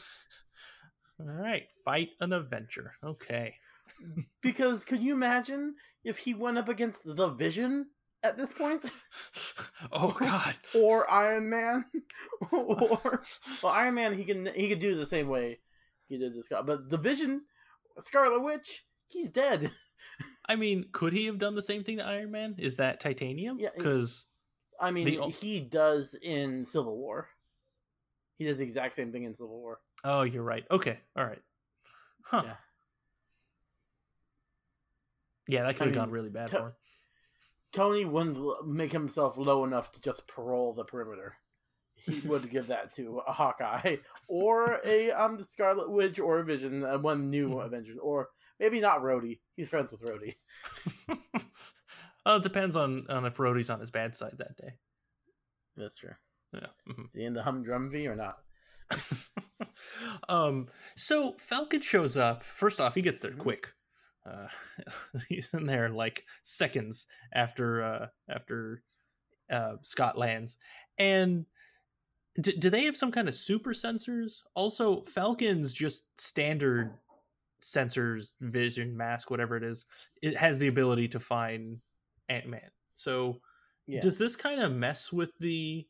All 1.19 1.27
right, 1.27 1.67
fight 1.83 2.09
an 2.19 2.33
adventure. 2.33 2.93
Okay. 3.03 3.55
because 4.41 4.83
can 4.83 5.01
you 5.01 5.13
imagine 5.13 5.75
if 6.03 6.17
he 6.17 6.33
went 6.33 6.57
up 6.57 6.69
against 6.69 7.03
the 7.03 7.29
Vision 7.29 7.87
at 8.23 8.37
this 8.37 8.51
point? 8.53 8.91
oh 9.91 10.11
God. 10.11 10.55
or 10.75 11.09
Iron 11.09 11.49
Man, 11.49 11.85
or 12.51 13.21
well, 13.63 13.73
Iron 13.73 13.95
Man 13.95 14.17
he 14.17 14.23
can 14.23 14.49
he 14.53 14.69
could 14.69 14.79
do 14.79 14.95
the 14.95 15.05
same 15.05 15.27
way 15.27 15.59
he 16.07 16.17
did 16.17 16.35
this 16.35 16.47
guy, 16.47 16.61
but 16.61 16.89
the 16.89 16.97
Vision, 16.97 17.41
Scarlet 17.99 18.41
Witch, 18.41 18.85
he's 19.07 19.29
dead. 19.29 19.71
I 20.47 20.55
mean, 20.55 20.85
could 20.91 21.13
he 21.13 21.25
have 21.25 21.39
done 21.39 21.55
the 21.55 21.61
same 21.61 21.83
thing 21.83 21.97
to 21.97 22.05
Iron 22.05 22.31
Man? 22.31 22.55
Is 22.57 22.75
that 22.75 22.99
titanium? 22.99 23.57
Yeah, 23.59 23.69
Because 23.75 24.27
I 24.79 24.91
mean, 24.91 25.05
The 25.05 25.29
he 25.29 25.59
does 25.59 26.15
in 26.21 26.65
Civil 26.65 26.97
War. 26.97 27.29
He 28.37 28.45
does 28.45 28.57
the 28.57 28.65
exact 28.65 28.95
same 28.95 29.11
thing 29.11 29.23
in 29.23 29.33
Civil 29.33 29.57
War. 29.59 29.79
Oh, 30.05 30.21
you're 30.21 30.43
right. 30.43 30.65
Okay. 30.71 30.97
All 31.17 31.25
right. 31.25 31.41
Huh. 32.23 32.41
Yeah. 32.45 32.55
Yeah, 35.47 35.63
that 35.63 35.73
could 35.75 35.87
have 35.87 35.95
mean, 35.95 36.03
gone 36.05 36.11
really 36.11 36.29
bad 36.29 36.47
to- 36.49 36.57
for 36.57 36.65
him. 36.67 36.73
Tony 37.71 38.05
wouldn't 38.05 38.65
make 38.67 38.91
himself 38.93 39.37
low 39.37 39.65
enough 39.65 39.91
to 39.91 40.01
just 40.01 40.25
parole 40.27 40.73
the 40.73 40.85
perimeter. 40.85 41.35
He 41.95 42.19
would 42.27 42.49
give 42.49 42.67
that 42.67 42.93
to 42.95 43.19
a 43.27 43.33
Hawkeye 43.33 43.97
or 44.29 44.79
a 44.85 45.11
um 45.11 45.37
Scarlet 45.41 45.91
Witch 45.91 46.19
or 46.19 46.39
a 46.39 46.43
Vision, 46.45 46.83
uh, 46.85 46.97
one 46.97 47.29
new 47.29 47.49
Mhm. 47.49 47.65
Avengers, 47.65 47.97
or 48.01 48.29
maybe 48.61 48.79
not 48.79 49.01
Rhodey. 49.01 49.39
He's 49.57 49.69
friends 49.69 49.91
with 49.91 50.01
Rhodey. 50.03 50.35
well, 52.25 52.37
it 52.37 52.43
depends 52.43 52.75
on 52.77 53.05
on 53.09 53.25
if 53.25 53.35
Rhodey's 53.37 53.69
on 53.69 53.81
his 53.81 53.91
bad 53.91 54.15
side 54.15 54.35
that 54.37 54.55
day. 54.55 54.73
That's 55.75 55.97
true. 55.97 56.15
Yeah. 56.53 56.67
mhm. 56.87 57.07
Is 57.07 57.13
he 57.13 57.25
in 57.25 57.33
the 57.33 57.41
humdrumvy 57.41 58.07
or 58.09 58.15
not? 58.15 58.37
um. 60.29 60.67
So 60.95 61.35
Falcon 61.39 61.81
shows 61.81 62.17
up. 62.17 62.43
First 62.43 62.79
off, 62.79 62.95
he 62.95 63.01
gets 63.01 63.19
there 63.19 63.31
Mhm. 63.31 63.37
quick. 63.39 63.73
Uh, 64.25 64.47
he's 65.29 65.53
in 65.53 65.65
there 65.65 65.85
in 65.85 65.93
like 65.93 66.25
seconds 66.43 67.05
after 67.33 67.83
uh 67.83 68.07
after 68.29 68.81
uh 69.51 69.75
Scott 69.81 70.17
lands. 70.17 70.57
And 70.97 71.45
d- 72.41 72.57
do 72.57 72.69
they 72.69 72.85
have 72.85 72.97
some 72.97 73.11
kind 73.11 73.27
of 73.27 73.35
super 73.35 73.71
sensors? 73.73 74.41
Also, 74.55 75.01
Falcon's 75.01 75.73
just 75.73 76.19
standard 76.19 76.91
sensors, 77.61 78.31
vision, 78.41 78.95
mask, 78.95 79.29
whatever 79.31 79.57
it 79.57 79.63
is. 79.63 79.85
It 80.21 80.35
has 80.37 80.57
the 80.59 80.67
ability 80.67 81.07
to 81.09 81.19
find 81.19 81.79
Ant 82.29 82.47
Man. 82.47 82.69
So 82.95 83.41
Yeah. 83.87 83.99
does 84.01 84.17
this 84.17 84.35
kind 84.35 84.61
of 84.61 84.71
mess 84.73 85.11
with 85.11 85.31
the 85.39 85.87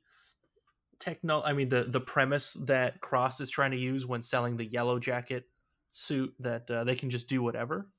techno 0.99 1.41
i 1.43 1.53
mean 1.53 1.69
the 1.69 1.83
the 1.85 2.01
premise 2.01 2.53
that 2.53 3.01
cross 3.01 3.39
is 3.41 3.49
trying 3.49 3.71
to 3.71 3.77
use 3.77 4.05
when 4.05 4.21
selling 4.21 4.57
the 4.57 4.65
yellow 4.65 4.99
jacket 4.99 5.49
suit 5.91 6.35
that 6.39 6.69
uh, 6.69 6.83
they 6.83 6.95
can 6.95 7.09
just 7.09 7.29
do 7.29 7.41
whatever 7.41 7.91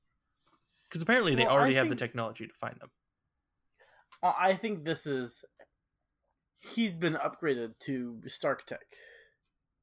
because 0.89 1.01
apparently 1.01 1.35
they 1.35 1.45
Well, 1.45 1.49
already 1.49 1.75
have 1.75 1.89
the 1.89 1.95
technology 1.95 2.47
to 2.47 2.53
find 2.53 2.79
them 2.79 2.91
I 4.23 4.55
think 4.55 4.83
this 4.83 5.05
is 5.05 5.43
he's 6.59 6.97
been 6.97 7.13
upgraded 7.13 7.79
to 7.79 8.21
Stark 8.27 8.65
Tech, 8.65 8.95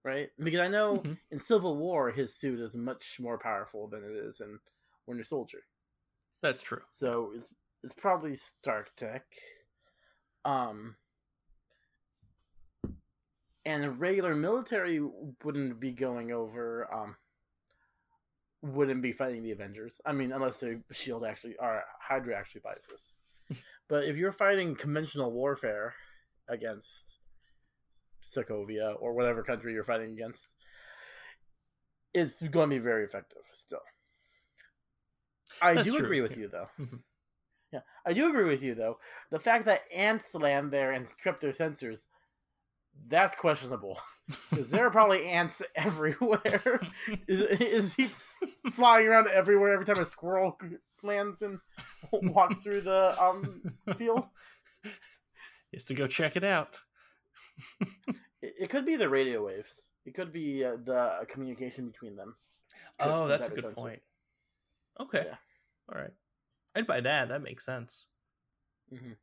right? 0.04 0.30
Because 0.38 0.60
I 0.60 0.68
know 0.68 1.06
Mhm. 1.06 1.18
in 1.30 1.38
Civil 1.38 1.76
War 1.76 2.10
his 2.10 2.34
suit 2.36 2.60
is 2.60 2.76
much 2.76 3.18
more 3.20 3.38
powerful 3.38 3.88
than 3.88 4.04
it 4.04 4.16
is 4.16 4.40
in 4.40 4.60
Winter 5.06 5.24
Soldier. 5.24 5.64
that's 6.42 6.62
true 6.62 6.82
So 6.90 7.32
it's 7.34 7.54
it's 7.82 7.92
probably 7.92 8.34
Stark 8.36 8.94
Tech. 8.96 9.26
Um 10.44 10.96
and 13.66 13.82
the 13.82 13.90
regular 13.90 14.34
military 14.34 15.00
wouldn't 15.42 15.80
be 15.80 15.92
going 15.92 16.32
over 16.32 16.92
um 16.92 17.16
wouldn't 18.62 19.02
be 19.02 19.12
fighting 19.12 19.42
the 19.42 19.52
Avengers. 19.52 20.00
I 20.06 20.12
mean 20.12 20.32
unless 20.32 20.60
the 20.60 20.80
shield 20.92 21.24
actually 21.24 21.56
or 21.58 21.82
Hydra 22.00 22.36
actually 22.36 22.62
buys 22.62 22.86
this. 22.90 23.58
but 23.88 24.04
if 24.04 24.16
you're 24.16 24.32
fighting 24.32 24.74
conventional 24.74 25.30
warfare 25.32 25.94
against 26.48 27.18
Sokovia 28.22 28.94
or 28.98 29.12
whatever 29.12 29.42
country 29.42 29.72
you're 29.74 29.84
fighting 29.84 30.12
against, 30.12 30.50
it's 32.14 32.40
going 32.40 32.70
to 32.70 32.76
be 32.76 32.80
very 32.82 33.04
effective 33.04 33.42
still. 33.54 33.80
I 35.60 35.74
That's 35.74 35.88
do 35.88 35.96
true, 35.98 36.06
agree 36.06 36.20
with 36.20 36.32
yeah. 36.32 36.38
you 36.38 36.48
though. 36.48 36.68
Mhm. 36.84 37.00
Yeah, 37.72 37.80
I 38.06 38.12
do 38.12 38.28
agree 38.28 38.44
with 38.44 38.62
you 38.62 38.76
though. 38.76 38.98
The 39.30 39.38
fact 39.40 39.64
that 39.64 39.80
ants 39.92 40.32
land 40.34 40.70
there 40.70 40.92
and 40.92 41.08
trip 41.18 41.40
their 41.40 41.50
sensors, 41.50 42.06
that's 43.08 43.34
questionable. 43.36 44.00
Because 44.48 44.70
there 44.70 44.86
are 44.86 44.90
probably 44.90 45.26
ants 45.26 45.60
everywhere. 45.76 46.80
is, 47.28 47.40
is 47.60 47.92
he 47.94 48.08
flying 48.72 49.06
around 49.06 49.28
everywhere 49.28 49.72
every 49.74 49.84
time 49.84 49.98
a 49.98 50.06
squirrel 50.06 50.58
lands 51.02 51.42
and 51.42 51.58
walks 52.10 52.62
through 52.62 52.80
the 52.80 53.14
um 53.22 53.60
field? 53.98 54.24
he 54.82 55.76
has 55.76 55.84
to 55.84 55.94
go 55.94 56.06
check 56.06 56.36
it 56.36 56.44
out 56.44 56.76
It, 58.40 58.54
it 58.62 58.70
could 58.70 58.86
be 58.86 58.96
the 58.96 59.10
radio 59.10 59.44
waves. 59.44 59.90
It 60.06 60.14
could 60.14 60.32
be 60.32 60.64
uh, 60.64 60.76
the 60.82 61.26
communication 61.28 61.88
between 61.90 62.16
them. 62.16 62.34
Could 62.98 63.10
oh 63.10 63.26
that's 63.28 63.48
a 63.48 63.50
good 63.50 63.64
sensor. 63.64 63.74
point 63.80 64.00
okay 65.00 65.24
Yeah. 65.26 65.36
all 65.92 66.00
right 66.00 66.12
i'd 66.76 66.86
buy 66.86 67.00
that 67.02 67.28
that 67.28 67.42
makes 67.42 67.66
sense 67.66 68.06
Mhm. 68.90 69.16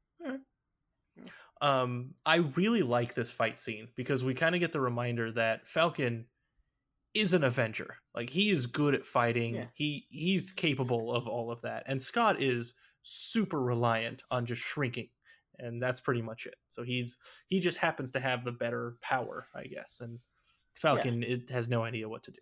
Um 1.62 2.14
i 2.26 2.38
really 2.55 2.82
like 2.82 3.14
this 3.14 3.32
fight 3.32 3.57
scene 3.57 3.88
because 3.95 4.24
we 4.24 4.34
kind 4.34 4.55
of 4.55 4.62
get 4.62 4.72
the 4.72 4.80
reminder 4.80 5.32
that 5.32 5.68
falcon 5.68 6.26
is 7.14 7.34
an 7.34 7.43
avenger. 7.43 7.95
Like 8.16 8.30
he 8.30 8.51
is 8.51 8.66
good 8.68 8.95
at 8.95 9.05
fighting. 9.05 9.55
Yeah. 9.55 9.66
he 9.74 10.05
he's 10.09 10.51
capable 10.51 11.14
of 11.14 11.28
all 11.28 11.51
of 11.51 11.62
that. 11.62 11.84
And 11.88 12.01
scott 12.01 12.41
is 12.41 12.74
super 13.03 13.62
reliant 13.62 14.24
on 14.32 14.45
just 14.45 14.62
shrinking 14.62 15.09
and 15.59 15.82
that's 15.82 15.99
pretty 15.99 16.22
much 16.22 16.45
it. 16.45 16.55
So 16.70 16.84
he's 16.84 17.18
he 17.47 17.59
just 17.59 17.78
happens 17.78 18.12
to 18.14 18.20
have 18.20 18.43
the 18.43 18.51
better 18.51 18.97
power 19.01 19.47
i 19.55 19.64
guess 19.64 19.99
and 20.01 20.20
falcon 20.76 21.24
it 21.24 21.49
has 21.49 21.68
no 21.68 21.84
idea 21.84 22.07
what 22.07 22.24
to 22.24 22.32
do. 22.32 22.41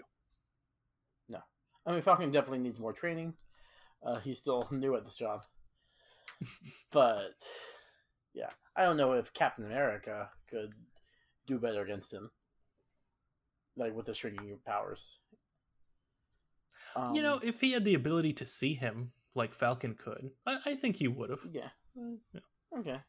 No, 1.27 1.39
I 1.85 1.91
mean, 1.91 2.01
Falcon 2.01 2.31
definitely 2.31 2.59
needs 2.59 2.79
more 2.79 2.93
training. 2.93 3.33
Uh, 4.03 4.19
he's 4.19 4.39
still 4.39 4.67
new 4.71 4.95
at 4.95 5.05
this 5.05 5.15
job, 5.15 5.43
but 6.91 7.35
yeah, 8.33 8.49
I 8.75 8.83
don't 8.83 8.97
know 8.97 9.13
if 9.13 9.33
Captain 9.33 9.65
America 9.65 10.29
could 10.49 10.73
do 11.47 11.57
better 11.59 11.81
against 11.81 12.11
him, 12.13 12.29
like 13.75 13.95
with 13.95 14.05
the 14.05 14.13
shrinking 14.13 14.57
powers. 14.65 15.19
Um, 16.95 17.13
you 17.13 17.21
know 17.21 17.39
if 17.43 17.61
he 17.61 17.71
had 17.71 17.85
the 17.85 17.93
ability 17.93 18.33
to 18.33 18.45
see 18.47 18.73
him 18.73 19.11
like 19.35 19.53
falcon 19.53 19.93
could 19.93 20.31
i, 20.47 20.57
I 20.65 20.75
think 20.75 20.95
he 20.95 21.07
would 21.07 21.29
have 21.29 21.41
yeah, 21.51 21.69
Yeah. 21.95 22.39
okay. 22.79 22.99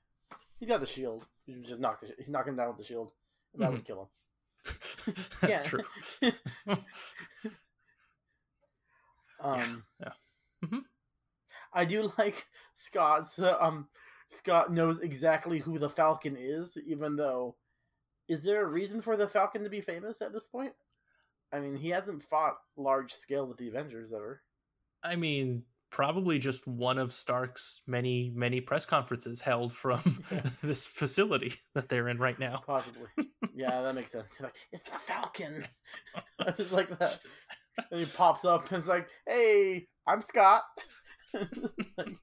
He's 0.58 0.68
got 0.68 0.80
the 0.80 0.86
shield. 0.86 1.26
You 1.46 1.54
should 1.54 1.64
just 1.66 1.80
knock 1.80 2.00
the 2.00 2.08
he 2.22 2.30
knock 2.30 2.46
him 2.46 2.56
down 2.56 2.68
with 2.68 2.76
the 2.76 2.84
shield. 2.84 3.12
That 3.54 3.72
would 3.72 3.84
kill 3.86 4.02
him. 4.02 5.14
that's 5.40 5.66
true 5.66 5.82
Um, 9.40 9.84
yeah. 10.00 10.12
Mhm. 10.64 10.82
I 11.72 11.84
do 11.86 12.12
like 12.18 12.46
Scott's. 12.74 13.38
Uh, 13.38 13.56
um, 13.60 13.88
Scott 14.30 14.72
knows 14.72 15.00
exactly 15.00 15.58
who 15.58 15.78
the 15.78 15.88
Falcon 15.90 16.36
is, 16.38 16.78
even 16.86 17.16
though. 17.16 17.56
Is 18.28 18.44
there 18.44 18.62
a 18.62 18.68
reason 18.68 19.00
for 19.00 19.16
the 19.16 19.26
Falcon 19.26 19.64
to 19.64 19.70
be 19.70 19.80
famous 19.80 20.22
at 20.22 20.32
this 20.32 20.46
point? 20.46 20.72
I 21.52 21.58
mean, 21.58 21.76
he 21.76 21.88
hasn't 21.88 22.22
fought 22.22 22.54
large 22.76 23.12
scale 23.12 23.44
with 23.46 23.58
the 23.58 23.66
Avengers 23.68 24.12
ever. 24.12 24.42
I 25.02 25.16
mean, 25.16 25.64
probably 25.90 26.38
just 26.38 26.64
one 26.68 26.96
of 26.96 27.12
Stark's 27.12 27.80
many, 27.88 28.30
many 28.34 28.60
press 28.60 28.86
conferences 28.86 29.40
held 29.40 29.72
from 29.72 30.00
Yeah. 30.30 30.42
this 30.62 30.86
facility 30.86 31.54
that 31.74 31.88
they're 31.88 32.08
in 32.08 32.18
right 32.18 32.38
now. 32.38 32.62
Possibly. 32.64 33.08
yeah, 33.52 33.82
that 33.82 33.96
makes 33.96 34.12
sense. 34.12 34.30
Like, 34.40 34.54
it's 34.70 34.84
the 34.84 34.90
Falcon. 34.92 35.64
Just 36.56 36.70
like 36.72 36.96
that. 36.98 37.18
And 37.90 37.98
he 37.98 38.06
pops 38.06 38.44
up 38.44 38.68
and 38.68 38.78
it's 38.78 38.86
like, 38.86 39.08
hey, 39.26 39.88
I'm 40.06 40.22
Scott. 40.22 40.62
Like, 41.34 42.16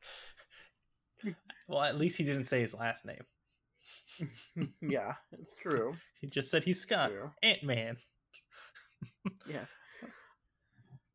Well, 1.67 1.81
at 1.83 1.97
least 1.97 2.17
he 2.17 2.23
didn't 2.23 2.45
say 2.45 2.61
his 2.61 2.73
last 2.73 3.05
name. 3.05 3.25
yeah, 4.81 5.13
it's 5.31 5.55
true. 5.55 5.95
He 6.21 6.27
just 6.27 6.49
said 6.49 6.63
he's 6.63 6.81
Scott. 6.81 7.11
Ant 7.43 7.63
Man. 7.63 7.97
Yeah. 9.45 9.65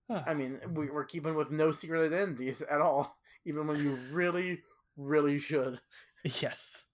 I 0.26 0.34
mean, 0.34 0.60
we, 0.74 0.90
we're 0.90 1.04
keeping 1.04 1.34
with 1.34 1.50
no 1.50 1.72
secret 1.72 2.04
identities 2.12 2.60
at 2.62 2.80
all, 2.80 3.16
even 3.46 3.66
when 3.66 3.78
you 3.82 3.94
really, 4.12 4.62
really 4.96 5.38
should. 5.38 5.80
yes, 6.24 6.84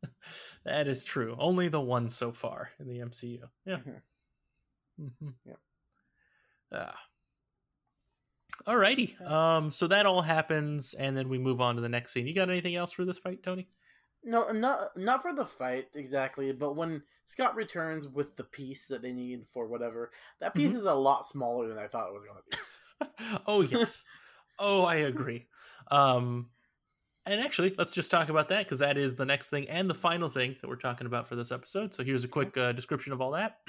that 0.65 0.87
is 0.87 1.05
true. 1.05 1.37
Only 1.39 1.69
the 1.69 1.81
one 1.81 2.09
so 2.09 2.33
far 2.33 2.71
in 2.79 2.87
the 2.89 2.99
MCU. 3.01 3.41
Yeah. 3.67 3.79
Mhm. 3.79 4.03
Mhm. 5.01 5.35
Yep. 5.45 5.59
Ah. 6.73 7.08
Alrighty. 8.67 9.21
Um, 9.29 9.71
so 9.71 9.87
that 9.87 10.05
all 10.07 10.21
happens, 10.23 10.95
and 10.95 11.17
then 11.17 11.29
we 11.29 11.39
move 11.39 11.61
on 11.61 11.77
to 11.77 11.81
the 11.81 11.89
next 11.89 12.13
scene. 12.13 12.27
You 12.27 12.35
got 12.35 12.51
anything 12.51 12.77
else 12.77 12.93
for 12.93 13.05
this 13.05 13.19
fight, 13.19 13.43
Tony? 13.43 13.69
No, 14.25 14.51
not 14.51 14.97
not 14.97 15.23
for 15.23 15.33
the 15.33 15.45
fight 15.45 15.87
exactly, 15.95 16.53
but 16.53 16.75
when 16.77 17.03
Scott 17.27 17.55
returns 17.55 18.09
with 18.09 18.37
the 18.37 18.45
piece 18.45 18.87
that 18.89 19.01
they 19.01 19.13
need 19.13 19.45
for 19.53 19.69
whatever, 19.69 20.11
that 20.41 20.55
piece 20.55 20.73
Mhm. 20.73 20.77
is 20.77 20.85
a 20.85 20.95
lot 20.95 21.25
smaller 21.27 21.69
than 21.69 21.79
I 21.79 21.87
thought 21.87 22.09
it 22.09 22.15
was 22.15 22.25
going 22.25 22.39
to 22.51 22.59
be. 23.31 23.39
oh 23.47 23.61
yes. 23.63 24.05
oh, 24.59 24.85
I 24.85 24.97
agree. 24.97 25.47
Um, 25.93 26.51
and 27.27 27.41
actually, 27.41 27.75
let's 27.79 27.91
just 27.93 28.11
talk 28.11 28.29
about 28.29 28.49
that 28.49 28.65
because 28.65 28.81
that 28.81 28.99
is 28.99 29.15
the 29.15 29.25
next 29.25 29.51
thing 29.51 29.69
and 29.69 29.89
the 29.89 29.95
final 29.95 30.29
thing 30.29 30.57
that 30.61 30.69
we're 30.69 30.77
talking 30.77 31.07
about 31.07 31.29
for 31.29 31.37
this 31.37 31.53
episode. 31.53 31.95
So 31.95 32.03
here's 32.03 32.25
a 32.25 32.29
quick 32.29 32.57
uh, 32.57 32.73
description 32.73 33.13
of 33.13 33.21
all 33.21 33.31
that. 33.33 33.59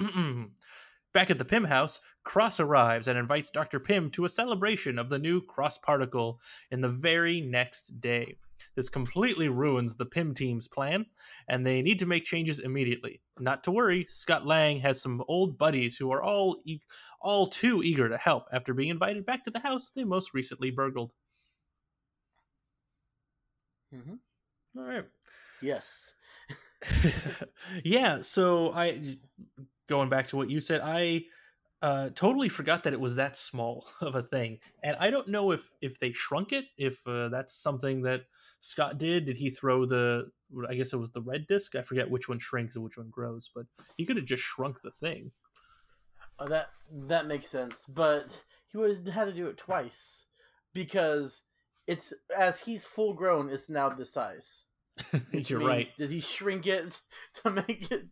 Back 1.12 1.30
at 1.30 1.38
the 1.38 1.44
Pym 1.44 1.64
house, 1.64 1.98
Cross 2.22 2.60
arrives 2.60 3.08
and 3.08 3.18
invites 3.18 3.50
Dr. 3.50 3.80
Pym 3.80 4.10
to 4.12 4.24
a 4.24 4.28
celebration 4.28 4.98
of 4.98 5.08
the 5.08 5.18
new 5.18 5.42
Cross 5.42 5.78
particle 5.78 6.40
in 6.70 6.80
the 6.80 6.88
very 6.88 7.40
next 7.40 8.00
day. 8.00 8.36
This 8.76 8.88
completely 8.88 9.48
ruins 9.48 9.96
the 9.96 10.06
Pym 10.06 10.34
team's 10.34 10.68
plan, 10.68 11.06
and 11.48 11.66
they 11.66 11.82
need 11.82 11.98
to 11.98 12.06
make 12.06 12.24
changes 12.24 12.60
immediately. 12.60 13.20
Not 13.38 13.64
to 13.64 13.72
worry, 13.72 14.06
Scott 14.08 14.46
Lang 14.46 14.78
has 14.80 15.02
some 15.02 15.24
old 15.26 15.58
buddies 15.58 15.96
who 15.96 16.12
are 16.12 16.22
all 16.22 16.60
e- 16.64 16.80
all 17.20 17.48
too 17.48 17.82
eager 17.82 18.08
to 18.08 18.16
help 18.16 18.44
after 18.52 18.72
being 18.72 18.90
invited 18.90 19.26
back 19.26 19.42
to 19.44 19.50
the 19.50 19.58
house 19.58 19.90
they 19.90 20.04
most 20.04 20.32
recently 20.32 20.70
burgled. 20.70 21.12
Mm-hmm. 23.94 24.14
All 24.78 24.84
right. 24.84 25.06
Yes. 25.60 26.14
yeah, 27.84 28.20
so 28.22 28.72
I 28.72 29.18
going 29.88 30.08
back 30.08 30.28
to 30.28 30.36
what 30.36 30.50
you 30.50 30.60
said, 30.60 30.80
I 30.82 31.24
uh, 31.82 32.10
totally 32.14 32.48
forgot 32.48 32.84
that 32.84 32.92
it 32.92 33.00
was 33.00 33.16
that 33.16 33.36
small 33.36 33.86
of 34.00 34.14
a 34.14 34.22
thing, 34.22 34.58
and 34.82 34.96
I 34.98 35.10
don't 35.10 35.28
know 35.28 35.50
if 35.52 35.70
if 35.80 35.98
they 35.98 36.12
shrunk 36.12 36.52
it, 36.52 36.66
if 36.76 37.06
uh, 37.06 37.28
that's 37.28 37.54
something 37.54 38.02
that 38.02 38.24
Scott 38.60 38.98
did. 38.98 39.24
Did 39.24 39.36
he 39.36 39.50
throw 39.50 39.84
the? 39.84 40.30
I 40.68 40.74
guess 40.74 40.92
it 40.92 40.98
was 40.98 41.10
the 41.10 41.22
red 41.22 41.46
disc. 41.46 41.74
I 41.76 41.82
forget 41.82 42.10
which 42.10 42.28
one 42.28 42.38
shrinks 42.38 42.74
and 42.74 42.84
which 42.84 42.96
one 42.96 43.08
grows, 43.10 43.50
but 43.54 43.66
he 43.96 44.04
could 44.04 44.16
have 44.16 44.26
just 44.26 44.42
shrunk 44.42 44.80
the 44.82 44.90
thing. 44.90 45.32
Oh, 46.38 46.46
that 46.46 46.70
that 47.08 47.26
makes 47.26 47.48
sense, 47.48 47.84
but 47.88 48.44
he 48.68 48.78
would 48.78 49.06
have 49.06 49.14
had 49.14 49.24
to 49.26 49.32
do 49.32 49.48
it 49.48 49.58
twice 49.58 50.26
because 50.72 51.42
it's 51.86 52.12
as 52.36 52.60
he's 52.60 52.86
full 52.86 53.14
grown, 53.14 53.50
it's 53.50 53.68
now 53.68 53.88
this 53.88 54.12
size. 54.12 54.64
You're 55.32 55.60
means, 55.60 55.68
right. 55.68 55.96
Did 55.96 56.10
he 56.10 56.20
shrink 56.20 56.66
it 56.66 57.00
to 57.42 57.50
make 57.50 57.90
it 57.90 58.06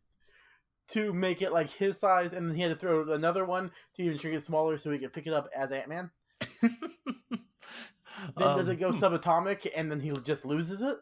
to 0.89 1.13
make 1.13 1.43
it 1.43 1.53
like 1.53 1.71
his 1.71 1.99
size, 1.99 2.33
and 2.33 2.49
then 2.49 2.57
he 2.57 2.63
had 2.63 2.71
to 2.73 2.77
throw 2.77 3.13
another 3.13 3.45
one 3.45 3.71
to 3.95 4.03
even 4.03 4.19
shrink 4.19 4.37
it 4.37 4.45
smaller 4.45 4.79
so 4.79 4.91
he 4.91 4.99
could 4.99 5.13
pick 5.13 5.27
it 5.27 5.33
up 5.33 5.49
as 5.55 5.71
Ant 5.71 5.89
Man? 5.89 6.11
Then 8.37 8.57
does 8.57 8.69
Um, 8.69 8.69
it 8.69 8.77
go 8.81 8.93
hmm. 8.93 8.99
subatomic, 9.05 9.69
and 9.77 9.91
then 9.91 10.01
he 10.01 10.11
just 10.11 10.45
loses 10.45 10.83
it? 10.83 10.99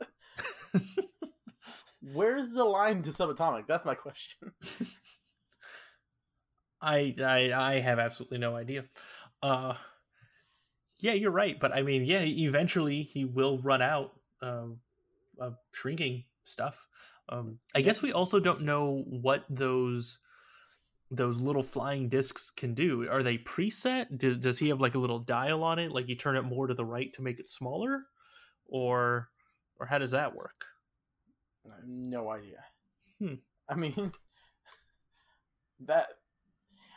Where's 2.01 2.53
the 2.53 2.65
line 2.65 3.03
to 3.03 3.11
subatomic? 3.11 3.67
That's 3.67 3.85
my 3.85 3.95
question. 3.95 4.53
I, 6.81 7.15
I 7.21 7.53
I 7.53 7.79
have 7.81 7.99
absolutely 7.99 8.39
no 8.39 8.55
idea. 8.57 8.85
Uh, 9.43 9.75
yeah, 11.01 11.13
you're 11.13 11.31
right, 11.31 11.59
but 11.59 11.75
I 11.75 11.83
mean, 11.83 12.05
yeah, 12.05 12.21
eventually 12.21 13.03
he 13.03 13.25
will 13.25 13.59
run 13.59 13.83
out 13.83 14.13
of, 14.41 14.79
of 15.39 15.57
shrinking 15.73 16.25
stuff. 16.45 16.87
Um, 17.29 17.59
I 17.75 17.81
guess 17.81 18.03
we 18.03 18.13
also 18.13 18.39
don't 18.39 18.63
know 18.63 19.05
what 19.09 19.45
those 19.49 20.21
those 21.11 21.41
little 21.41 21.63
flying 21.63 22.09
discs 22.09 22.51
can 22.51 22.75
do. 22.75 23.09
Are 23.09 23.23
they 23.23 23.39
preset? 23.39 24.19
Does 24.19 24.39
does 24.39 24.59
he 24.59 24.69
have 24.69 24.81
like 24.81 24.95
a 24.95 24.99
little 24.99 25.19
dial 25.19 25.63
on 25.63 25.79
it, 25.79 25.93
like 25.93 26.09
you 26.09 26.15
turn 26.15 26.37
it 26.37 26.43
more 26.43 26.67
to 26.67 26.75
the 26.75 26.85
right 26.85 27.13
to 27.15 27.23
make 27.23 27.39
it 27.39 27.49
smaller, 27.49 28.07
or 28.67 29.29
or 29.79 29.87
how 29.87 29.99
does 29.99 30.11
that 30.13 30.35
work? 30.35 30.65
I 31.67 31.77
have 31.77 31.87
no 31.87 32.31
idea. 32.31 32.65
Hmm. 33.21 33.35
I 33.69 33.75
mean, 33.75 34.13
that 35.81 36.07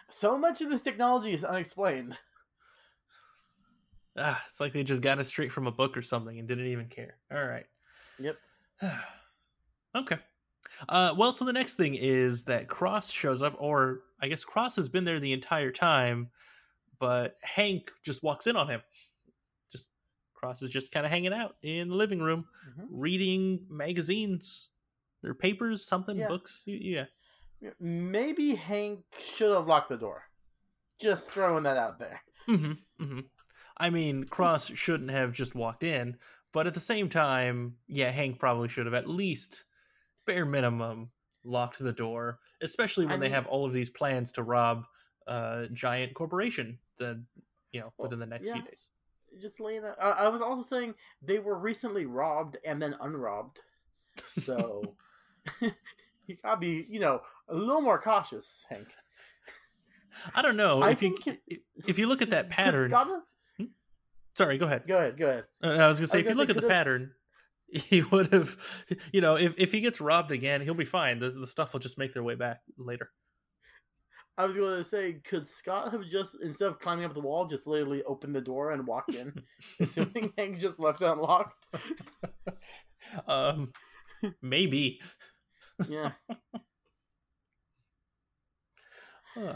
so 0.10 0.38
much 0.38 0.62
of 0.62 0.70
this 0.70 0.82
technology 0.82 1.34
is 1.34 1.44
unexplained. 1.44 2.18
Ah, 4.22 4.44
it's 4.48 4.60
like 4.60 4.74
they 4.74 4.84
just 4.84 5.02
got 5.02 5.20
it 5.20 5.28
straight 5.28 5.52
from 5.52 5.68
a 5.68 5.72
book 5.72 5.96
or 5.96 6.02
something 6.02 6.40
and 6.40 6.48
didn't 6.48 6.66
even 6.66 6.88
care. 6.88 7.16
All 7.32 7.46
right. 7.46 7.68
Yep. 8.20 8.38
okay. 9.95 10.17
Uh, 10.88 11.13
well, 11.17 11.32
so 11.32 11.45
the 11.45 11.53
next 11.53 11.76
thing 11.76 11.95
is 11.95 12.43
that 12.45 12.67
Cross 12.67 13.11
shows 13.11 13.41
up, 13.41 13.55
or 13.59 14.01
I 14.22 14.28
guess 14.28 14.43
Cross 14.45 14.76
has 14.78 14.88
been 14.88 15.03
there 15.03 15.20
the 15.20 15.34
entire 15.34 15.72
time, 15.72 16.30
but 16.99 17.38
Hank 17.41 17.91
just 18.03 18.24
walks 18.24 18.47
in 18.47 18.55
on 18.55 18.70
him. 18.70 18.82
Just 19.72 19.89
Cross 20.34 20.61
is 20.61 20.70
just 20.70 20.91
kind 20.91 21.05
of 21.05 21.11
hanging 21.11 21.34
out 21.34 21.55
in 21.63 21.89
the 21.89 21.95
living 21.95 22.20
room, 22.20 22.45
Mhm. 22.78 22.88
reading 22.91 23.65
magazines 23.70 24.70
or 25.24 25.34
papers, 25.34 25.86
something, 25.86 26.17
Yeah. 26.17 26.28
books. 26.28 26.63
Yeah. 26.65 27.05
Maybe 27.80 28.55
Hank 28.55 29.03
should 29.20 29.51
have 29.53 29.67
locked 29.67 29.89
the 29.89 29.97
door. 29.97 30.24
Just 31.01 31.30
throwing 31.30 31.63
that 31.63 31.76
out 31.78 31.99
there. 31.99 32.22
Mm-hmm, 32.47 33.03
mm-hmm. 33.03 33.20
I 33.78 33.89
mean, 33.89 34.26
Cross 34.26 34.67
shouldn't 34.76 35.11
have 35.11 35.34
just 35.34 35.55
walked 35.55 35.84
in, 35.84 36.17
but 36.52 36.68
at 36.68 36.74
the 36.74 36.80
same 36.80 37.10
time, 37.10 37.76
yeah, 37.88 38.10
Hank 38.12 38.39
probably 38.39 38.70
should 38.70 38.86
have 38.86 38.95
at 38.95 39.08
least, 39.10 39.66
bare 40.26 40.45
minimum, 40.45 41.10
locked 41.43 41.80
the 41.80 41.91
door. 41.93 42.39
Especially 42.62 43.06
when 43.06 43.14
I 43.16 43.18
they 43.18 43.24
mean- 43.26 43.32
have 43.34 43.47
all 43.47 43.66
of 43.66 43.74
these 43.74 43.89
plans 43.89 44.32
to 44.34 44.43
rob 44.43 44.86
a 45.28 45.68
giant 45.74 46.14
corporation. 46.14 46.78
Then, 46.97 47.26
you 47.72 47.80
know, 47.82 47.93
Well, 47.97 48.08
within 48.10 48.20
the 48.20 48.26
next 48.26 48.47
yeah. 48.47 48.54
few 48.56 48.64
days. 48.64 48.89
Just 49.41 49.60
laying 49.60 49.86
out. 49.86 49.95
I, 50.02 50.10
I 50.26 50.28
was 50.28 50.41
also 50.41 50.64
saying 50.64 50.95
they 51.22 51.38
were 51.39 51.58
recently 51.58 52.06
robbed 52.08 52.58
and 52.66 52.82
then 52.82 52.95
unrobbed. 53.00 53.60
So 54.41 54.95
you 55.62 56.38
gotta 56.43 56.58
be, 56.60 56.86
you 56.89 57.00
know, 57.00 57.22
a 57.47 57.56
little 57.56 57.82
more 57.82 58.00
cautious, 58.00 58.66
Hank. 58.70 58.88
I 60.36 60.41
don't 60.41 60.58
know 60.58 60.82
I 60.82 60.89
if 60.91 61.02
you 61.04 61.16
think 61.24 61.39
if, 61.47 61.60
if 61.88 62.00
you 62.00 62.08
look 62.08 62.22
at 62.24 62.32
that 62.32 62.50
pattern. 62.50 62.89
Scott 62.89 63.08
Sorry, 64.40 64.58
go 64.58 64.68
ahead. 64.68 64.84
Go 64.88 64.98
ahead, 64.98 65.18
go 65.18 65.28
ahead. 65.28 65.44
Uh, 65.62 65.72
I 65.72 65.88
was 65.90 65.98
gonna 66.00 66.08
say, 66.08 66.20
I 66.20 66.22
if 66.22 66.28
you 66.28 66.32
guess 66.32 66.38
look 66.38 66.50
at 66.50 66.56
the 66.56 66.70
pattern, 66.70 67.12
he 67.68 68.04
would 68.04 68.32
have, 68.32 68.56
you 69.12 69.20
know, 69.20 69.36
if, 69.36 69.54
if 69.58 69.74
he 69.74 69.82
gets 69.82 70.00
robbed 70.00 70.32
again, 70.32 70.62
he'll 70.62 70.74
be 70.74 70.86
fine. 70.86 71.20
The, 71.20 71.30
the 71.30 71.46
stuff 71.46 71.74
will 71.74 71.82
just 71.82 71.98
make 71.98 72.14
their 72.14 72.24
way 72.24 72.36
back 72.36 72.62
later. 72.78 73.12
I 74.38 74.46
was 74.46 74.56
going 74.56 74.78
to 74.78 74.84
say, 74.86 75.20
could 75.26 75.46
Scott 75.46 75.92
have 75.92 76.06
just 76.10 76.38
instead 76.42 76.70
of 76.70 76.80
climbing 76.80 77.04
up 77.04 77.14
the 77.14 77.20
wall, 77.20 77.48
just 77.48 77.68
literally 77.68 78.02
opened 78.04 78.34
the 78.34 78.40
door 78.40 78.72
and 78.72 78.88
walked 78.88 79.14
in, 79.14 79.34
assuming 79.82 80.32
Hank 80.38 80.58
just 80.58 80.80
left 80.80 81.02
it 81.02 81.10
unlocked? 81.10 81.66
um, 83.28 83.74
maybe. 84.42 85.02
Yeah. 85.90 86.12
Huh. 89.36 89.56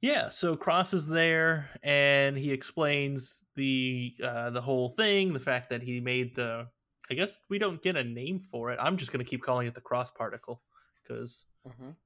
Yeah, 0.00 0.30
so 0.30 0.56
Cross 0.56 0.94
is 0.94 1.06
there, 1.06 1.68
and 1.82 2.36
he 2.38 2.52
explains 2.52 3.44
the 3.54 4.16
uh, 4.22 4.50
the 4.50 4.60
whole 4.62 4.90
thing, 4.90 5.32
the 5.34 5.40
fact 5.40 5.68
that 5.70 5.82
he 5.82 6.00
made 6.00 6.34
the. 6.34 6.68
I 7.10 7.14
guess 7.14 7.40
we 7.50 7.58
don't 7.58 7.82
get 7.82 7.96
a 7.96 8.04
name 8.04 8.38
for 8.38 8.70
it. 8.70 8.78
I'm 8.80 8.96
just 8.96 9.12
gonna 9.12 9.24
keep 9.24 9.42
calling 9.42 9.66
it 9.66 9.74
the 9.74 9.80
cross 9.80 10.10
particle 10.10 10.62
because 11.02 11.46
Mhm. 11.64 11.96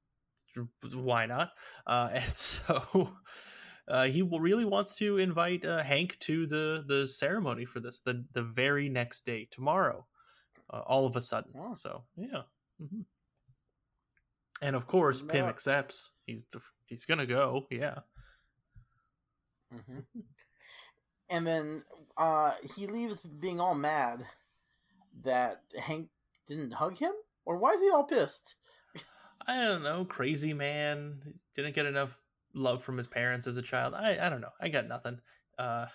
why 0.93 1.25
not? 1.25 1.51
Uh, 1.85 2.09
and 2.13 2.23
so 2.23 3.17
uh, 3.87 4.07
he 4.07 4.21
really 4.21 4.65
wants 4.65 4.95
to 4.95 5.17
invite 5.17 5.65
uh, 5.65 5.83
Hank 5.83 6.17
to 6.19 6.45
the 6.47 6.83
the 6.87 7.07
ceremony 7.07 7.65
for 7.65 7.79
this 7.79 7.99
the 8.01 8.25
the 8.33 8.43
very 8.43 8.89
next 8.89 9.25
day 9.25 9.45
tomorrow, 9.51 10.05
uh, 10.71 10.81
all 10.85 11.05
of 11.05 11.15
a 11.15 11.21
sudden. 11.21 11.53
Oh. 11.55 11.73
So 11.73 12.05
yeah, 12.17 12.43
hmm 12.79 13.01
and 14.61 14.75
of 14.75 14.87
course 14.87 15.17
Isn't 15.17 15.29
Pym 15.29 15.45
accepts. 15.45 16.11
He's 16.25 16.45
the, 16.45 16.61
he's 16.87 17.05
gonna 17.05 17.25
go. 17.25 17.67
Yeah. 17.69 17.99
hmm 19.71 19.99
And 21.29 21.45
then 21.45 21.83
uh, 22.17 22.51
he 22.75 22.87
leaves 22.87 23.21
being 23.21 23.59
all 23.59 23.75
mad 23.75 24.25
that 25.23 25.61
Hank 25.79 26.09
didn't 26.47 26.73
hug 26.73 26.97
him, 26.97 27.13
or 27.45 27.57
why 27.57 27.73
is 27.73 27.81
he 27.81 27.89
all 27.89 28.03
pissed? 28.03 28.55
I 29.47 29.57
don't 29.65 29.83
know, 29.83 30.05
crazy 30.05 30.53
man. 30.53 31.21
Didn't 31.55 31.75
get 31.75 31.85
enough 31.85 32.17
love 32.53 32.83
from 32.83 32.97
his 32.97 33.07
parents 33.07 33.47
as 33.47 33.57
a 33.57 33.61
child. 33.61 33.93
I 33.93 34.17
I 34.25 34.29
don't 34.29 34.41
know. 34.41 34.51
I 34.59 34.69
got 34.69 34.87
nothing. 34.87 35.19
Uh, 35.57 35.87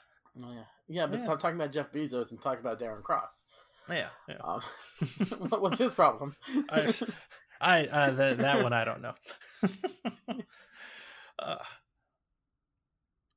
Oh 0.42 0.52
yeah, 0.52 0.64
yeah, 0.88 1.06
but 1.06 1.18
Yeah. 1.18 1.24
stop 1.24 1.40
talking 1.40 1.56
about 1.56 1.72
Jeff 1.72 1.92
Bezos 1.92 2.30
and 2.30 2.40
talk 2.40 2.61
about 2.61 2.78
Darren 2.80 3.02
Cross. 3.02 3.44
yeah, 3.88 4.08
yeah. 4.28 4.36
Um, 4.42 4.62
what's 5.48 5.78
his 5.78 5.92
problem? 5.92 6.36
I, 6.70 6.92
I 7.61 7.86
uh, 7.86 8.11
that 8.12 8.38
that 8.38 8.62
one 8.62 8.72
I 8.72 8.84
don't 8.84 9.02
know. 9.02 9.14
uh, 11.38 11.58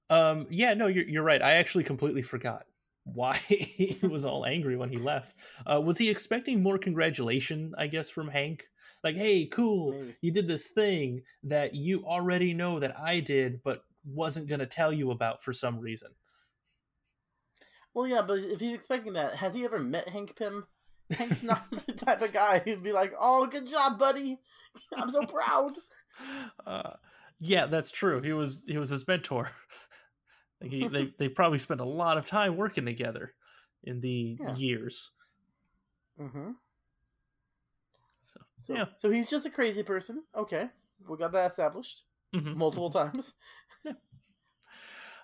um, 0.09 0.47
yeah, 0.49 0.73
no, 0.73 0.87
you're 0.87 1.05
you're 1.05 1.23
right. 1.23 1.41
I 1.41 1.53
actually 1.53 1.83
completely 1.83 2.21
forgot 2.21 2.65
why 3.05 3.37
he 3.47 3.97
was 4.07 4.25
all 4.25 4.45
angry 4.45 4.77
when 4.77 4.89
he 4.89 4.97
left. 4.97 5.35
Uh, 5.65 5.81
was 5.81 5.97
he 5.97 6.09
expecting 6.09 6.61
more 6.61 6.77
congratulation? 6.77 7.73
I 7.77 7.87
guess 7.87 8.09
from 8.09 8.27
Hank, 8.29 8.69
like, 9.03 9.15
"Hey, 9.15 9.45
cool, 9.47 9.91
Maybe. 9.91 10.15
you 10.21 10.31
did 10.31 10.47
this 10.47 10.67
thing 10.67 11.23
that 11.43 11.73
you 11.73 12.05
already 12.05 12.53
know 12.53 12.79
that 12.79 12.97
I 12.97 13.19
did, 13.19 13.61
but 13.63 13.83
wasn't 14.05 14.47
gonna 14.47 14.65
tell 14.65 14.93
you 14.93 15.11
about 15.11 15.43
for 15.43 15.53
some 15.53 15.79
reason." 15.79 16.09
Well, 17.93 18.07
yeah, 18.07 18.21
but 18.21 18.39
if 18.39 18.59
he's 18.59 18.73
expecting 18.73 19.13
that, 19.13 19.35
has 19.37 19.53
he 19.53 19.65
ever 19.65 19.79
met 19.79 20.09
Hank 20.09 20.35
Pym? 20.35 20.67
Hank's 21.11 21.43
not 21.43 21.69
the 21.71 21.93
type 21.93 22.21
of 22.21 22.33
guy 22.33 22.59
who'd 22.59 22.83
be 22.83 22.91
like, 22.91 23.13
"Oh, 23.19 23.45
good 23.47 23.67
job, 23.67 23.99
buddy! 23.99 24.39
I'm 24.95 25.09
so 25.09 25.25
proud." 25.25 25.73
Uh, 26.67 26.91
yeah, 27.39 27.65
that's 27.65 27.89
true. 27.89 28.21
He 28.21 28.33
was 28.33 28.65
he 28.67 28.77
was 28.77 28.89
his 28.89 29.07
mentor. 29.07 29.49
Like 30.61 30.69
he, 30.71 30.87
they 30.87 31.11
they 31.17 31.27
probably 31.27 31.57
spent 31.57 31.81
a 31.81 31.85
lot 31.85 32.19
of 32.19 32.27
time 32.27 32.55
working 32.55 32.85
together 32.85 33.33
in 33.83 33.99
the 33.99 34.37
Yeah. 34.39 34.55
years. 34.55 35.09
Mm-hmm. 36.21 36.51
So, 38.23 38.39
So, 38.63 38.73
yeah. 38.75 38.85
so 38.99 39.09
he's 39.09 39.27
just 39.27 39.47
a 39.47 39.49
crazy 39.49 39.81
person. 39.81 40.23
Okay, 40.35 40.69
we 41.09 41.17
got 41.17 41.31
that 41.31 41.49
established 41.49 42.03
Mhm. 42.33 42.55
multiple 42.57 42.91
times. 42.91 43.33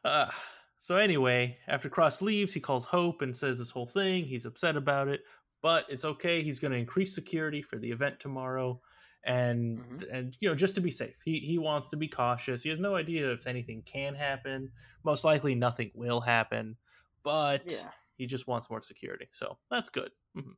Uh, 0.03 0.29
so 0.77 0.95
anyway, 0.95 1.57
after 1.67 1.87
Cross 1.89 2.21
leaves, 2.21 2.53
he 2.53 2.59
calls 2.59 2.85
Hope 2.85 3.21
and 3.21 3.35
says 3.35 3.59
this 3.59 3.69
whole 3.69 3.85
thing. 3.85 4.25
He's 4.25 4.45
upset 4.45 4.75
about 4.75 5.07
it, 5.07 5.21
but 5.61 5.85
it's 5.89 6.05
okay. 6.05 6.41
He's 6.41 6.59
going 6.59 6.71
to 6.71 6.77
increase 6.77 7.13
security 7.15 7.61
for 7.61 7.77
the 7.77 7.89
event 7.91 8.19
tomorrow, 8.19 8.81
and 9.23 9.79
Mhm. 9.79 10.09
and 10.11 10.37
you 10.39 10.47
know 10.49 10.55
just 10.55 10.75
to 10.75 10.81
be 10.81 10.91
safe. 10.91 11.15
He 11.25 11.39
he 11.39 11.57
wants 11.57 11.89
to 11.89 11.97
be 11.97 12.07
cautious. 12.07 12.63
He 12.63 12.69
has 12.69 12.79
no 12.79 12.95
idea 12.95 13.31
if 13.31 13.47
anything 13.47 13.81
can 13.83 14.15
happen. 14.15 14.71
Most 15.03 15.23
likely, 15.23 15.55
nothing 15.55 15.91
will 15.93 16.21
happen, 16.21 16.77
but 17.23 17.69
Yeah. 17.71 17.91
he 18.17 18.25
just 18.27 18.47
wants 18.47 18.69
more 18.69 18.81
security. 18.81 19.27
So 19.31 19.57
that's 19.69 19.89
good. 19.89 20.11
Mhm. 20.37 20.55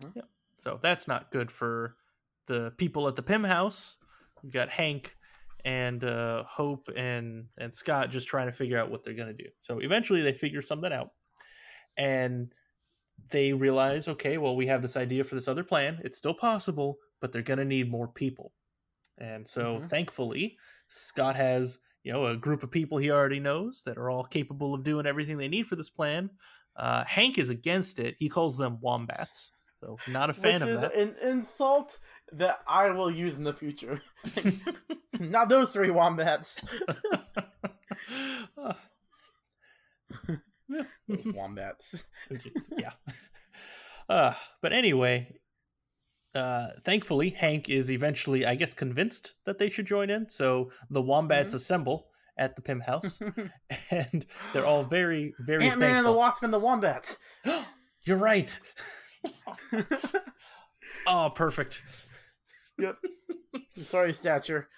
Mhm. 0.00 0.16
Yeah. 0.16 0.22
So 0.58 0.78
that's 0.82 1.06
not 1.08 1.30
good 1.30 1.50
for 1.50 1.96
the 2.46 2.72
people 2.76 3.08
at 3.08 3.16
the 3.16 3.22
Pym 3.22 3.44
house. 3.44 3.98
We've 4.42 4.52
got 4.52 4.68
Hank 4.68 5.16
and 5.64 6.04
uh, 6.04 6.44
Hope 6.44 6.88
and 6.94 7.48
and 7.58 7.74
Scott 7.74 8.10
just 8.10 8.28
trying 8.28 8.46
to 8.46 8.52
figure 8.52 8.78
out 8.78 8.88
what 8.90 9.02
they're 9.02 9.14
gonna 9.14 9.32
do. 9.32 9.50
So 9.58 9.80
eventually 9.80 10.22
they 10.22 10.32
figure 10.32 10.62
something 10.62 10.92
out, 10.92 11.10
and 11.96 12.54
they 13.30 13.52
realize, 13.52 14.08
okay, 14.08 14.38
well 14.38 14.56
we 14.56 14.66
have 14.66 14.82
this 14.82 14.96
idea 14.96 15.24
for 15.24 15.34
this 15.34 15.48
other 15.48 15.64
plan. 15.64 16.00
It's 16.04 16.18
still 16.18 16.34
possible, 16.34 16.98
but 17.20 17.32
they're 17.32 17.42
gonna 17.42 17.64
need 17.64 17.90
more 17.90 18.08
people. 18.08 18.52
And 19.18 19.46
so 19.46 19.80
Mhm. 19.80 19.88
thankfully, 19.88 20.58
Scott 20.88 21.36
has 21.36 21.78
you 22.04 22.12
know 22.12 22.26
a 22.26 22.36
group 22.36 22.62
of 22.62 22.70
people 22.70 22.98
he 22.98 23.10
already 23.10 23.40
knows 23.40 23.82
that 23.84 23.98
are 23.98 24.10
all 24.10 24.24
capable 24.24 24.74
of 24.74 24.84
doing 24.84 25.06
everything 25.06 25.38
they 25.38 25.48
need 25.48 25.66
for 25.66 25.76
this 25.76 25.90
plan. 25.90 26.30
Uh, 26.76 27.04
Hank 27.04 27.38
is 27.38 27.48
against 27.48 27.98
it. 27.98 28.16
He 28.18 28.28
calls 28.28 28.56
them 28.56 28.78
wombats. 28.80 29.52
So 29.80 29.98
not 30.06 30.30
a 30.30 30.34
fan 30.34 30.54
Which 30.54 30.62
of 30.62 30.68
is 30.68 30.80
that. 30.80 30.94
an 30.94 31.16
insult 31.22 31.98
that 32.32 32.60
I 32.66 32.90
will 32.90 33.10
use 33.10 33.34
in 33.36 33.44
the 33.44 33.52
future. 33.54 34.02
Not 35.18 35.48
those 35.48 35.72
three 35.72 35.90
wombats. 35.90 36.60
Wombats. 41.34 42.04
yeah. 42.78 42.92
Uh, 44.08 44.32
but 44.62 44.72
anyway, 44.72 45.34
uh, 46.32 46.68
thankfully, 46.84 47.28
Hank 47.30 47.68
is 47.68 47.90
eventually, 47.90 48.46
I 48.46 48.54
guess, 48.54 48.72
convinced 48.72 49.34
that 49.46 49.58
they 49.58 49.68
should 49.68 49.84
join 49.86 50.10
in. 50.10 50.28
So 50.28 50.70
the 50.90 51.02
wombats 51.02 51.48
Mm-hmm. 51.48 51.56
assemble 51.56 52.06
at 52.38 52.54
the 52.54 52.62
Pym 52.62 52.78
house, 52.78 53.20
and 53.90 54.24
they're 54.52 54.64
all 54.64 54.84
very, 54.84 55.34
very 55.40 55.66
Ant 55.68 55.80
Man 55.80 55.96
and 55.96 56.06
the. 56.06 56.12
Wasp 56.12 56.44
and 56.44 56.54
the 56.54 56.58
Wombat. 56.60 57.16
You're 58.04 58.16
right. 58.16 58.60
oh, 61.06 61.32
perfect. 61.34 61.82
yep. 62.78 62.98
Sorry, 63.88 64.12
Stature. 64.12 64.68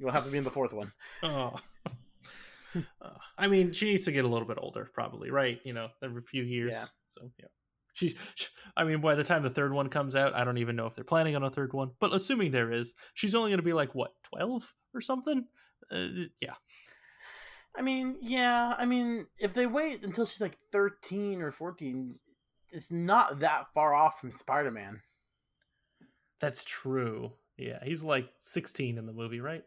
You'll 0.00 0.10
have 0.10 0.24
to 0.24 0.30
be 0.32 0.38
in 0.38 0.44
the 0.44 0.50
fourth 0.50 0.72
one. 0.72 0.90
Oh. 1.22 1.56
Uh, 3.02 3.10
I 3.38 3.46
mean, 3.48 3.72
she 3.72 3.86
needs 3.90 4.04
to 4.04 4.12
get 4.12 4.24
a 4.24 4.28
little 4.28 4.46
bit 4.48 4.58
older, 4.60 4.88
probably, 4.92 5.30
right? 5.30 5.60
You 5.64 5.72
know, 5.72 5.88
every 6.02 6.22
few 6.22 6.42
years. 6.42 6.72
Yeah. 6.72 6.84
So, 7.08 7.30
yeah. 7.38 7.46
She, 7.94 8.10
she- 8.34 8.48
I 8.76 8.84
mean, 8.84 9.00
by 9.00 9.14
the 9.14 9.24
time 9.24 9.42
the 9.42 9.50
third 9.50 9.72
one 9.72 9.88
comes 9.88 10.14
out, 10.14 10.34
I 10.34 10.44
don't 10.44 10.58
even 10.58 10.76
know 10.76 10.86
if 10.86 10.94
they're 10.94 11.04
planning 11.04 11.34
on 11.36 11.42
a 11.44 11.50
third 11.50 11.72
one. 11.72 11.92
But 12.00 12.14
assuming 12.14 12.50
there 12.50 12.72
is, 12.72 12.92
she's 13.14 13.34
only 13.34 13.50
going 13.50 13.58
to 13.58 13.62
be 13.62 13.72
like 13.72 13.94
what, 13.94 14.12
twelve 14.22 14.74
or 14.94 15.00
something? 15.00 15.46
Uh, 15.90 16.08
yeah, 16.40 16.54
I 17.76 17.82
mean, 17.82 18.16
yeah. 18.20 18.74
I 18.76 18.84
mean, 18.86 19.26
if 19.38 19.54
they 19.54 19.66
wait 19.66 20.02
until 20.04 20.26
she's 20.26 20.40
like 20.40 20.58
13 20.72 21.40
or 21.42 21.50
14, 21.50 22.16
it's 22.72 22.90
not 22.90 23.40
that 23.40 23.66
far 23.72 23.94
off 23.94 24.20
from 24.20 24.30
Spider 24.32 24.70
Man. 24.70 25.00
that's 26.40 26.64
true. 26.64 27.32
Yeah, 27.56 27.78
he's 27.82 28.02
like 28.04 28.28
sixteen 28.40 28.98
in 28.98 29.06
the 29.06 29.12
movie, 29.14 29.40
right? 29.40 29.62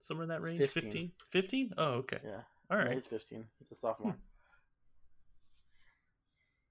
Somewhere 0.00 0.24
in 0.24 0.28
that 0.28 0.42
range. 0.42 0.58
15. 0.58 0.82
15? 0.82 1.12
15? 1.30 1.74
Oh, 1.76 1.84
okay. 1.84 2.18
Yeah. 2.24 2.40
All 2.70 2.78
right. 2.78 2.88
Yeah, 2.88 2.94
he's 2.94 3.06
15. 3.06 3.44
He's 3.58 3.70
a 3.72 3.74
sophomore. 3.74 4.16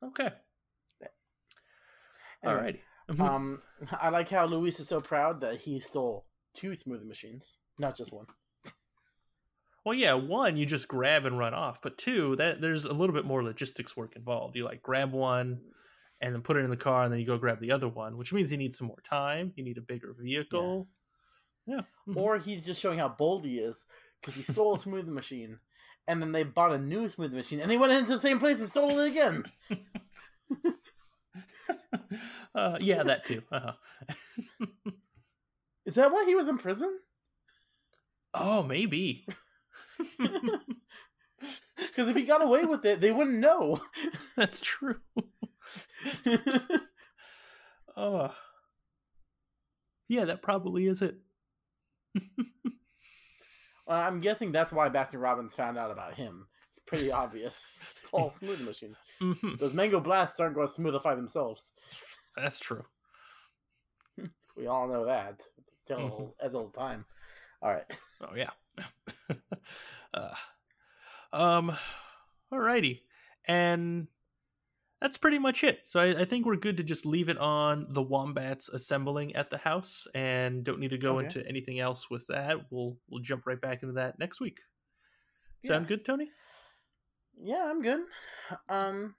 Okay. 0.04 0.30
Anyway, 2.44 2.56
All 2.56 2.56
righty. 2.56 2.82
Um, 3.20 3.62
I 4.00 4.10
like 4.10 4.30
how 4.30 4.46
Luis 4.46 4.80
is 4.80 4.88
so 4.88 5.00
proud 5.00 5.42
that 5.42 5.60
he 5.60 5.80
stole 5.80 6.26
two 6.54 6.72
smoothie 6.72 7.08
machines, 7.08 7.58
not 7.80 7.98
just 7.98 8.14
one. 8.14 8.28
Well, 9.86 9.96
yeah, 9.96 10.14
one 10.14 10.58
you 10.58 10.66
just 10.66 10.88
grab 10.88 11.26
and 11.26 11.40
run 11.40 11.54
off, 11.54 11.82
but 11.82 11.98
two 11.98 12.36
that 12.36 12.62
there's 12.62 12.86
a 12.86 12.94
little 12.94 13.16
bit 13.16 13.26
more 13.26 13.42
logistics 13.42 13.96
work 13.96 14.16
involved. 14.18 14.56
You 14.56 14.66
like 14.66 14.84
grab 14.84 15.14
one 15.14 15.62
and 16.20 16.36
then 16.36 16.42
put 16.42 16.58
it 16.58 16.66
in 16.66 16.70
the 16.70 16.76
car, 16.78 17.04
and 17.04 17.14
then 17.14 17.20
you 17.20 17.26
go 17.26 17.38
grab 17.38 17.62
the 17.62 17.72
other 17.72 17.88
one, 17.88 18.18
which 18.18 18.34
means 18.34 18.52
you 18.52 18.58
need 18.58 18.74
some 18.74 18.88
more 18.88 19.02
time. 19.10 19.54
You 19.56 19.64
need 19.64 19.78
a 19.78 19.82
bigger 19.82 20.14
vehicle. 20.20 20.88
Yeah. 21.68 21.82
Mhm. 22.08 22.16
Or 22.16 22.38
he's 22.38 22.66
just 22.66 22.82
showing 22.82 23.00
how 23.00 23.10
bold 23.10 23.46
he 23.46 23.60
is 23.60 23.86
because 24.22 24.36
he 24.36 24.44
stole 24.44 24.76
a 24.76 24.80
smoothie 24.80 25.08
machine, 25.08 25.60
and 26.08 26.22
then 26.22 26.32
they 26.32 26.44
bought 26.44 26.72
a 26.72 26.78
new 26.80 27.08
smoothie 27.08 27.34
machine, 27.34 27.60
and 27.60 27.70
they 27.70 27.78
went 27.78 27.92
into 27.94 28.14
the 28.14 28.20
same 28.22 28.40
place 28.40 28.60
and 28.60 28.70
stole 28.70 28.98
it 28.98 29.12
again. 29.12 29.44
uh, 32.56 32.78
yeah, 32.80 33.04
that 33.04 33.26
too. 33.26 33.42
Uh-huh. 33.52 33.74
Is 35.86 35.96
that 35.96 36.12
why 36.12 36.26
he 36.26 36.36
was 36.36 36.48
in 36.48 36.58
prison? 36.58 37.00
Oh, 38.34 38.64
maybe. 38.64 39.26
Because 41.78 42.10
if 42.10 42.16
he 42.16 42.26
got 42.26 42.44
away 42.44 42.66
with 42.66 42.86
it, 42.86 43.02
they 43.02 43.12
wouldn't 43.12 43.40
know. 43.40 43.82
That's 44.36 44.60
true. 44.60 44.98
Oh, 47.96 48.32
yeah, 50.08 50.26
that 50.26 50.42
probably 50.44 50.86
is 50.88 51.02
it. 51.02 51.18
Well, 53.88 53.98
I'm 53.98 54.20
guessing 54.20 54.52
that's 54.52 54.74
why 54.74 54.90
Baskin 54.90 55.22
Robbins 55.22 55.56
found 55.56 55.78
out 55.78 55.92
about 55.92 56.14
him. 56.14 56.46
It's 56.70 56.80
pretty 56.80 57.10
obvious. 57.10 57.80
It's 57.92 58.10
all 58.12 58.30
smoothie 58.32 58.66
machine. 58.66 58.96
Mhm. 59.22 59.58
Those 59.60 59.74
mango 59.74 60.00
blasts 60.02 60.40
aren't 60.42 60.56
going 60.56 60.68
to 60.68 60.74
smoothify 60.74 61.16
themselves. 61.16 61.72
That's 62.36 62.60
true. 62.60 62.84
We 64.58 64.68
all 64.68 64.88
know 64.90 65.06
that. 65.06 65.42
It's 65.70 65.80
still 65.80 66.00
Mhm. 66.00 66.12
old, 66.12 66.34
as 66.42 66.54
old 66.56 66.74
time. 66.74 67.06
All 67.62 67.74
right. 67.74 68.00
Oh 68.22 68.36
yeah. 68.36 68.50
uh, 70.14 70.34
um. 71.32 71.72
Alrighty, 72.52 73.02
and 73.46 74.08
that's 75.02 75.18
pretty 75.18 75.40
much 75.40 75.64
it. 75.64 75.82
So 75.88 76.00
I, 76.00 76.22
I 76.22 76.26
think 76.26 76.46
we're 76.46 76.56
good 76.56 76.78
to 76.78 76.84
just 76.84 77.06
leave 77.06 77.30
it 77.30 77.38
on 77.38 77.88
the 77.90 78.02
wombats 78.02 78.70
assembling 78.70 79.36
at 79.36 79.50
the 79.50 79.58
house, 79.58 80.08
and 80.16 80.64
don't 80.64 80.80
need 80.80 80.90
to 80.92 80.98
go 80.98 81.18
Okay. 81.18 81.26
into 81.26 81.48
anything 81.48 81.80
else 81.80 82.10
with 82.10 82.26
that. 82.28 82.72
We'll 82.72 82.98
we'll 83.10 83.22
jump 83.22 83.46
right 83.46 83.60
back 83.62 83.84
into 83.84 83.94
that 83.96 84.18
next 84.20 84.40
week. 84.42 84.60
Yeah. 85.64 85.70
Sound 85.70 85.88
good, 85.88 86.06
Tony? 86.06 86.30
Yeah, 87.40 87.66
I'm 87.70 87.82
good. 87.82 88.02
Um, 88.70 89.16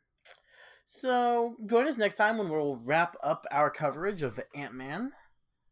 so 0.87 1.55
join 1.66 1.87
us 1.87 1.97
next 1.99 2.16
time 2.16 2.39
when 2.39 2.49
we'll 2.49 2.76
wrap 2.76 3.16
up 3.22 3.47
our 3.53 3.70
coverage 3.70 4.22
of 4.22 4.41
Ant 4.55 4.74
Man. 4.74 5.12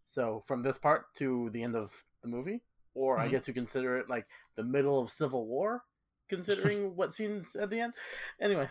So 0.07 0.43
from 0.47 0.63
this 0.63 0.79
part 0.79 1.15
to 1.17 1.51
the 1.53 1.63
end 1.63 1.75
of 1.75 1.93
the 2.23 2.29
movie, 2.29 2.63
or 2.95 3.19
I 3.19 3.27
Mhm. 3.27 3.31
guess 3.31 3.49
you 3.49 3.55
consider 3.55 3.97
it 3.99 4.09
like 4.09 4.27
the 4.55 4.63
middle 4.63 5.01
of 5.01 5.11
Civil 5.11 5.47
War, 5.47 5.85
considering 6.29 6.95
what 6.97 7.13
scenes 7.15 7.57
at 7.57 7.71
the 7.71 7.81
end. 7.81 7.95
Anyway, 8.41 8.69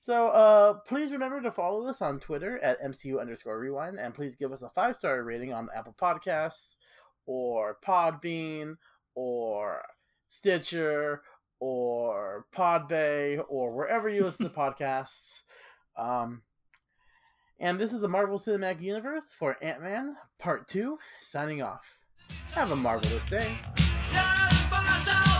so 0.00 0.28
uh, 0.28 0.74
please 0.86 1.12
remember 1.12 1.40
to 1.42 1.50
follow 1.50 1.86
us 1.86 2.00
on 2.00 2.20
Twitter 2.20 2.58
at 2.60 2.82
MCU 2.82 3.20
underscore 3.20 3.58
Rewind, 3.58 3.98
and 3.98 4.14
please 4.14 4.36
give 4.36 4.52
us 4.52 4.62
a 4.62 4.68
five 4.68 4.96
star 4.96 5.22
rating 5.22 5.52
on 5.52 5.68
Apple 5.74 5.94
Podcasts 6.00 6.76
or 7.26 7.76
Podbean 7.84 8.76
or 9.14 9.82
Stitcher 10.28 11.22
or 11.60 12.46
Podbay 12.54 13.42
or 13.48 13.74
wherever 13.74 14.08
you 14.08 14.24
listen 14.24 14.48
to 14.48 14.54
podcasts. 14.56 15.40
Um, 15.96 16.42
and 17.60 17.80
this 17.80 17.92
is 17.92 18.00
the 18.00 18.08
Marvel 18.08 18.38
Cinematic 18.38 18.80
Universe 18.80 19.34
for 19.36 19.56
Ant 19.62 19.82
Man 19.82 20.16
Part 20.38 20.68
2, 20.68 20.96
signing 21.20 21.60
off. 21.60 21.98
Have 22.54 22.70
a 22.70 22.76
marvelous 22.76 23.24
day. 23.24 23.56
Yeah. 24.12 25.37